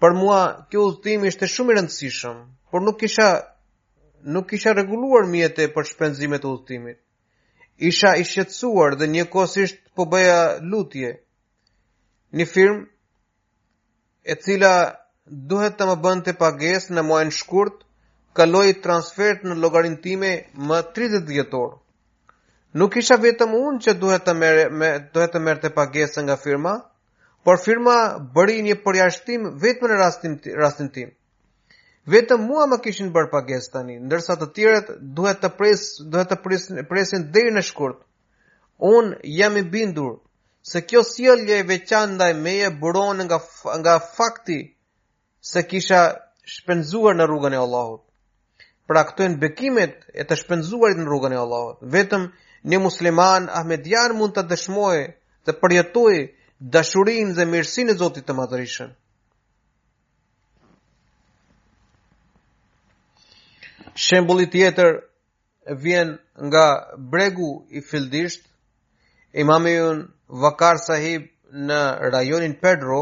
Për 0.00 0.14
mua 0.20 0.38
kjo 0.70 0.84
udhëtim 0.92 1.26
ishte 1.30 1.48
shumë 1.54 1.74
i 1.74 1.76
rëndësishëm, 1.78 2.36
por 2.70 2.84
nuk 2.86 3.00
kisha 3.00 3.26
nuk 4.36 4.46
kisha 4.54 4.72
rregulluar 4.74 5.26
mjetet 5.32 5.74
për 5.74 5.88
shpenzimet 5.90 6.44
e 6.46 6.48
udhëtimit. 6.52 7.00
Isha 7.90 8.14
i 8.22 8.22
shqetësuar 8.30 8.96
dhe 9.02 9.10
njëkohësisht 9.16 9.82
po 9.94 10.06
bëja 10.12 10.38
lutje. 10.70 11.10
Një 12.38 12.46
firmë 12.52 12.86
e 14.32 14.38
cila 14.46 14.72
duhet 15.50 15.74
të 15.78 15.90
më 15.90 15.98
bënte 16.06 16.36
pages 16.44 16.88
në 16.94 17.02
muajin 17.10 17.34
shkurt, 17.40 17.82
kaloi 18.38 18.74
transfert 18.84 19.42
në 19.44 19.56
llogarin 19.58 19.96
time 20.02 20.28
më 20.54 20.76
30 20.94 21.24
dhjetor. 21.28 21.72
Nuk 22.78 22.96
isha 23.00 23.16
vetëm 23.18 23.54
unë 23.58 23.82
që 23.86 23.94
duhet 23.98 24.24
të 24.28 24.34
merre 24.42 24.66
me 24.80 24.90
duhet 25.14 25.32
të 25.34 25.40
merrte 25.48 25.70
pagesën 25.78 26.26
nga 26.28 26.36
firma, 26.38 26.74
por 27.44 27.58
firma 27.64 27.94
bëri 28.36 28.60
një 28.68 28.76
përjashtim 28.86 29.48
vetëm 29.62 29.90
në 29.90 29.98
rastin 30.02 30.36
rastin 30.62 30.90
tim. 30.96 31.10
Vetëm 32.14 32.44
mua 32.50 32.66
më 32.70 32.78
kishin 32.84 33.10
bërë 33.14 33.30
pagesë 33.34 33.72
tani, 33.74 33.98
ndërsa 34.06 34.36
të 34.40 34.46
tjerët 34.56 34.94
duhet 35.18 35.42
të 35.42 35.50
pres 35.58 35.82
duhet 36.12 36.30
të 36.30 36.38
presin, 36.44 36.78
presin 36.90 37.26
deri 37.34 37.50
në 37.56 37.64
shkurt. 37.70 37.98
Unë 38.80 39.18
jam 39.40 39.56
i 39.60 39.64
bindur 39.72 40.14
se 40.62 40.84
kjo 40.88 41.02
sjellje 41.10 41.56
e 41.58 41.66
veçantë 41.68 42.14
ndaj 42.16 42.32
meje 42.44 42.70
buron 42.80 43.20
nga 43.26 43.38
nga 43.82 43.96
fakti 44.18 44.58
se 45.52 45.64
kisha 45.68 46.00
shpenzuar 46.54 47.16
në 47.18 47.26
rrugën 47.28 47.56
e 47.58 47.62
Allahut 47.66 48.04
pra 48.88 49.04
këtojnë 49.10 49.36
bekimet 49.42 50.04
e 50.20 50.24
të 50.24 50.38
shpenzuarit 50.40 50.96
në 50.98 51.06
rrugën 51.06 51.34
e 51.36 51.38
Allahot. 51.42 51.82
Vetëm 51.94 52.24
një 52.72 52.78
musliman 52.80 53.46
Ahmedian 53.60 54.14
mund 54.16 54.34
të 54.34 54.46
dëshmoj 54.52 54.96
të 55.46 55.54
përjetoj 55.62 56.14
dashurin 56.76 57.34
dhe 57.36 57.46
mirësin 57.52 57.92
e 57.92 57.98
Zotit 58.00 58.24
të 58.28 58.36
madrishën. 58.38 58.88
Shembulli 64.06 64.48
tjetër 64.52 64.94
vjen 65.84 66.14
nga 66.48 66.66
bregu 67.12 67.50
i 67.76 67.84
fildisht, 67.90 68.40
imami 69.42 69.74
unë 69.90 70.06
Vakar 70.44 70.76
sahib 70.86 71.28
në 71.68 71.78
rajonin 72.12 72.54
Pedro 72.62 72.98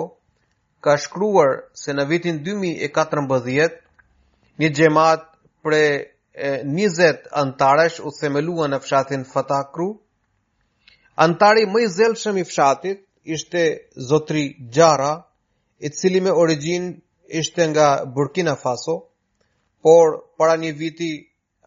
ka 0.85 0.93
shkruar 1.03 1.57
se 1.81 1.95
në 1.97 2.05
vitin 2.11 2.37
2014 2.47 3.81
një 4.63 4.69
gjemat 4.79 5.25
për 5.67 6.63
20 6.63 7.31
antarësh 7.41 7.97
u 8.09 8.13
themeluan 8.21 8.71
në 8.75 8.79
fshatin 8.85 9.25
Fatakru. 9.31 9.89
Antari 11.25 11.65
më 11.73 11.81
i 11.83 11.87
zelshëm 11.97 12.39
i 12.39 12.45
fshatit 12.51 13.01
ishte 13.37 13.63
Zotri 14.09 14.43
Gjara, 14.77 15.13
i 15.87 15.91
cili 15.93 16.21
me 16.25 16.31
origjin 16.43 16.85
ishte 17.41 17.67
nga 17.73 17.87
Burkina 18.17 18.55
Faso, 18.61 18.95
por 19.85 20.15
para 20.39 20.55
një 20.63 20.71
viti 20.79 21.11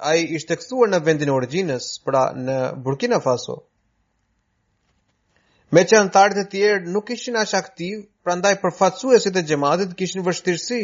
ai 0.10 0.24
ishte 0.38 0.56
kësuar 0.62 0.90
në 0.94 1.02
vendin 1.06 1.30
e 1.30 1.34
origjinës, 1.36 1.90
pra 2.06 2.24
në 2.40 2.56
Burkina 2.86 3.20
Faso. 3.22 3.58
Me 5.76 5.84
që 5.86 5.98
antarët 6.00 6.40
e 6.40 6.46
tjerë 6.54 6.90
nuk 6.96 7.12
ishin 7.14 7.36
ashtë 7.38 7.60
aktiv, 7.60 8.00
pra 8.26 8.38
ndaj 8.40 8.56
përfatësuesit 8.64 9.36
e 9.36 9.44
gjematit 9.52 9.92
kishin 10.00 10.24
vështirësi 10.26 10.82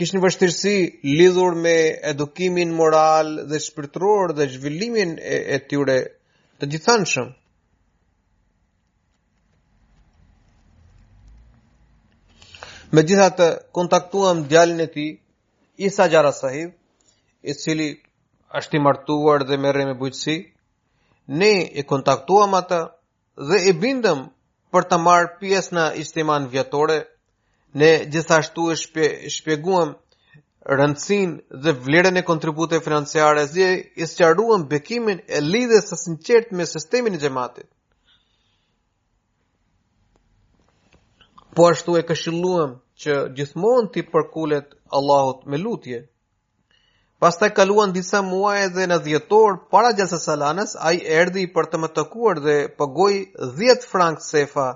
kishë 0.00 0.16
një 0.16 0.20
vështirësi 0.22 0.70
lidhur 1.16 1.54
me 1.66 1.72
edukimin 2.10 2.72
moral 2.80 3.30
dhe 3.52 3.60
shpirtror 3.66 4.34
dhe 4.38 4.46
zhvillimin 4.54 5.14
e, 5.34 5.36
e 5.56 5.58
tyre 5.70 5.96
të 6.60 6.68
gjithanshëm. 6.74 7.30
Me 12.94 13.02
gjitha 13.08 13.30
të 13.38 13.48
kontaktuam 13.76 14.44
djallin 14.52 14.84
e 14.84 14.86
ti, 14.96 15.06
Isa 15.88 16.06
Gjara 16.12 16.32
Sahib, 16.32 16.76
i 17.50 17.54
cili 17.56 17.88
është 18.60 18.76
i 18.76 18.84
martuar 18.86 19.44
dhe 19.48 19.56
merre 19.64 19.86
me 19.88 19.96
bujqësi, 20.00 20.36
ne 21.40 21.50
i 21.80 21.86
kontaktuam 21.92 22.52
ata 22.60 22.82
dhe 23.48 23.58
i 23.72 23.72
bindëm 23.82 24.22
për 24.72 24.88
të 24.92 25.00
marë 25.08 25.34
pjesë 25.40 25.76
në 25.76 25.88
istiman 26.04 26.46
vjetore, 26.52 27.00
ne 27.80 27.90
gjithashtu 28.12 28.62
e 28.72 28.76
shpe, 28.82 29.06
shpeguam 29.36 29.90
rëndësin 30.80 31.32
dhe 31.64 31.72
vlerën 31.86 32.16
e 32.20 32.24
kontribute 32.30 32.80
financiare 32.86 33.42
zi 33.52 33.62
e 33.68 33.72
isqaruan 34.06 34.62
bekimin 34.70 35.18
e 35.38 35.40
lidhe 35.52 35.80
së 35.88 35.98
sinqert 36.04 36.48
me 36.56 36.64
sistemin 36.70 37.14
e 37.18 37.20
gjematit. 37.24 37.68
Po 41.54 41.68
ashtu 41.72 41.92
e 42.00 42.04
këshilluam 42.08 42.72
që 43.02 43.12
gjithmonë 43.36 43.92
ti 43.92 44.02
përkullet 44.14 44.66
Allahut 44.98 45.44
me 45.50 45.56
lutje. 45.64 45.98
Pastaj 47.20 47.50
kaluan 47.58 47.92
disa 47.96 48.22
muaj 48.30 48.64
dhe 48.76 48.88
në 48.90 48.98
dhjetor, 49.06 49.54
para 49.72 49.92
gjasës 49.98 50.26
salanës, 50.28 50.74
a 50.76 50.88
i 50.96 50.98
erdi 51.20 51.46
për 51.56 51.70
të 51.70 51.80
më 51.84 51.92
të 51.96 52.04
kuar 52.14 52.40
dhe 52.46 52.56
pëgoj 52.80 53.14
10 53.62 53.86
frank 53.92 54.20
sefa 54.30 54.66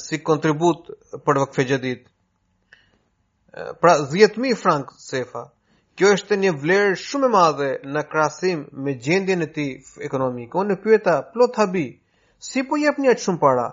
si 0.00 0.18
kontribut 0.22 0.90
për 1.24 1.40
vëkfe 1.42 1.64
gjedit. 1.66 2.04
Pra 3.82 3.94
10.000 4.10 4.56
frank 4.58 4.90
sefa, 4.98 5.44
kjo 5.96 6.12
është 6.16 6.36
një 6.42 6.52
vlerë 6.62 6.94
shumë 6.98 7.26
e 7.26 7.30
madhe 7.32 7.68
në 7.94 8.02
krasim 8.10 8.64
me 8.86 8.94
gjendjen 8.98 9.42
e 9.46 9.50
ti 9.56 9.64
ekonomikë. 10.08 10.58
Unë 10.60 10.74
në 10.76 10.80
pyeta, 10.84 11.16
plot 11.32 11.58
habi, 11.62 11.84
si 12.42 12.62
po 12.66 12.76
jep 12.80 12.98
një 12.98 13.12
atë 13.14 13.24
shumë 13.26 13.42
para? 13.42 13.66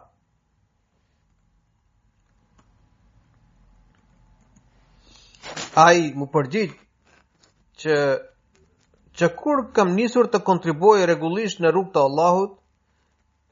Ai 5.82 6.12
mu 6.18 6.26
përgjit, 6.30 6.74
që 7.82 7.96
që 9.22 9.28
kur 9.38 9.66
kam 9.76 9.92
nisur 9.98 10.30
të 10.32 10.40
kontribuoj 10.48 11.04
regullisht 11.10 11.60
në 11.62 11.72
rrug 11.74 11.90
të 11.94 12.02
Allahut, 12.06 12.61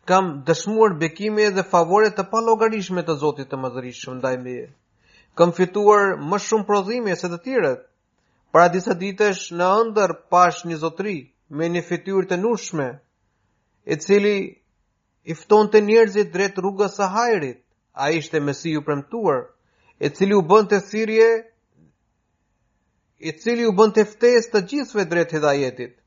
kam 0.09 0.29
dëshmuar 0.49 0.93
bekime 1.01 1.43
dhe 1.55 1.63
favore 1.71 2.09
të 2.19 2.23
palogarishme 2.31 3.01
të 3.09 3.15
Zotit 3.23 3.51
të 3.51 3.57
mëdhërisëm 3.63 4.15
ndaj 4.19 4.31
meje. 4.45 4.63
Kam 5.37 5.51
fituar 5.57 6.15
më 6.31 6.39
shumë 6.45 6.65
prodhime 6.69 7.17
se 7.19 7.29
të 7.33 7.37
tjerët. 7.43 7.83
Para 8.55 8.71
disa 8.75 8.95
ditësh 9.03 9.43
në 9.59 9.67
ëndër 9.81 10.15
pash 10.33 10.63
një 10.71 10.79
zotri 10.85 11.13
me 11.59 11.69
një 11.75 11.83
fytyrë 11.91 12.25
të 12.31 12.39
nushme, 12.47 12.87
e 13.85 13.95
cili 14.05 14.33
i 15.25 15.35
ftonte 15.43 15.81
njerëzit 15.91 16.33
drejt 16.33 16.57
rrugës 16.63 16.97
së 16.97 17.09
hajrit. 17.13 17.61
Ai 18.03 18.09
ishte 18.17 18.39
Mesiu 18.49 18.81
premtuar, 18.87 19.43
e 20.05 20.09
cili 20.17 20.33
u 20.33 20.41
bënte 20.49 20.79
thirrje 20.89 21.29
i 23.29 23.35
cili 23.43 23.67
u 23.69 23.75
bënte 23.81 24.05
ftesë 24.15 24.55
të 24.55 24.65
gjithëve 24.71 25.05
drejt 25.13 25.37
hidajetit. 25.37 25.98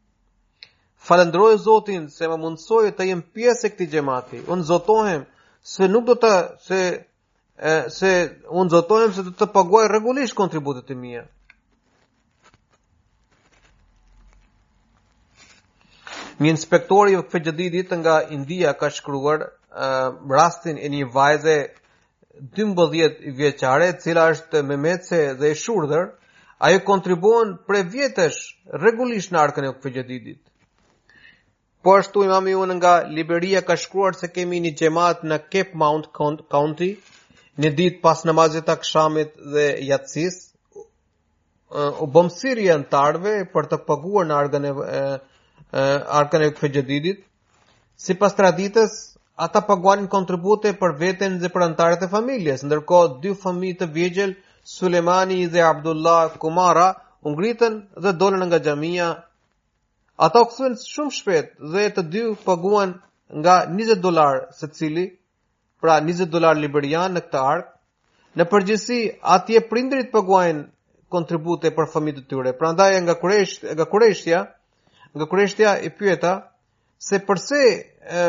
Falendroj 1.07 1.55
Zotin 1.65 2.05
se 2.17 2.29
më 2.31 2.37
mundsoi 2.43 2.91
të 2.99 3.05
jem 3.09 3.21
pjesë 3.37 3.67
e 3.69 3.71
këtij 3.75 3.89
xhamati. 3.93 4.39
Un 4.55 4.61
zotohem 4.69 5.25
se 5.71 5.89
nuk 5.91 6.05
do 6.11 6.15
të 6.25 6.31
se 6.67 6.79
e, 7.71 7.73
se 7.95 8.13
un 8.63 8.71
zotohem 8.75 9.11
se 9.17 9.25
do 9.29 9.33
të 9.41 9.49
paguaj 9.57 9.89
rregullisht 9.91 10.37
kontributet 10.39 10.93
e 10.95 10.97
mia. 11.03 11.25
Një 16.41 16.51
inspektor 16.57 17.11
i 17.11 17.19
Fejedidit 17.35 17.91
nga 18.01 18.17
India 18.39 18.71
ka 18.81 18.89
shkruar 18.99 19.41
uh, 19.47 20.09
rastin 20.37 20.77
e 20.79 20.91
një 20.95 21.07
vajze 21.19 21.57
12 22.59 23.35
vjeçare, 23.39 23.87
e 23.91 23.99
cila 24.03 24.29
është 24.37 24.63
memece 24.71 25.21
dhe 25.43 25.51
e 25.51 25.59
shurdhër. 25.65 26.05
Ajo 26.67 26.79
kontribuon 26.91 27.47
pre 27.67 27.83
vjetësh 27.93 28.39
rregullisht 28.83 29.31
në 29.35 29.43
arkën 29.47 29.67
e 29.71 29.75
Fejedidit. 29.83 30.41
Po 31.83 31.95
ashtu 31.99 32.23
imam 32.25 32.47
i 32.49 32.53
unë 32.55 32.75
nga 32.79 32.91
liberia 33.15 33.61
ka 33.69 33.75
shkruar 33.85 34.15
se 34.19 34.29
kemi 34.35 34.59
një 34.65 34.71
gjemat 34.81 35.23
në 35.31 35.39
Cape 35.55 35.79
Mount 35.83 36.05
County, 36.55 36.89
një 37.65 37.71
ditë 37.81 38.03
pas 38.05 38.21
namazit 38.29 38.69
të 38.69 38.77
këshamit 38.85 39.33
dhe 39.55 39.65
jatsis, 39.89 40.37
u 42.05 42.09
bëmsiri 42.17 42.69
e 42.71 42.77
në 42.83 42.87
tarve 42.95 43.33
për 43.55 43.69
të 43.73 43.79
paguar 43.89 44.29
në 44.31 44.37
argën 44.43 44.69
e, 44.69 44.71
e, 45.01 45.03
argën 46.21 46.47
e 46.49 46.53
këfëgjedidit. 46.59 47.27
Si 48.05 48.15
pas 48.23 48.39
traditës, 48.39 48.95
ata 49.47 49.65
paguanin 49.71 50.07
kontribute 50.15 50.75
për 50.85 50.95
veten 51.03 51.41
dhe 51.43 51.51
për 51.55 51.67
antarët 51.67 52.07
e 52.07 52.11
familjes, 52.15 52.63
ndërko 52.69 53.03
dy 53.25 53.35
fëmi 53.43 53.75
të 53.83 53.91
vjegjel, 53.99 54.37
Sulemani 54.77 55.41
dhe 55.57 55.65
Abdullah 55.73 56.37
Kumara, 56.45 56.91
ungritën 57.31 57.83
dhe 58.07 58.15
dolën 58.23 58.45
nga 58.51 58.63
gjamia 58.69 59.09
Ato 60.21 60.43
këthën 60.45 60.75
shumë 60.81 61.15
shpet 61.17 61.53
dhe 61.73 61.85
e 61.87 61.91
të 61.97 62.03
dy 62.13 62.23
paguan 62.47 62.91
nga 63.39 63.55
20 63.69 64.01
dolar 64.03 64.43
secili, 64.57 64.77
cili, 64.93 65.05
pra 65.81 65.95
20 66.09 66.27
dolar 66.35 66.57
liberian 66.61 67.15
në 67.17 67.23
këtë 67.29 67.41
ark, 67.53 67.71
në 68.37 68.47
përgjësi 68.51 68.99
atje 69.37 69.61
prindrit 69.71 70.13
paguajnë 70.13 70.63
kontribute 71.17 71.73
për 71.79 71.89
fëmijët 71.95 72.21
e 72.21 72.25
tyre. 72.33 72.53
Prandaj 72.61 73.01
nga 73.07 73.15
Kuresh, 73.23 73.57
nga 73.77 73.85
Kureshtja, 73.93 74.43
nga 75.17 75.25
Kureshtja 75.33 75.75
i 75.81 75.91
pyeta 75.99 76.33
se 77.09 77.19
pse 77.29 77.63
ë 78.21 78.23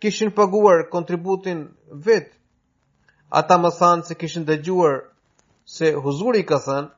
kishin 0.00 0.32
paguar 0.36 0.88
kontributin 0.92 1.62
vet. 2.08 2.32
Ata 3.40 3.56
më 3.62 3.70
thanë 3.78 4.04
se 4.08 4.14
kishin 4.20 4.44
dëgjuar 4.48 4.98
se 5.76 5.92
huzuri 6.04 6.42
ka 6.48 6.58
thënë 6.66 6.90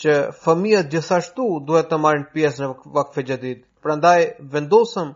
që 0.00 0.12
fëmijët 0.42 0.86
gjithashtu 0.92 1.46
duhet 1.68 1.88
të 1.90 1.96
marrin 2.02 2.22
pjesë 2.34 2.62
në 2.64 2.68
vakfe 2.96 3.24
xhadid. 3.28 3.64
Prandaj 3.86 4.20
vendosëm 4.54 5.10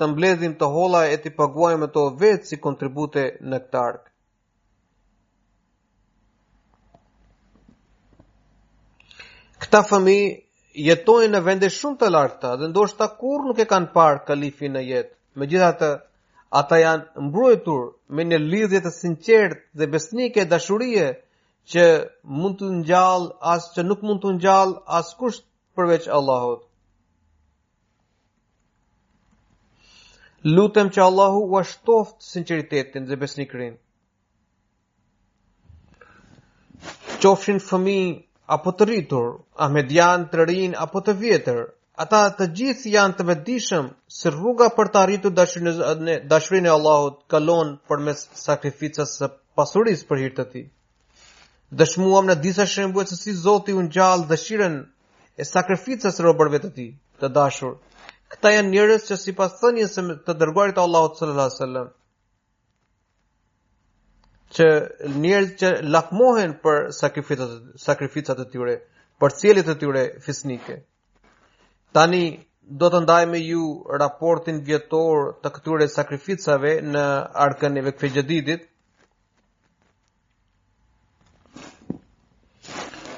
të 0.00 0.08
mbledhim 0.12 0.56
të 0.62 0.70
holla 0.72 1.02
e 1.12 1.16
të 1.26 1.32
paguajmë 1.36 1.88
ato 1.88 2.06
vetë 2.22 2.50
si 2.50 2.58
kontribute 2.66 3.26
në 3.52 3.60
këtë 3.66 4.04
Këta 9.66 9.80
fëmi 9.88 10.16
jetojnë 10.86 11.30
në 11.34 11.40
vende 11.46 11.68
shumë 11.76 11.96
të 12.00 12.08
larta 12.14 12.50
dhe 12.60 12.66
ndoshta 12.72 13.06
kur 13.20 13.46
nuk 13.46 13.60
e 13.62 13.64
kanë 13.70 13.90
parë 13.94 14.20
kalifin 14.28 14.74
në 14.76 14.82
jetë. 14.86 15.14
Me 15.38 15.46
gjitha 15.52 15.70
të, 15.80 15.88
ata 16.60 16.78
janë 16.80 17.24
mbrojtur 17.28 17.80
me 18.16 18.26
një 18.28 18.40
lidhjet 18.50 18.84
të 18.88 18.92
sinqert 18.96 19.62
dhe 19.80 19.88
besnike 19.94 20.44
dashurie 20.50 21.06
që 21.74 21.84
mund 22.40 22.58
të 22.60 22.66
ngjall 22.80 23.24
as 23.52 23.64
që 23.76 23.84
nuk 23.86 24.02
mund 24.08 24.20
të 24.24 24.32
ngjall 24.36 24.72
as 24.98 25.08
kusht 25.22 25.46
përveç 25.78 26.04
Allahut. 26.18 26.60
Lutem 30.58 30.92
që 30.96 31.02
Allahu 31.04 31.40
u 31.58 31.62
shtoft 31.70 32.22
sinqeritetin 32.26 33.08
dhe 33.08 33.16
besnikrin. 33.22 33.72
Qofshin 37.24 37.58
fëmi 37.70 37.96
apo 38.56 38.72
të 38.78 38.88
rritur, 38.92 39.26
a 39.62 39.66
median 39.78 40.28
të 40.30 40.44
rrin 40.44 40.78
apo 40.86 41.02
të 41.06 41.16
vjetër, 41.22 41.58
ata 42.04 42.20
të 42.38 42.48
gjithë 42.60 42.92
janë 42.94 43.16
të 43.18 43.26
vetëdijshëm 43.32 43.90
se 44.20 44.32
rruga 44.36 44.68
për 44.78 44.92
të 44.94 45.02
arritur 45.02 45.34
dashurinë 45.40 46.30
e 46.70 46.74
Allahut 46.78 47.18
kalon 47.34 47.74
përmes 47.88 48.24
sakrificës 48.44 49.18
së 49.18 49.32
pasurisë 49.58 50.10
për 50.12 50.22
hir 50.24 50.38
të 50.38 50.46
tij 50.52 50.64
dëshmuam 51.78 52.26
në 52.30 52.34
disa 52.42 52.64
shembuj 52.70 53.04
se 53.06 53.16
si 53.16 53.32
Zoti 53.34 53.72
u 53.72 53.82
ngjall 53.82 54.26
dëshirën 54.28 54.74
e 55.36 55.44
sakrificës 55.44 56.14
së 56.16 56.22
robërve 56.22 56.60
të 56.64 56.70
tij, 56.76 56.90
të 57.20 57.28
dashur. 57.38 57.72
Këta 58.30 58.50
janë 58.54 58.70
njerëz 58.70 59.02
që 59.10 59.16
sipas 59.24 59.58
thënies 59.60 59.94
së 59.98 60.02
të 60.26 60.34
dërguarit 60.42 60.74
të 60.78 60.84
Allahut 60.86 61.18
sallallahu 61.18 61.46
alaihi 61.46 61.58
wasallam 61.58 61.88
që 64.56 65.18
njerëz 65.22 65.48
që 65.60 65.68
lakmohen 65.90 66.56
për 66.62 66.80
sakrificat 67.00 67.50
sakrificat 67.84 68.38
e 68.38 68.46
tyre, 68.52 68.76
për 69.20 69.32
cilësitë 69.40 69.72
e 69.74 69.78
tyre 69.82 70.04
fisnike. 70.26 70.76
Tani 71.92 72.24
do 72.80 72.90
të 72.94 73.00
ndaj 73.06 73.22
me 73.32 73.38
ju 73.46 73.64
raportin 74.02 74.62
vjetor 74.68 75.28
të 75.42 75.48
këture 75.58 75.88
sakrificave 75.90 76.76
në 76.92 77.04
arkën 77.48 77.78
e 77.80 77.84
vekfejgjeditit, 77.88 78.68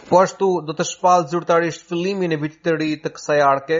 Po 0.08 0.16
ashtu 0.24 0.46
do 0.68 0.72
të 0.76 0.84
shpalë 0.88 1.24
zyrtarisht 1.30 1.82
fillimin 1.88 2.32
e 2.32 2.36
vitit 2.42 2.62
të 2.66 2.72
ri 2.82 2.86
të 3.02 3.10
kësaj 3.16 3.34
arke, 3.46 3.76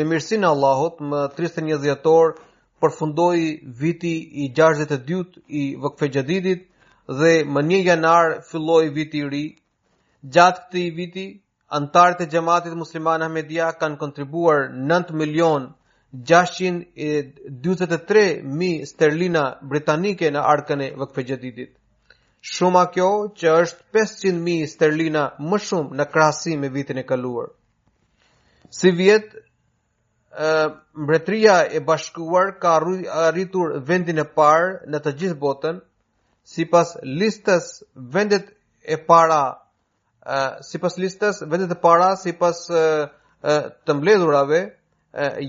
me 0.00 0.04
mirësinë 0.10 0.46
e 0.46 0.50
Allahut, 0.56 1.00
më 1.12 1.22
31 1.38 1.80
dhjetor 1.84 2.30
përfundoi 2.84 3.48
viti 3.80 4.12
i 4.44 4.46
62 4.60 5.42
i 5.62 5.64
Vakfë 5.86 6.08
Xhadidit 6.16 6.62
dhe 7.22 7.32
më 7.56 7.64
1 7.72 7.80
janar 7.88 8.30
filloi 8.52 8.92
viti 9.00 9.24
i 9.26 9.26
ri. 9.34 9.42
Gjatë 10.36 10.62
këtij 10.68 10.86
viti, 11.00 11.26
antarët 11.82 12.22
e 12.26 12.30
Jamaatit 12.38 12.78
Musliman 12.86 13.26
Ahmedia 13.28 13.72
kanë 13.82 13.98
kontribuar 14.04 14.62
9 14.96 15.14
milion 15.24 15.68
643 16.34 18.26
mijë 18.62 18.90
sterlina 18.94 19.48
britanike 19.74 20.30
në 20.36 20.46
arkën 20.54 20.86
e 20.88 20.92
Vakfë 21.02 21.30
Xhadidit 21.32 21.76
shumë 22.52 22.78
a 22.80 22.86
kjo 22.94 23.06
që 23.40 23.52
është 23.62 23.84
500.000 23.96 24.66
sterlina 24.72 25.22
më 25.48 25.60
shumë 25.68 25.98
në 26.00 26.06
krahasim 26.14 26.60
me 26.64 26.68
vitin 26.74 27.00
e 27.00 27.04
kaluar. 27.08 27.46
Si 28.78 28.90
vjet, 28.98 29.32
mbretëria 31.04 31.56
e 31.70 31.80
bashkuar 31.88 32.48
ka 32.60 32.74
arritur 33.24 33.72
vendin 33.88 34.18
e 34.20 34.26
parë 34.28 34.90
në 34.90 35.00
të 35.04 35.12
gjithë 35.20 35.38
botën 35.44 35.78
sipas 36.56 36.92
listës 37.04 37.68
vendet 38.16 38.50
e 38.82 38.96
para 39.08 39.42
si 40.68 40.78
pas 40.82 40.96
listës, 41.00 41.40
vendet 41.52 41.70
e 41.70 41.78
para, 41.86 42.10
si 42.16 42.32
pas 42.32 42.58
të 43.86 43.92
mbledhurave, 43.96 44.60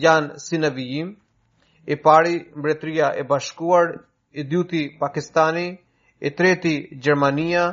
janë 0.06 0.40
si 0.46 0.58
në 0.60 0.72
vijim, 0.76 1.14
e 1.88 1.96
pari 2.02 2.40
mbretria 2.60 3.12
e 3.20 3.24
bashkuar, 3.24 3.86
i 4.34 4.44
dyuti 4.44 4.90
Pakistani, 5.00 5.68
e 6.20 6.30
treti 6.36 6.88
Gjermania, 7.02 7.72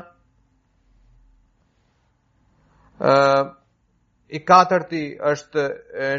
e 4.34 4.38
katërti 4.46 5.00
është 5.30 5.64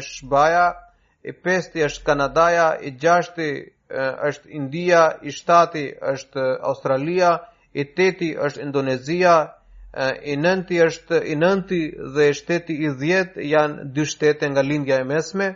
Shbaja, 0.08 0.66
e 1.24 1.32
pesti 1.32 1.82
është 1.88 2.04
Kanadaja, 2.04 2.66
e 2.80 2.90
gjashti 3.00 3.48
është 4.28 4.48
India, 4.52 5.02
i 5.22 5.32
shtati 5.32 5.86
është 6.12 6.42
Australia, 6.62 7.30
i 7.72 7.84
teti 7.94 8.34
është 8.46 8.60
Indonezia, 8.62 9.34
i 10.24 10.34
nënti 10.36 10.80
është 10.86 11.20
i 11.32 11.36
nënti 11.38 11.80
dhe 12.16 12.32
shteti 12.34 12.76
i 12.84 12.88
10 13.00 13.38
janë 13.52 13.84
dy 13.94 14.04
shtete 14.06 14.48
nga 14.50 14.62
lindja 14.62 14.98
e 15.00 15.04
mesme. 15.06 15.52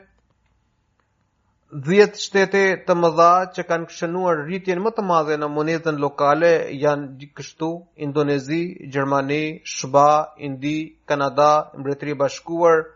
10 1.69 2.14
shtete 2.16 2.61
të 2.89 2.95
mëdha 2.97 3.31
që 3.53 3.62
kanë 3.69 3.89
kshënuar 3.91 4.39
rritjen 4.47 4.79
më 4.81 4.91
të 4.97 5.03
madhe 5.09 5.35
në 5.37 5.49
monedhën 5.55 5.99
lokale 6.01 6.53
janë 6.83 7.29
kështu 7.37 7.69
Indonezi, 8.07 8.61
Gjermani, 8.93 9.41
Shba, 9.73 10.07
Indi, 10.49 10.77
Kanada, 11.09 11.51
Mbretëri 11.77 12.16
Bashkuar, 12.23 12.87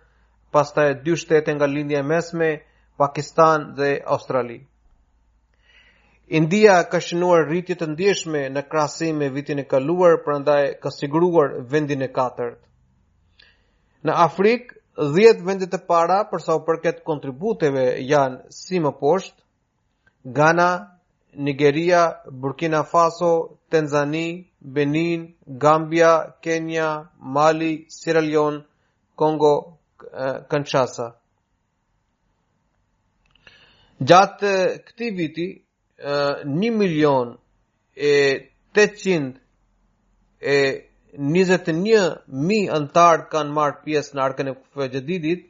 pastaj 0.57 0.87
dy 1.05 1.13
shtete 1.21 1.53
nga 1.55 1.69
lindja 1.69 2.01
e 2.01 2.03
mesme, 2.13 2.49
Pakistan 2.99 3.75
dhe 3.77 3.91
Australi. 4.15 4.59
India 6.33 6.81
ka 6.89 6.97
shënuar 7.01 7.45
rritje 7.51 7.77
të 7.77 7.87
ndjeshme 7.93 8.47
në 8.57 8.63
krahasim 8.73 9.19
me 9.21 9.29
vitin 9.37 9.59
e 9.61 9.69
kaluar, 9.69 10.17
prandaj 10.25 10.63
ka 10.81 10.89
siguruar 10.91 11.61
vendin 11.73 12.01
e 12.01 12.09
katërt. 12.09 12.57
Në 14.09 14.13
Afrikë, 14.25 14.82
10 14.97 15.43
vendet 15.47 15.75
e 15.75 15.79
para 15.87 16.23
për 16.31 16.41
sa 16.45 16.55
u 16.57 16.61
përket 16.65 17.01
kontributeve 17.05 17.85
janë 18.05 18.39
si 18.53 18.81
më 18.81 18.93
poshtë: 19.01 19.41
Ghana, 20.25 20.99
Nigeria, 21.35 22.21
Burkina 22.31 22.83
Faso, 22.85 23.59
Tanzani, 23.71 24.51
Benin, 24.61 25.35
Gambia, 25.47 26.35
Kenya, 26.43 27.09
Mali, 27.19 27.87
Sierra 27.89 28.21
Leone, 28.21 28.65
Kongo, 29.17 29.79
eh, 30.13 30.45
Kinshasa. 30.51 31.17
Gjatë 34.01 34.53
këti 34.85 35.11
viti, 35.17 35.49
1 36.05 36.67
eh, 36.67 36.71
milion 36.71 37.37
e 37.97 38.15
800 38.75 39.41
e 40.41 40.59
21.000 41.17 42.71
antarë 42.73 43.27
kanë 43.33 43.53
marrë 43.53 43.83
pjesë 43.85 44.17
në 44.17 44.23
arkën 44.27 44.49
e 44.51 44.55
kufëve 44.57 44.87
gjedidit, 44.95 45.43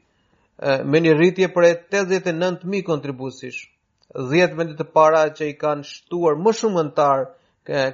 me 0.87 1.01
një 1.03 1.13
rritje 1.19 1.49
për 1.55 1.67
e 1.69 1.75
89.000 1.77 2.83
kontribusish. 2.87 3.69
10 4.15 4.57
vendit 4.59 4.77
të 4.83 4.89
para 4.93 5.23
që 5.33 5.53
i 5.53 5.55
kanë 5.57 5.87
shtuar 5.87 6.35
më 6.37 6.53
shumë 6.59 6.81
antarë 6.83 7.29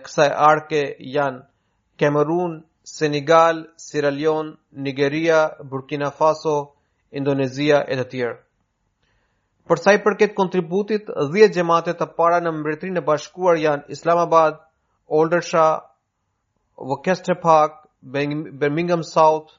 kësa 0.04 0.26
e 0.30 0.34
arke 0.48 0.80
janë 1.12 1.44
Kamerun, 2.00 2.56
Senegal, 2.88 3.62
Sierra 3.76 4.10
Leone, 4.10 4.56
Nigeria, 4.72 5.44
Burkina 5.62 6.08
Faso, 6.10 6.56
Indonezia 7.12 7.84
e 7.84 7.98
të 8.00 8.06
tjerë. 8.14 8.38
Përsa 9.68 9.92
i 9.92 10.00
përket 10.00 10.32
kontributit, 10.32 11.10
10 11.12 11.52
gjematet 11.52 11.98
të 12.00 12.08
para 12.16 12.40
në 12.40 12.54
Mbretërinë 12.56 13.02
e 13.02 13.04
bashkuar 13.04 13.60
janë 13.60 13.92
Islamabad, 13.98 14.56
Oldersha, 15.08 15.66
Vokester 16.78 17.34
Park, 17.40 17.88
Birmingham 18.00 19.02
South, 19.02 19.50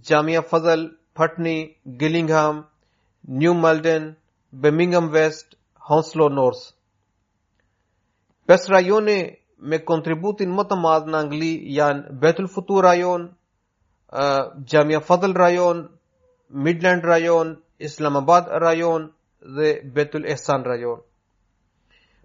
Jamia 0.00 0.42
Fazal, 0.42 0.92
Patni, 1.14 1.74
Gillingham, 1.98 2.66
New 3.26 3.52
Malden, 3.54 4.16
Birmingham 4.52 5.10
West, 5.10 5.56
Hounslow 5.88 6.28
North. 6.28 6.72
Pes 8.46 8.68
rajone 8.68 9.36
me 9.64 9.78
kontributin 9.86 10.54
më 10.56 10.64
të 10.70 10.78
madh 10.84 11.10
në 11.12 11.18
Angli 11.24 11.50
janë 11.78 12.16
Bethel 12.24 12.46
Futur 12.54 12.82
rajon, 12.86 13.26
Jamia 14.72 15.00
Fazal 15.10 15.34
rajon, 15.42 15.84
Midland 16.64 17.02
rajon, 17.10 17.52
Islamabad 17.78 18.50
rajon 18.66 19.08
dhe 19.58 19.70
Bethel 19.98 20.26
Ehsan 20.36 20.64
rajon. 20.72 21.02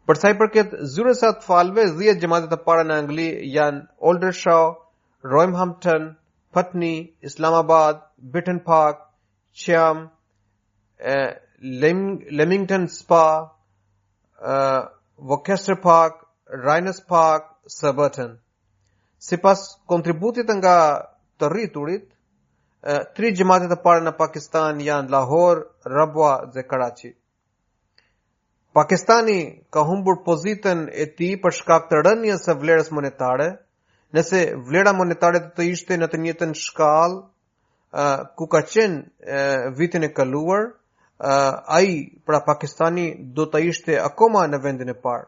Për 0.10 0.20
sa 0.22 0.30
i 0.32 0.36
përket 0.40 0.74
zyrës 0.92 1.20
atë 1.28 1.44
falve, 1.46 1.84
10 2.02 2.20
gjematet 2.22 2.48
të 2.54 2.58
pare 2.66 2.84
në 2.90 2.98
Angli 3.02 3.24
janë 3.54 3.82
Oldershaw, 4.12 4.70
Roymhampton, 5.34 6.06
Putney, 6.58 6.94
Islamabad, 7.30 8.00
Britain 8.36 8.62
Park, 8.70 9.02
Chiam, 9.64 10.00
eh, 11.16 11.34
Leamington 11.84 12.88
Spa, 12.94 13.26
eh, 14.40 15.68
Park, 15.90 16.24
Rhinus 16.64 17.02
Park, 17.14 17.44
Suburban. 17.78 18.34
Si 19.28 19.36
pas 19.48 19.60
kontributit 19.94 20.48
nga 20.62 20.78
të 21.40 21.52
rriturit, 21.56 22.08
3 22.94 23.04
tri 23.18 23.34
gjematet 23.40 23.70
të 23.76 23.82
pare 23.88 24.06
në 24.08 24.16
Pakistan 24.24 24.80
janë 24.90 25.12
Lahore, 25.18 25.68
Rabwa 26.00 26.36
dhe 26.56 26.64
Karachi. 26.74 27.14
Pakistani 28.78 29.64
ka 29.74 29.82
humbur 29.90 30.22
pozitën 30.24 30.80
e 30.94 31.04
tij 31.18 31.32
për 31.42 31.54
shkak 31.60 31.88
të 31.90 32.02
rënjes 32.06 32.44
së 32.48 32.54
vlerës 32.62 32.92
monetare. 32.94 33.48
Nëse 34.14 34.42
vlera 34.68 34.94
monetare 34.94 35.40
të 35.46 35.50
të 35.58 35.66
ishte 35.72 35.98
në 35.98 36.10
të 36.12 36.20
njëjtën 36.26 36.54
shkallë 36.66 37.18
uh, 38.02 38.20
ku 38.38 38.46
ka 38.54 38.62
qenë 38.74 39.00
uh, 39.02 39.76
vitin 39.80 40.06
e 40.06 40.12
kaluar, 40.20 40.68
uh, 41.30 41.54
ai 41.78 41.90
pra 42.26 42.44
Pakistani 42.46 43.08
do 43.38 43.48
të 43.50 43.64
ishte 43.72 43.98
akoma 44.10 44.46
në 44.54 44.62
vendin 44.68 44.94
e 44.94 44.98
parë. 45.06 45.26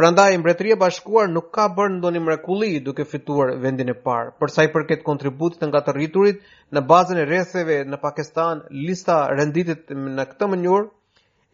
Prandaj 0.00 0.30
Mbretëria 0.40 0.78
e 0.80 0.80
Bashkuar 0.80 1.28
nuk 1.28 1.52
ka 1.52 1.68
bërë 1.76 1.98
ndonjë 1.98 2.24
mrekulli 2.26 2.80
duke 2.86 3.04
fituar 3.12 3.52
vendin 3.60 3.92
e 3.92 3.96
parë. 4.06 4.32
Për 4.40 4.54
sa 4.54 4.64
i 4.64 4.72
përket 4.76 5.04
kontributit 5.04 5.60
nga 5.68 5.84
të 5.84 5.96
rriturit 5.98 6.40
në 6.72 6.80
bazën 6.90 7.20
e 7.20 7.28
rrethëve 7.28 7.82
në 7.84 8.00
Pakistan, 8.08 8.64
lista 8.88 9.20
renditit 9.36 9.92
në 10.16 10.30
këtë 10.32 10.48
mënyrë 10.54 10.86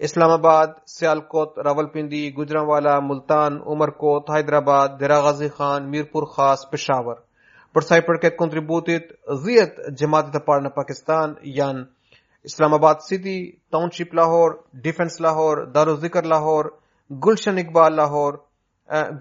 इस्लामाबाद 0.02 0.72
सियालकोत 0.90 1.54
रावलपिंडी 1.64 2.20
गुजरावाला 2.36 2.94
मुल्तान 3.08 3.58
उमरकोट 3.74 4.30
हैदराबाद 4.34 4.96
देरा 5.02 5.18
गाजी 5.26 5.48
खान 5.58 5.82
मीरपुर 5.92 6.24
खास 6.32 6.64
पेशावर 6.70 7.20
पर 7.74 7.82
साइपर 7.88 8.16
के 8.24 8.30
कंट्रीब्यूटेड 8.40 9.12
जियत 9.44 9.76
जमात 10.00 10.38
पार्न 10.48 10.68
पाकिस्तान 10.78 11.36
यान 11.58 11.86
Islamabad 12.50 13.04
city 13.10 13.36
township 13.76 14.14
Lahore 14.22 14.56
डिफेंस 14.88 15.18
लाहौर 15.28 15.64
दारो 15.78 15.94
जिक्र 16.06 16.24
लाहौर 16.34 16.70
गुलशन 17.28 17.58
इकबाल 17.64 17.96
लाहौर 18.02 18.42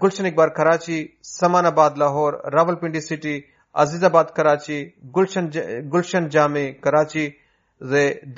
गुलशन 0.06 0.26
इकबाल 0.32 0.54
कराची 0.58 0.98
समानाबाद 1.34 2.02
लाहौर 2.04 2.40
रावलपिंडी 2.56 3.04
सिटी 3.12 3.36
अजीजाबाद 3.86 4.34
कराची 4.42 4.82
गुलशन 5.20 5.50
गुलशन 5.96 6.28
जामे 6.38 6.66
कराची 6.88 7.26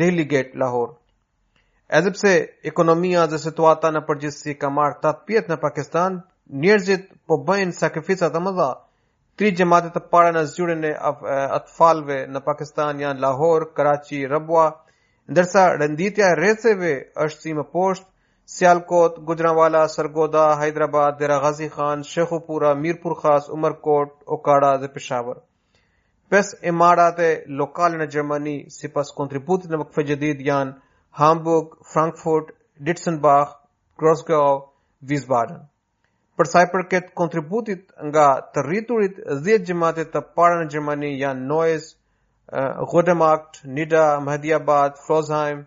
दिल्ली 0.04 0.24
गेट 0.36 0.52
Lahore 0.64 0.96
Edhe 1.88 2.10
pse 2.10 2.30
ekonomia 2.70 3.24
dhe 3.30 3.38
situata 3.40 3.90
në 3.94 4.00
përgjithësi 4.06 4.54
ka 4.62 4.68
marrë 4.76 4.96
tatë 5.02 5.26
pjetë 5.26 5.52
në 5.52 5.56
Pakistan, 5.64 6.16
njerëzit 6.64 7.04
po 7.32 7.36
bëjnë 7.50 7.76
sakrificat 7.78 8.32
të 8.36 8.40
mëdha. 8.46 8.66
Tri 9.38 9.50
gjematet 9.60 9.92
të 9.94 10.00
para 10.14 10.32
në 10.36 10.42
zyrin 10.54 10.82
e 10.88 10.90
atë 11.10 11.74
falve 11.76 12.16
në 12.32 12.40
Pakistan 12.48 13.02
janë 13.04 13.22
Lahore, 13.26 13.68
Karachi, 13.76 14.24
Rabua, 14.32 14.64
ndërsa 15.34 15.66
rënditja 15.82 16.30
e 16.32 16.38
rreceve 16.40 16.90
është 17.26 17.42
si 17.46 17.54
më 17.60 17.64
poshtë, 17.76 18.08
Sialkot, 18.56 19.20
Gujranwala, 19.28 19.84
Sargoda, 19.94 20.48
Hyderabad, 20.64 21.16
Dera 21.22 21.38
Ghazi 21.44 21.66
Khan, 21.76 22.02
Shekhupura, 22.10 22.74
Mirpur 22.82 23.16
Khas, 23.22 23.48
Umarkot, 23.58 24.12
Okara 24.38 24.72
dhe 24.82 24.88
Peshawar. 24.96 25.40
Pes 26.30 26.52
emarate 26.72 27.30
lokale 27.62 27.98
në 28.02 28.06
Gjermani, 28.16 28.56
si 28.78 28.90
pas 28.98 29.10
kontributit 29.22 29.70
në 29.74 29.80
më 29.84 30.06
gjedit 30.12 30.42
janë 30.50 30.76
Hamburg, 31.16 31.76
Frankfurt, 31.82 32.50
Ditzenbach, 32.88 33.52
Grosgau, 33.98 34.72
Wiesbaden. 35.10 35.60
Për 36.36 36.48
sa 36.52 36.64
i 36.64 36.66
përket 36.72 37.06
kontributit 37.20 37.94
nga 38.08 38.24
të 38.56 38.64
rriturit 38.66 39.20
10 39.46 39.62
gjimate 39.70 40.04
të 40.16 40.20
parë 40.38 40.58
në 40.62 40.66
Gjermani 40.74 41.12
janë 41.20 41.46
Noes, 41.52 41.86
Rodemarkt, 42.92 43.62
Nida, 43.78 44.04
Mahdiabad, 44.26 45.00
Flosheim, 45.06 45.62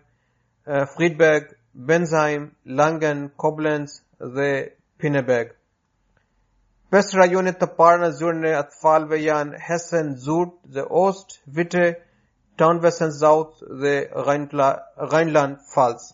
Friedberg, 0.94 1.48
Benzheim, 1.90 2.46
Langen, 2.82 3.24
Koblenz 3.44 3.96
dhe 4.38 4.50
Pinneberg. 5.02 5.50
Pesë 6.94 7.18
rajonet 7.22 7.58
të 7.64 7.68
parë 7.80 8.00
në 8.04 8.12
zyrën 8.20 8.46
e 8.52 8.54
atfalve 8.62 9.18
janë 9.24 9.58
Hessen, 9.66 10.14
Zurt 10.28 10.54
dhe 10.78 10.86
Ost, 11.02 11.36
Vite, 11.58 11.88
down 12.60 12.80
west 12.84 13.00
and 13.04 13.14
south 13.16 13.60
the 13.82 13.94
Rhineland 14.28 15.58
Falls. 15.74 16.12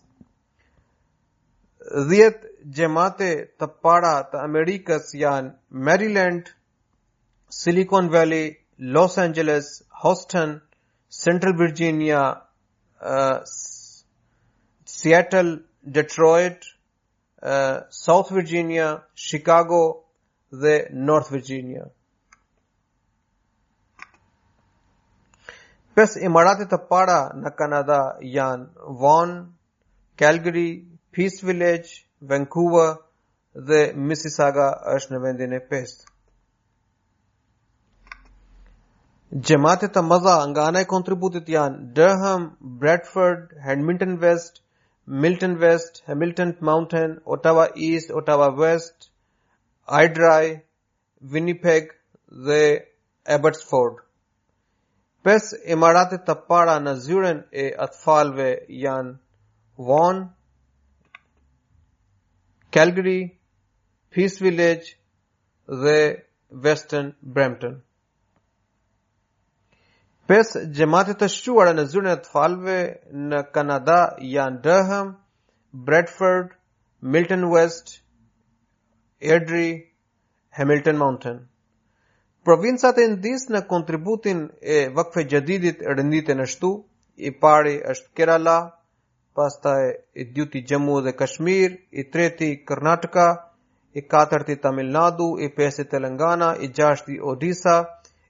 Ziyat 2.09 2.45
Jemate 2.79 3.49
Tapara 3.59 4.29
the 4.31 4.39
Americas 4.45 5.13
Yan 5.23 5.55
Maryland 5.71 6.51
Silicon 7.49 8.11
Valley 8.11 8.59
Los 8.79 9.19
Angeles 9.27 9.83
Houston 10.05 10.61
Central 11.09 11.57
Virginia 11.65 12.23
uh, 13.01 13.41
Seattle 14.85 15.53
Detroit 15.99 16.65
uh, 17.43 17.81
South 17.91 18.31
Virginia 18.31 19.03
Chicago 19.27 19.83
the 20.53 20.77
North 20.93 21.31
Virginia 21.31 21.91
PES 25.97 26.15
imarat 26.27 26.59
Tappada, 26.69 27.35
Nakanada, 27.43 28.19
Yan, 28.21 28.69
Vaughan, 28.77 29.55
Calgary, 30.19 30.85
Peace 31.11 31.41
Village, 31.41 32.05
Vancouver, 32.21 32.99
the 33.55 33.95
Mississauga, 33.97 34.87
Ashnavendine 34.87 35.59
PES. 35.71 36.05
Jamaat 39.37 39.91
Tamaza, 39.95 40.35
Angana 40.47 40.87
contributed 40.87 41.49
Yan, 41.49 41.93
Durham, 41.95 42.59
Bradford, 42.61 43.57
Hamilton 43.65 44.21
West, 44.21 44.61
Milton 45.07 45.59
West, 45.59 46.03
Hamilton 46.07 46.57
Mountain, 46.61 47.23
Ottawa 47.27 47.69
East, 47.75 48.11
Ottawa 48.11 48.51
West, 48.55 49.09
Idry, 49.89 50.61
Winnipeg, 51.23 51.95
the 52.29 52.83
Abbotsford. 53.25 54.03
Pes 55.27 55.47
emaratet 55.75 56.21
të 56.27 56.35
para 56.51 56.75
në 56.81 56.93
zyren 57.05 57.39
e 57.51 57.63
atfalve 57.85 58.45
janë 58.83 59.17
Vaughan, 59.89 60.21
Calgary, 62.77 63.15
Peace 64.17 64.45
Village 64.45 64.93
dhe 65.81 65.97
Western 66.67 67.09
Brampton. 67.39 67.75
Pes 70.31 70.55
gjematit 70.79 71.19
të 71.25 71.31
shquara 71.39 71.75
në 71.81 71.89
zyrën 71.91 72.13
e 72.13 72.15
atfalve 72.21 72.79
falve 72.85 73.27
në 73.35 73.43
Kanada 73.59 73.99
janë 74.37 74.63
Durham, 74.69 75.11
Bradford, 75.91 76.55
Milton 77.17 77.49
West, 77.57 77.97
Airdrie, 79.27 79.75
Hamilton 80.61 81.03
Mountain. 81.05 81.45
Provincat 82.47 82.97
e 83.03 83.05
ndis 83.11 83.45
në 83.51 83.61
kontributin 83.71 84.43
e 84.75 84.75
vakfe 84.97 85.23
gjadidit 85.31 85.81
rëndit 85.99 86.29
e 86.31 86.37
nështu, 86.41 86.69
i 87.29 87.33
pari 87.45 87.73
është 87.95 88.13
Kerala, 88.21 88.53
pasta 89.41 89.73
i 90.15 90.27
dyti 90.37 90.63
Gjemu 90.69 91.01
dhe 91.09 91.15
Kashmir, 91.25 91.75
i 92.03 92.07
treti 92.17 92.51
Karnataka, 92.69 93.25
i 94.01 94.05
katërti 94.15 94.57
Tamil 94.67 94.93
Nadu, 94.99 95.27
i 95.47 95.51
pesi 95.57 95.89
Telangana, 95.95 96.53
i 96.65 96.71
gjashti 96.79 97.19
Odisha, 97.33 97.77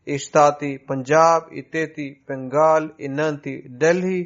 i 0.06 0.16
shtati 0.24 0.72
Punjab, 0.88 1.52
i 1.62 1.66
teti 1.76 2.08
Bengal, 2.28 2.88
i 3.06 3.12
nënti 3.20 3.54
Delhi 3.84 4.22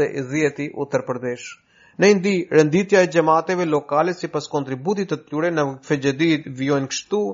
dhe 0.00 0.10
i 0.20 0.26
dhjeti 0.34 0.68
Uttar 0.84 1.06
Pradesh. 1.08 1.54
Në 1.96 2.12
indi, 2.16 2.36
rënditja 2.60 3.00
e 3.06 3.12
gjemateve 3.16 3.64
lokale 3.72 4.12
si 4.20 4.28
pas 4.36 4.48
kontributit 4.58 5.08
të 5.16 5.22
tyre 5.32 5.54
në 5.60 5.66
fegjedit 5.92 6.52
vjojnë 6.60 6.92
kështu, 6.94 7.24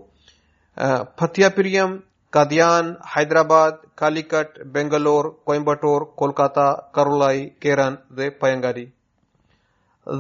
फथियापिरियम 0.79 1.95
कादियान 2.37 2.89
हैदराबाद 3.17 3.79
कालीकट 3.99 4.57
बेंगलोर 4.73 5.29
कोयम्बटोर 5.51 6.05
कोलकाता 6.23 6.65
करोलाई 6.99 7.39
केरन 7.67 7.95
दे 8.19 8.27
पयंगारी 8.43 8.85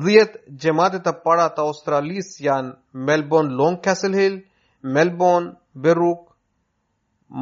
जियत 0.04 0.38
जमात 0.62 0.94
तपाड़ा 1.08 1.46
ताउस्त्रा 1.58 1.98
लीसियान 2.06 2.70
Melbourne 3.10 3.50
long 3.58 3.78
castle 3.88 4.14
हिल 4.20 4.38
मेलबोर्न 4.94 5.52
बेरूक 5.88 6.34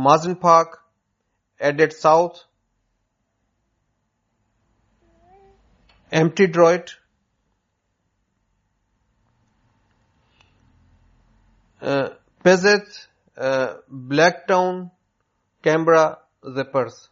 माजन 0.09 0.35
park 0.47 0.77
added 1.71 1.93
south 2.01 2.43
empty 6.25 6.47
Druitt 6.59 6.91
uh, 11.85 12.09
Pezet, 12.45 12.87
uh, 13.39 13.77
Blacktown, 13.91 14.91
Canberra, 15.63 16.19
Zippers. 16.57 17.09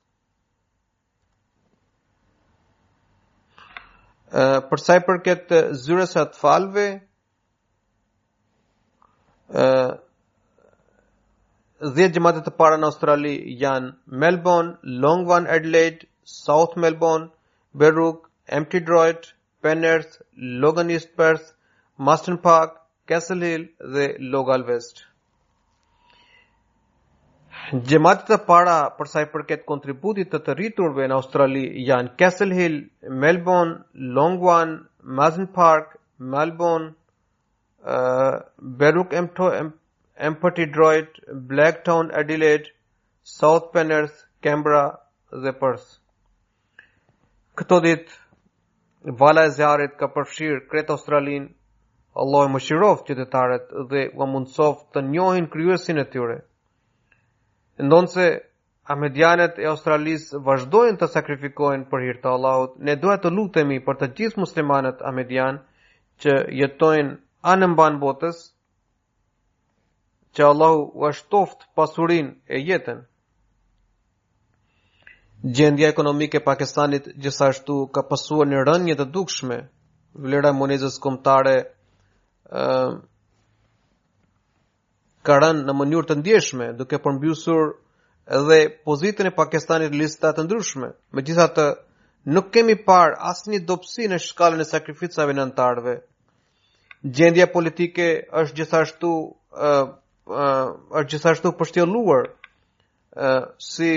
Percyperket 4.30 5.52
072 5.86 6.92
زید 11.94 12.12
جماعت 12.16 12.48
پارن 12.58 12.82
استرالی 12.88 13.34
یان 13.62 13.84
میلبورن 14.22 14.68
لانگ 15.02 15.26
وان 15.28 15.44
ایڈلیڈ 15.54 15.96
ساؤتھ 16.44 16.78
میلبورن 16.84 17.26
بیروک 17.82 18.18
ایمٹی 18.56 18.78
ڈرائٹ 18.88 19.20
پینرس 19.62 20.08
لوگن 20.62 20.88
ایسٹ 20.92 21.14
پیرس 21.16 21.44
ماسٹن 22.08 22.36
پارک 22.48 22.70
کیسل 23.08 23.42
ہیل 23.42 23.64
ز 23.94 24.10
لوگال 24.32 24.62
ویسٹ 24.70 24.96
Gjematit 27.88 28.26
të 28.28 28.36
para 28.46 28.72
përsa 29.00 29.20
i 29.24 29.26
përket 29.32 29.60
kontributit 29.70 30.32
të 30.32 30.38
të 30.46 30.54
rriturve 30.58 31.04
në 31.08 31.14
Australi 31.20 31.60
janë 31.88 32.10
Castle 32.22 32.56
Hill, 32.58 32.78
Melbourne, 33.22 33.76
One, 34.54 34.72
Mazen 35.20 35.46
Park, 35.58 35.92
Melbourne, 36.32 36.88
uh, 37.84 38.40
Beruk 38.80 39.14
Empty 39.20 40.66
Droid, 40.74 41.22
Blacktown 41.52 42.10
Adelaide, 42.22 42.66
South 43.34 43.70
Penners, 43.76 44.18
Canberra 44.48 44.82
dhe 45.46 45.54
Perth. 45.62 45.86
Këto 47.60 47.78
dit, 47.86 48.06
vala 49.22 49.46
e 49.48 49.54
zjarit 49.60 49.94
ka 50.02 50.10
përshirë 50.18 50.64
kretë 50.72 50.96
Australinë, 50.96 51.48
Allah 52.24 52.48
e 52.50 52.54
më 52.56 52.60
të 52.68 52.94
qytetarët 53.12 53.70
dhe 53.94 54.08
u 54.20 54.26
mundsof 54.34 54.86
të 54.92 55.06
njohin 55.12 55.46
kryuesin 55.54 55.98
e 56.04 56.10
tyre 56.16 56.40
ndonë 57.86 58.12
se 58.14 58.24
Ahmedianet 58.92 59.58
e 59.62 59.66
Australisë 59.70 60.40
vazhdojnë 60.46 60.98
të 61.00 61.08
sakrifikojnë 61.12 61.86
për 61.92 62.06
hirtë 62.06 62.30
Allahut, 62.36 62.74
ne 62.88 62.96
duhet 63.02 63.22
të 63.24 63.32
lutemi 63.34 63.78
për 63.88 63.98
të 64.00 64.08
gjithë 64.20 64.42
muslimanet 64.42 65.04
Ahmedian 65.10 65.58
që 66.24 66.36
jetojnë 66.60 67.14
anën 67.52 67.76
banë 67.80 68.00
botës, 68.02 68.40
që 70.36 70.46
Allahu 70.48 70.82
u 71.00 71.08
ashtoft 71.10 71.66
pasurin 71.78 72.30
e 72.56 72.60
jetën. 72.68 73.00
Gjendja 75.58 75.90
ekonomike 75.92 76.40
Pakistanit 76.40 77.08
gjithashtu 77.24 77.76
ka 77.94 78.04
pasur 78.12 78.46
një 78.52 78.64
rënje 78.68 78.98
të 79.00 79.08
dukshme, 79.16 79.58
vlera 80.26 80.52
monezës 80.62 80.98
komtare, 81.02 81.58
ka 85.26 85.36
rënë 85.42 85.64
në 85.66 85.74
mënyrë 85.80 86.08
të 86.10 86.14
ndjeshme 86.20 86.66
duke 86.78 86.98
përmbysur 87.02 87.68
edhe 88.38 88.58
pozitën 88.88 89.30
e 89.30 89.34
Pakistanit 89.36 89.94
në 89.94 90.00
lista 90.02 90.32
të 90.36 90.44
ndryshme. 90.46 90.88
Megjithatë, 91.18 91.66
nuk 92.36 92.50
kemi 92.56 92.76
parë 92.88 93.16
asnjë 93.32 93.60
dobësi 93.70 94.08
në 94.12 94.18
shkallën 94.26 94.62
e 94.62 94.66
sakrificave 94.72 95.34
në 95.36 95.44
antarëve. 95.48 95.94
Gjendja 97.18 97.48
politike 97.54 98.08
është 98.42 98.58
gjithashtu 98.60 99.12
ë 99.52 99.74
ë 100.32 101.06
gjithashtu 101.12 101.50
përshtjelluar 101.58 102.28
ë 103.14 103.32
si 103.68 103.88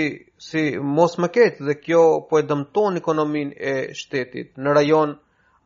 si 0.46 0.64
mos 0.96 1.14
më 1.22 1.28
keq 1.36 1.60
dhe 1.68 1.76
kjo 1.84 2.00
po 2.30 2.38
e 2.40 2.46
dëmton 2.50 2.98
ekonominë 3.02 3.58
e 3.58 3.74
shtetit. 4.00 4.54
Në 4.58 4.74
rajon 4.78 5.14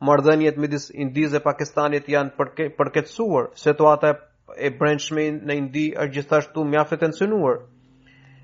marrëdhëniet 0.09 0.57
midis 0.61 0.85
Indisë 1.05 1.35
dhe 1.37 1.43
Pakistanit 1.47 2.07
janë 2.13 2.33
përke, 2.37 2.69
përketsuar. 2.77 3.49
Situata 3.65 4.13
e 4.13 4.19
e 4.57 4.69
brendshme 4.73 5.23
në 5.49 5.55
Indi 5.57 5.85
është 5.97 6.13
gjithashtu 6.15 6.63
mjaft 6.71 6.95
e 6.95 6.99
tensionuar. 7.03 7.59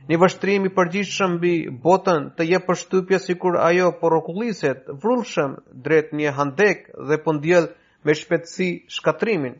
Në 0.08 0.20
vështrim 0.22 0.66
i 0.66 0.72
përgjithshëm 0.72 1.34
mbi 1.36 1.53
botën 1.84 2.30
të 2.38 2.45
jep 2.47 2.68
përshtypje 2.70 3.20
sikur 3.26 3.58
ajo 3.60 3.89
po 3.99 4.10
rrokulliset, 4.12 4.86
vrullshëm 5.03 5.58
drejt 5.84 6.14
një 6.16 6.32
handek 6.38 6.86
dhe 7.10 7.18
po 7.26 7.34
ndjell 7.36 7.68
me 8.08 8.14
shpejtësi 8.16 8.70
shkatrimin. 8.99 9.58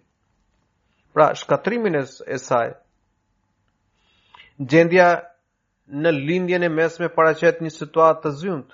Pra 1.14 1.34
shkatrimin 1.36 2.00
e 2.00 2.38
saj. 2.39 2.72
Gjendja 4.58 5.10
në 5.91 6.16
lindjen 6.16 6.64
e 6.64 6.72
mesme 6.80 7.10
paraqet 7.14 7.60
një 7.62 7.74
situatë 7.76 8.22
të 8.24 8.34
zymt. 8.39 8.74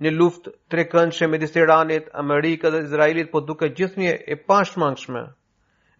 Në 0.00 0.12
luftë 0.16 0.52
trekëndshme 0.72 1.26
midis 1.32 1.56
Iranit, 1.56 2.06
Amerikës 2.16 2.72
dhe 2.76 2.84
Izraelit 2.86 3.28
po 3.32 3.40
duket 3.44 3.74
gjithnjë 3.76 4.14
e 4.32 4.36
pashmangshme 4.48 5.26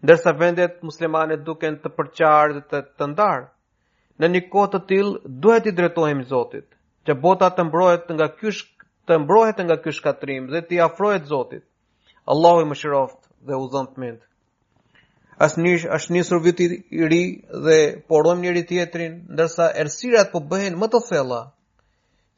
ndërsa 0.05 0.31
vendet 0.41 0.79
muslimane 0.87 1.35
duken 1.47 1.75
të 1.81 1.89
përqarë 1.97 2.55
dhe 2.55 2.61
të, 2.69 2.79
të 2.99 3.07
ndarë. 3.13 3.43
Në 4.21 4.27
një 4.35 4.41
kohë 4.53 4.69
të 4.75 4.79
tillë 4.91 5.33
duhet 5.43 5.69
i 5.69 5.73
drejtohemi 5.79 6.25
Zotit, 6.31 6.67
që 7.05 7.13
bota 7.25 7.49
të 7.57 7.65
mbrohet 7.67 8.09
nga 8.15 8.27
ky 8.39 8.53
të 9.09 9.17
mbrohet 9.25 9.57
nga 9.65 9.77
ky 9.83 9.93
shkatrim 9.97 10.49
dhe 10.53 10.61
të 10.69 10.81
afrohet 10.87 11.29
Zotit. 11.33 11.63
Allahu 12.33 12.61
i 12.63 12.67
mëshiroft 12.71 13.21
dhe 13.49 13.57
u 13.57 13.67
dhon 13.73 13.87
mend. 14.03 14.19
Asnjësh 15.45 15.85
është 15.97 16.13
nisur 16.17 16.41
viti 16.45 16.67
i 17.01 17.07
ri 17.13 17.21
dhe 17.65 17.77
porojmë 18.11 18.43
njëri 18.45 18.65
tjetrin, 18.69 19.15
ndërsa 19.35 19.69
errësirat 19.83 20.29
po 20.33 20.41
bëhen 20.51 20.77
më 20.81 20.91
të 20.93 21.01
thella. 21.07 21.41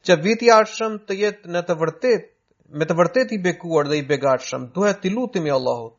Që 0.06 0.16
viti 0.24 0.48
i 0.48 0.54
ardhshëm 0.58 1.00
të 1.08 1.16
jetë 1.22 1.52
në 1.56 1.64
të 1.68 1.76
vërtetë 1.80 2.30
me 2.80 2.88
të 2.88 2.96
vërtetë 3.00 3.36
i 3.38 3.42
bekuar 3.48 3.88
dhe 3.92 4.00
i 4.02 4.06
begatshëm, 4.12 4.70
duhet 4.76 5.02
t'i 5.02 5.12
lutemi 5.16 5.52
Allahut. 5.58 5.92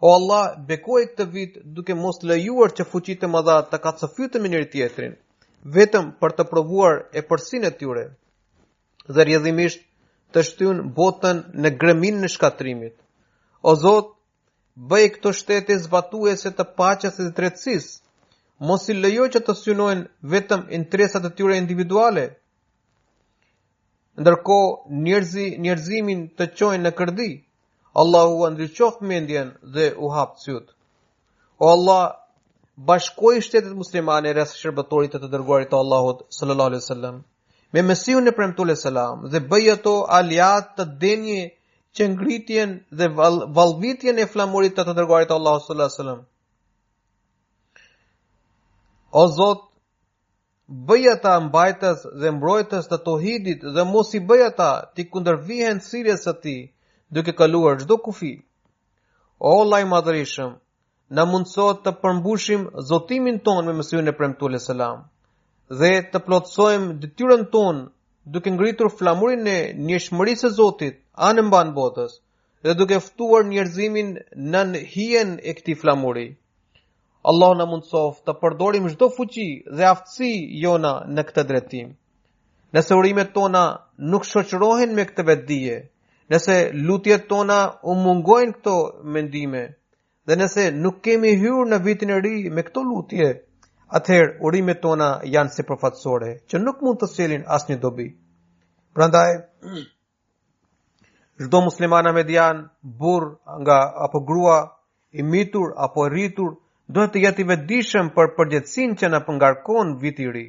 O 0.00 0.08
Allah, 0.16 0.42
bekoj 0.68 1.00
këtë 1.10 1.24
vit 1.32 1.56
duke 1.78 1.94
mos 2.02 2.20
lejuar 2.28 2.72
që 2.76 2.84
fuqitë 2.90 3.26
e 3.28 3.28
madha 3.32 3.56
të 3.72 3.80
kacëfytë 3.86 4.40
me 4.42 4.50
njëri 4.52 4.68
tjetrin, 4.74 5.16
vetëm 5.74 6.06
për 6.22 6.34
të 6.38 6.46
provuar 6.52 7.02
e 7.20 7.22
përsin 7.32 7.68
e 7.68 7.70
tyre, 7.82 8.04
dhe 9.14 9.26
rjedhimisht 9.28 9.84
të 10.36 10.44
shtyun 10.50 10.80
botën 11.00 11.42
në 11.64 11.72
gremin 11.82 12.24
në 12.24 12.30
shkatrimit. 12.36 12.94
O 13.68 13.74
Zot, 13.82 14.08
bëj 14.94 15.06
këto 15.18 15.34
shtete 15.42 15.76
zbatuese 15.84 16.54
të 16.56 16.66
paqes 16.80 17.20
dhe 17.20 17.28
drejtësisë. 17.40 17.92
Mos 18.68 18.88
i 18.92 18.96
lejo 19.02 19.26
që 19.34 19.44
të 19.44 19.56
synojnë 19.58 20.08
vetëm 20.36 20.64
interesat 20.80 21.28
e 21.30 21.34
tyre 21.36 21.60
individuale. 21.60 22.24
Ndërkohë, 24.20 24.72
njerëzimin 25.66 26.26
të 26.40 26.50
qojnë 26.56 26.84
në 26.88 26.94
kërdi. 27.02 27.30
Allahu 27.94 28.44
u 28.44 28.48
ndriqof 28.50 29.00
mendjen 29.00 29.56
dhe 29.74 29.94
u 29.98 30.08
hap 30.14 30.38
syut. 30.38 30.66
O 31.58 31.68
Allah, 31.68 32.14
bashkoj 32.76 33.40
shtetet 33.40 33.74
muslimane 33.80 34.32
rreth 34.36 34.54
shërbëtorit 34.60 35.14
të 35.16 35.20
të 35.24 35.30
dërguarit 35.34 35.72
të 35.72 35.78
Allahut 35.78 36.22
sallallahu 36.36 36.70
alaihi 36.72 36.82
wasallam 36.84 37.18
me 37.76 37.82
Mesihun 37.88 38.28
e 38.28 38.32
premtuar 38.36 38.76
selam 38.82 39.26
dhe 39.32 39.40
bëj 39.52 39.66
ato 39.74 39.94
aliat 40.18 40.70
të 40.78 40.86
denjë 41.02 41.38
që 41.96 42.06
ngritjen 42.14 42.70
dhe 42.98 43.08
vallvitjen 43.58 44.22
e 44.24 44.30
flamurit 44.32 44.74
të 44.78 44.86
të 44.88 44.96
dërguarit 45.00 45.28
të 45.28 45.34
Allahut 45.36 45.66
sallallahu 45.66 45.90
alaihi 45.90 46.02
wasallam. 46.02 46.22
O 49.20 49.22
Zot, 49.38 49.62
bëj 50.88 51.04
ata 51.14 51.32
mbajtës 51.48 52.02
dhe 52.22 52.30
mbrojtës 52.38 52.84
të 52.92 52.98
tohidit 53.10 53.68
dhe 53.76 53.84
mos 53.92 54.14
i 54.14 54.20
bëj 54.30 54.42
ata 54.50 54.72
të 54.94 55.10
kundërvihen 55.12 55.82
sirjes 55.90 56.22
së 56.28 56.34
Tij 56.44 56.60
duke 57.14 57.32
kaluar 57.40 57.76
çdo 57.78 57.96
kufi. 58.06 58.32
O 59.40 59.60
Allah 59.62 59.80
i 59.80 59.86
madhërisëm, 59.90 60.50
na 61.16 61.24
mundsohet 61.30 61.80
të 61.84 61.92
përmbushim 62.02 62.66
zotimin 62.90 63.40
ton 63.48 63.64
me 63.68 63.72
mësyrën 63.78 64.10
e 64.12 64.14
premtuar 64.18 64.52
selam 64.64 65.00
dhe 65.80 65.90
të 66.12 66.20
plotësojmë 66.26 66.94
detyrën 67.04 67.42
ton 67.54 67.80
duke 68.34 68.52
ngritur 68.54 68.90
flamurin 68.98 69.44
e 69.54 69.58
njëshmërisë 69.86 70.46
e 70.50 70.54
Zotit 70.58 70.96
anë 71.28 71.44
mban 71.48 71.72
botës 71.78 72.12
dhe 72.64 72.76
duke 72.80 73.00
ftuar 73.06 73.42
njerëzimin 73.50 74.08
në 74.52 74.62
hijen 74.92 75.30
e 75.42 75.52
këtij 75.58 75.76
flamuri. 75.82 76.28
Allah 77.30 77.50
na 77.60 77.66
mundsof 77.72 78.22
të 78.26 78.32
përdorim 78.42 78.86
çdo 78.94 79.08
fuqi 79.16 79.48
dhe 79.76 79.84
aftësi 79.94 80.30
jona 80.64 80.92
në 81.14 81.22
këtë 81.28 81.44
drejtim. 81.50 81.88
Nëse 82.74 82.92
urimet 83.00 83.32
tona 83.38 83.64
nuk 84.12 84.22
shoqërohen 84.32 84.90
me 84.96 85.02
këtë 85.10 85.22
vetdije, 85.30 85.76
nëse 86.30 86.56
lutjet 86.86 87.22
tona 87.30 87.58
u 87.82 87.92
mungojnë 88.04 88.52
këto 88.56 88.74
mendime, 89.14 89.62
dhe 90.26 90.34
nëse 90.40 90.62
nuk 90.82 90.96
kemi 91.06 91.30
hyrë 91.42 91.64
në 91.70 91.78
vitin 91.86 92.12
e 92.14 92.18
ri 92.26 92.34
me 92.58 92.62
këto 92.68 92.84
lutje, 92.90 93.26
atëherë 93.98 94.36
urimet 94.46 94.80
tona 94.84 95.08
janë 95.34 95.54
si 95.54 95.64
përfatësore, 95.70 96.28
që 96.48 96.56
nuk 96.64 96.84
mund 96.86 97.00
të 97.02 97.08
selin 97.14 97.42
asë 97.56 97.72
një 97.72 97.78
dobi. 97.84 98.06
Prandaj, 98.94 99.30
zdo 101.46 101.62
muslimana 101.68 102.12
me 102.18 102.24
dian, 102.30 102.62
bur 103.00 103.26
nga 103.64 103.80
apo 104.06 104.22
grua, 104.30 104.58
i 105.18 105.24
mitur 105.32 105.74
apo 105.86 106.06
rritur, 106.14 106.52
duhet 106.86 107.14
të 107.16 107.24
jeti 107.24 107.48
vedishëm 107.50 108.12
për 108.14 108.30
përgjëtsin 108.38 108.94
që 109.02 109.10
në 109.10 109.22
pëngarkon 109.26 109.96
vitin 110.04 110.30
e 110.30 110.36
ri. 110.38 110.44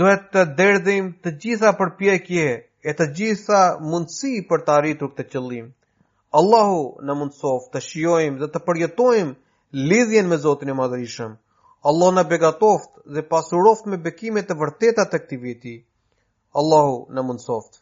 Duhet 0.00 0.28
të 0.36 0.44
derdhim 0.60 1.08
të 1.24 1.34
gjitha 1.42 1.72
përpjekje 1.80 2.44
e 2.82 2.92
të 2.98 3.04
gjitha 3.18 3.58
mundësi 3.90 4.30
për 4.52 4.62
të 4.68 4.72
arritur 4.78 5.10
këtë 5.18 5.28
qëllim. 5.34 5.66
Allahu 6.42 6.80
në 7.10 7.16
mundësof 7.20 7.68
të 7.74 7.82
shiojmë 7.88 8.40
dhe 8.42 8.48
të 8.56 8.62
përjetojmë 8.70 9.86
lidhjen 9.92 10.28
me 10.32 10.38
Zotin 10.46 10.72
e 10.74 10.78
Madhërishëm. 10.80 11.36
Allah 11.92 12.10
në 12.16 12.24
begatoft 12.32 12.98
dhe 13.18 13.24
pasuroft 13.34 13.88
me 13.92 14.00
bekimet 14.08 14.50
të 14.50 14.58
vërteta 14.64 15.06
të 15.14 15.22
këtiviti. 15.24 15.76
Allahu 16.64 16.98
në 17.16 17.26
mundësoft. 17.30 17.81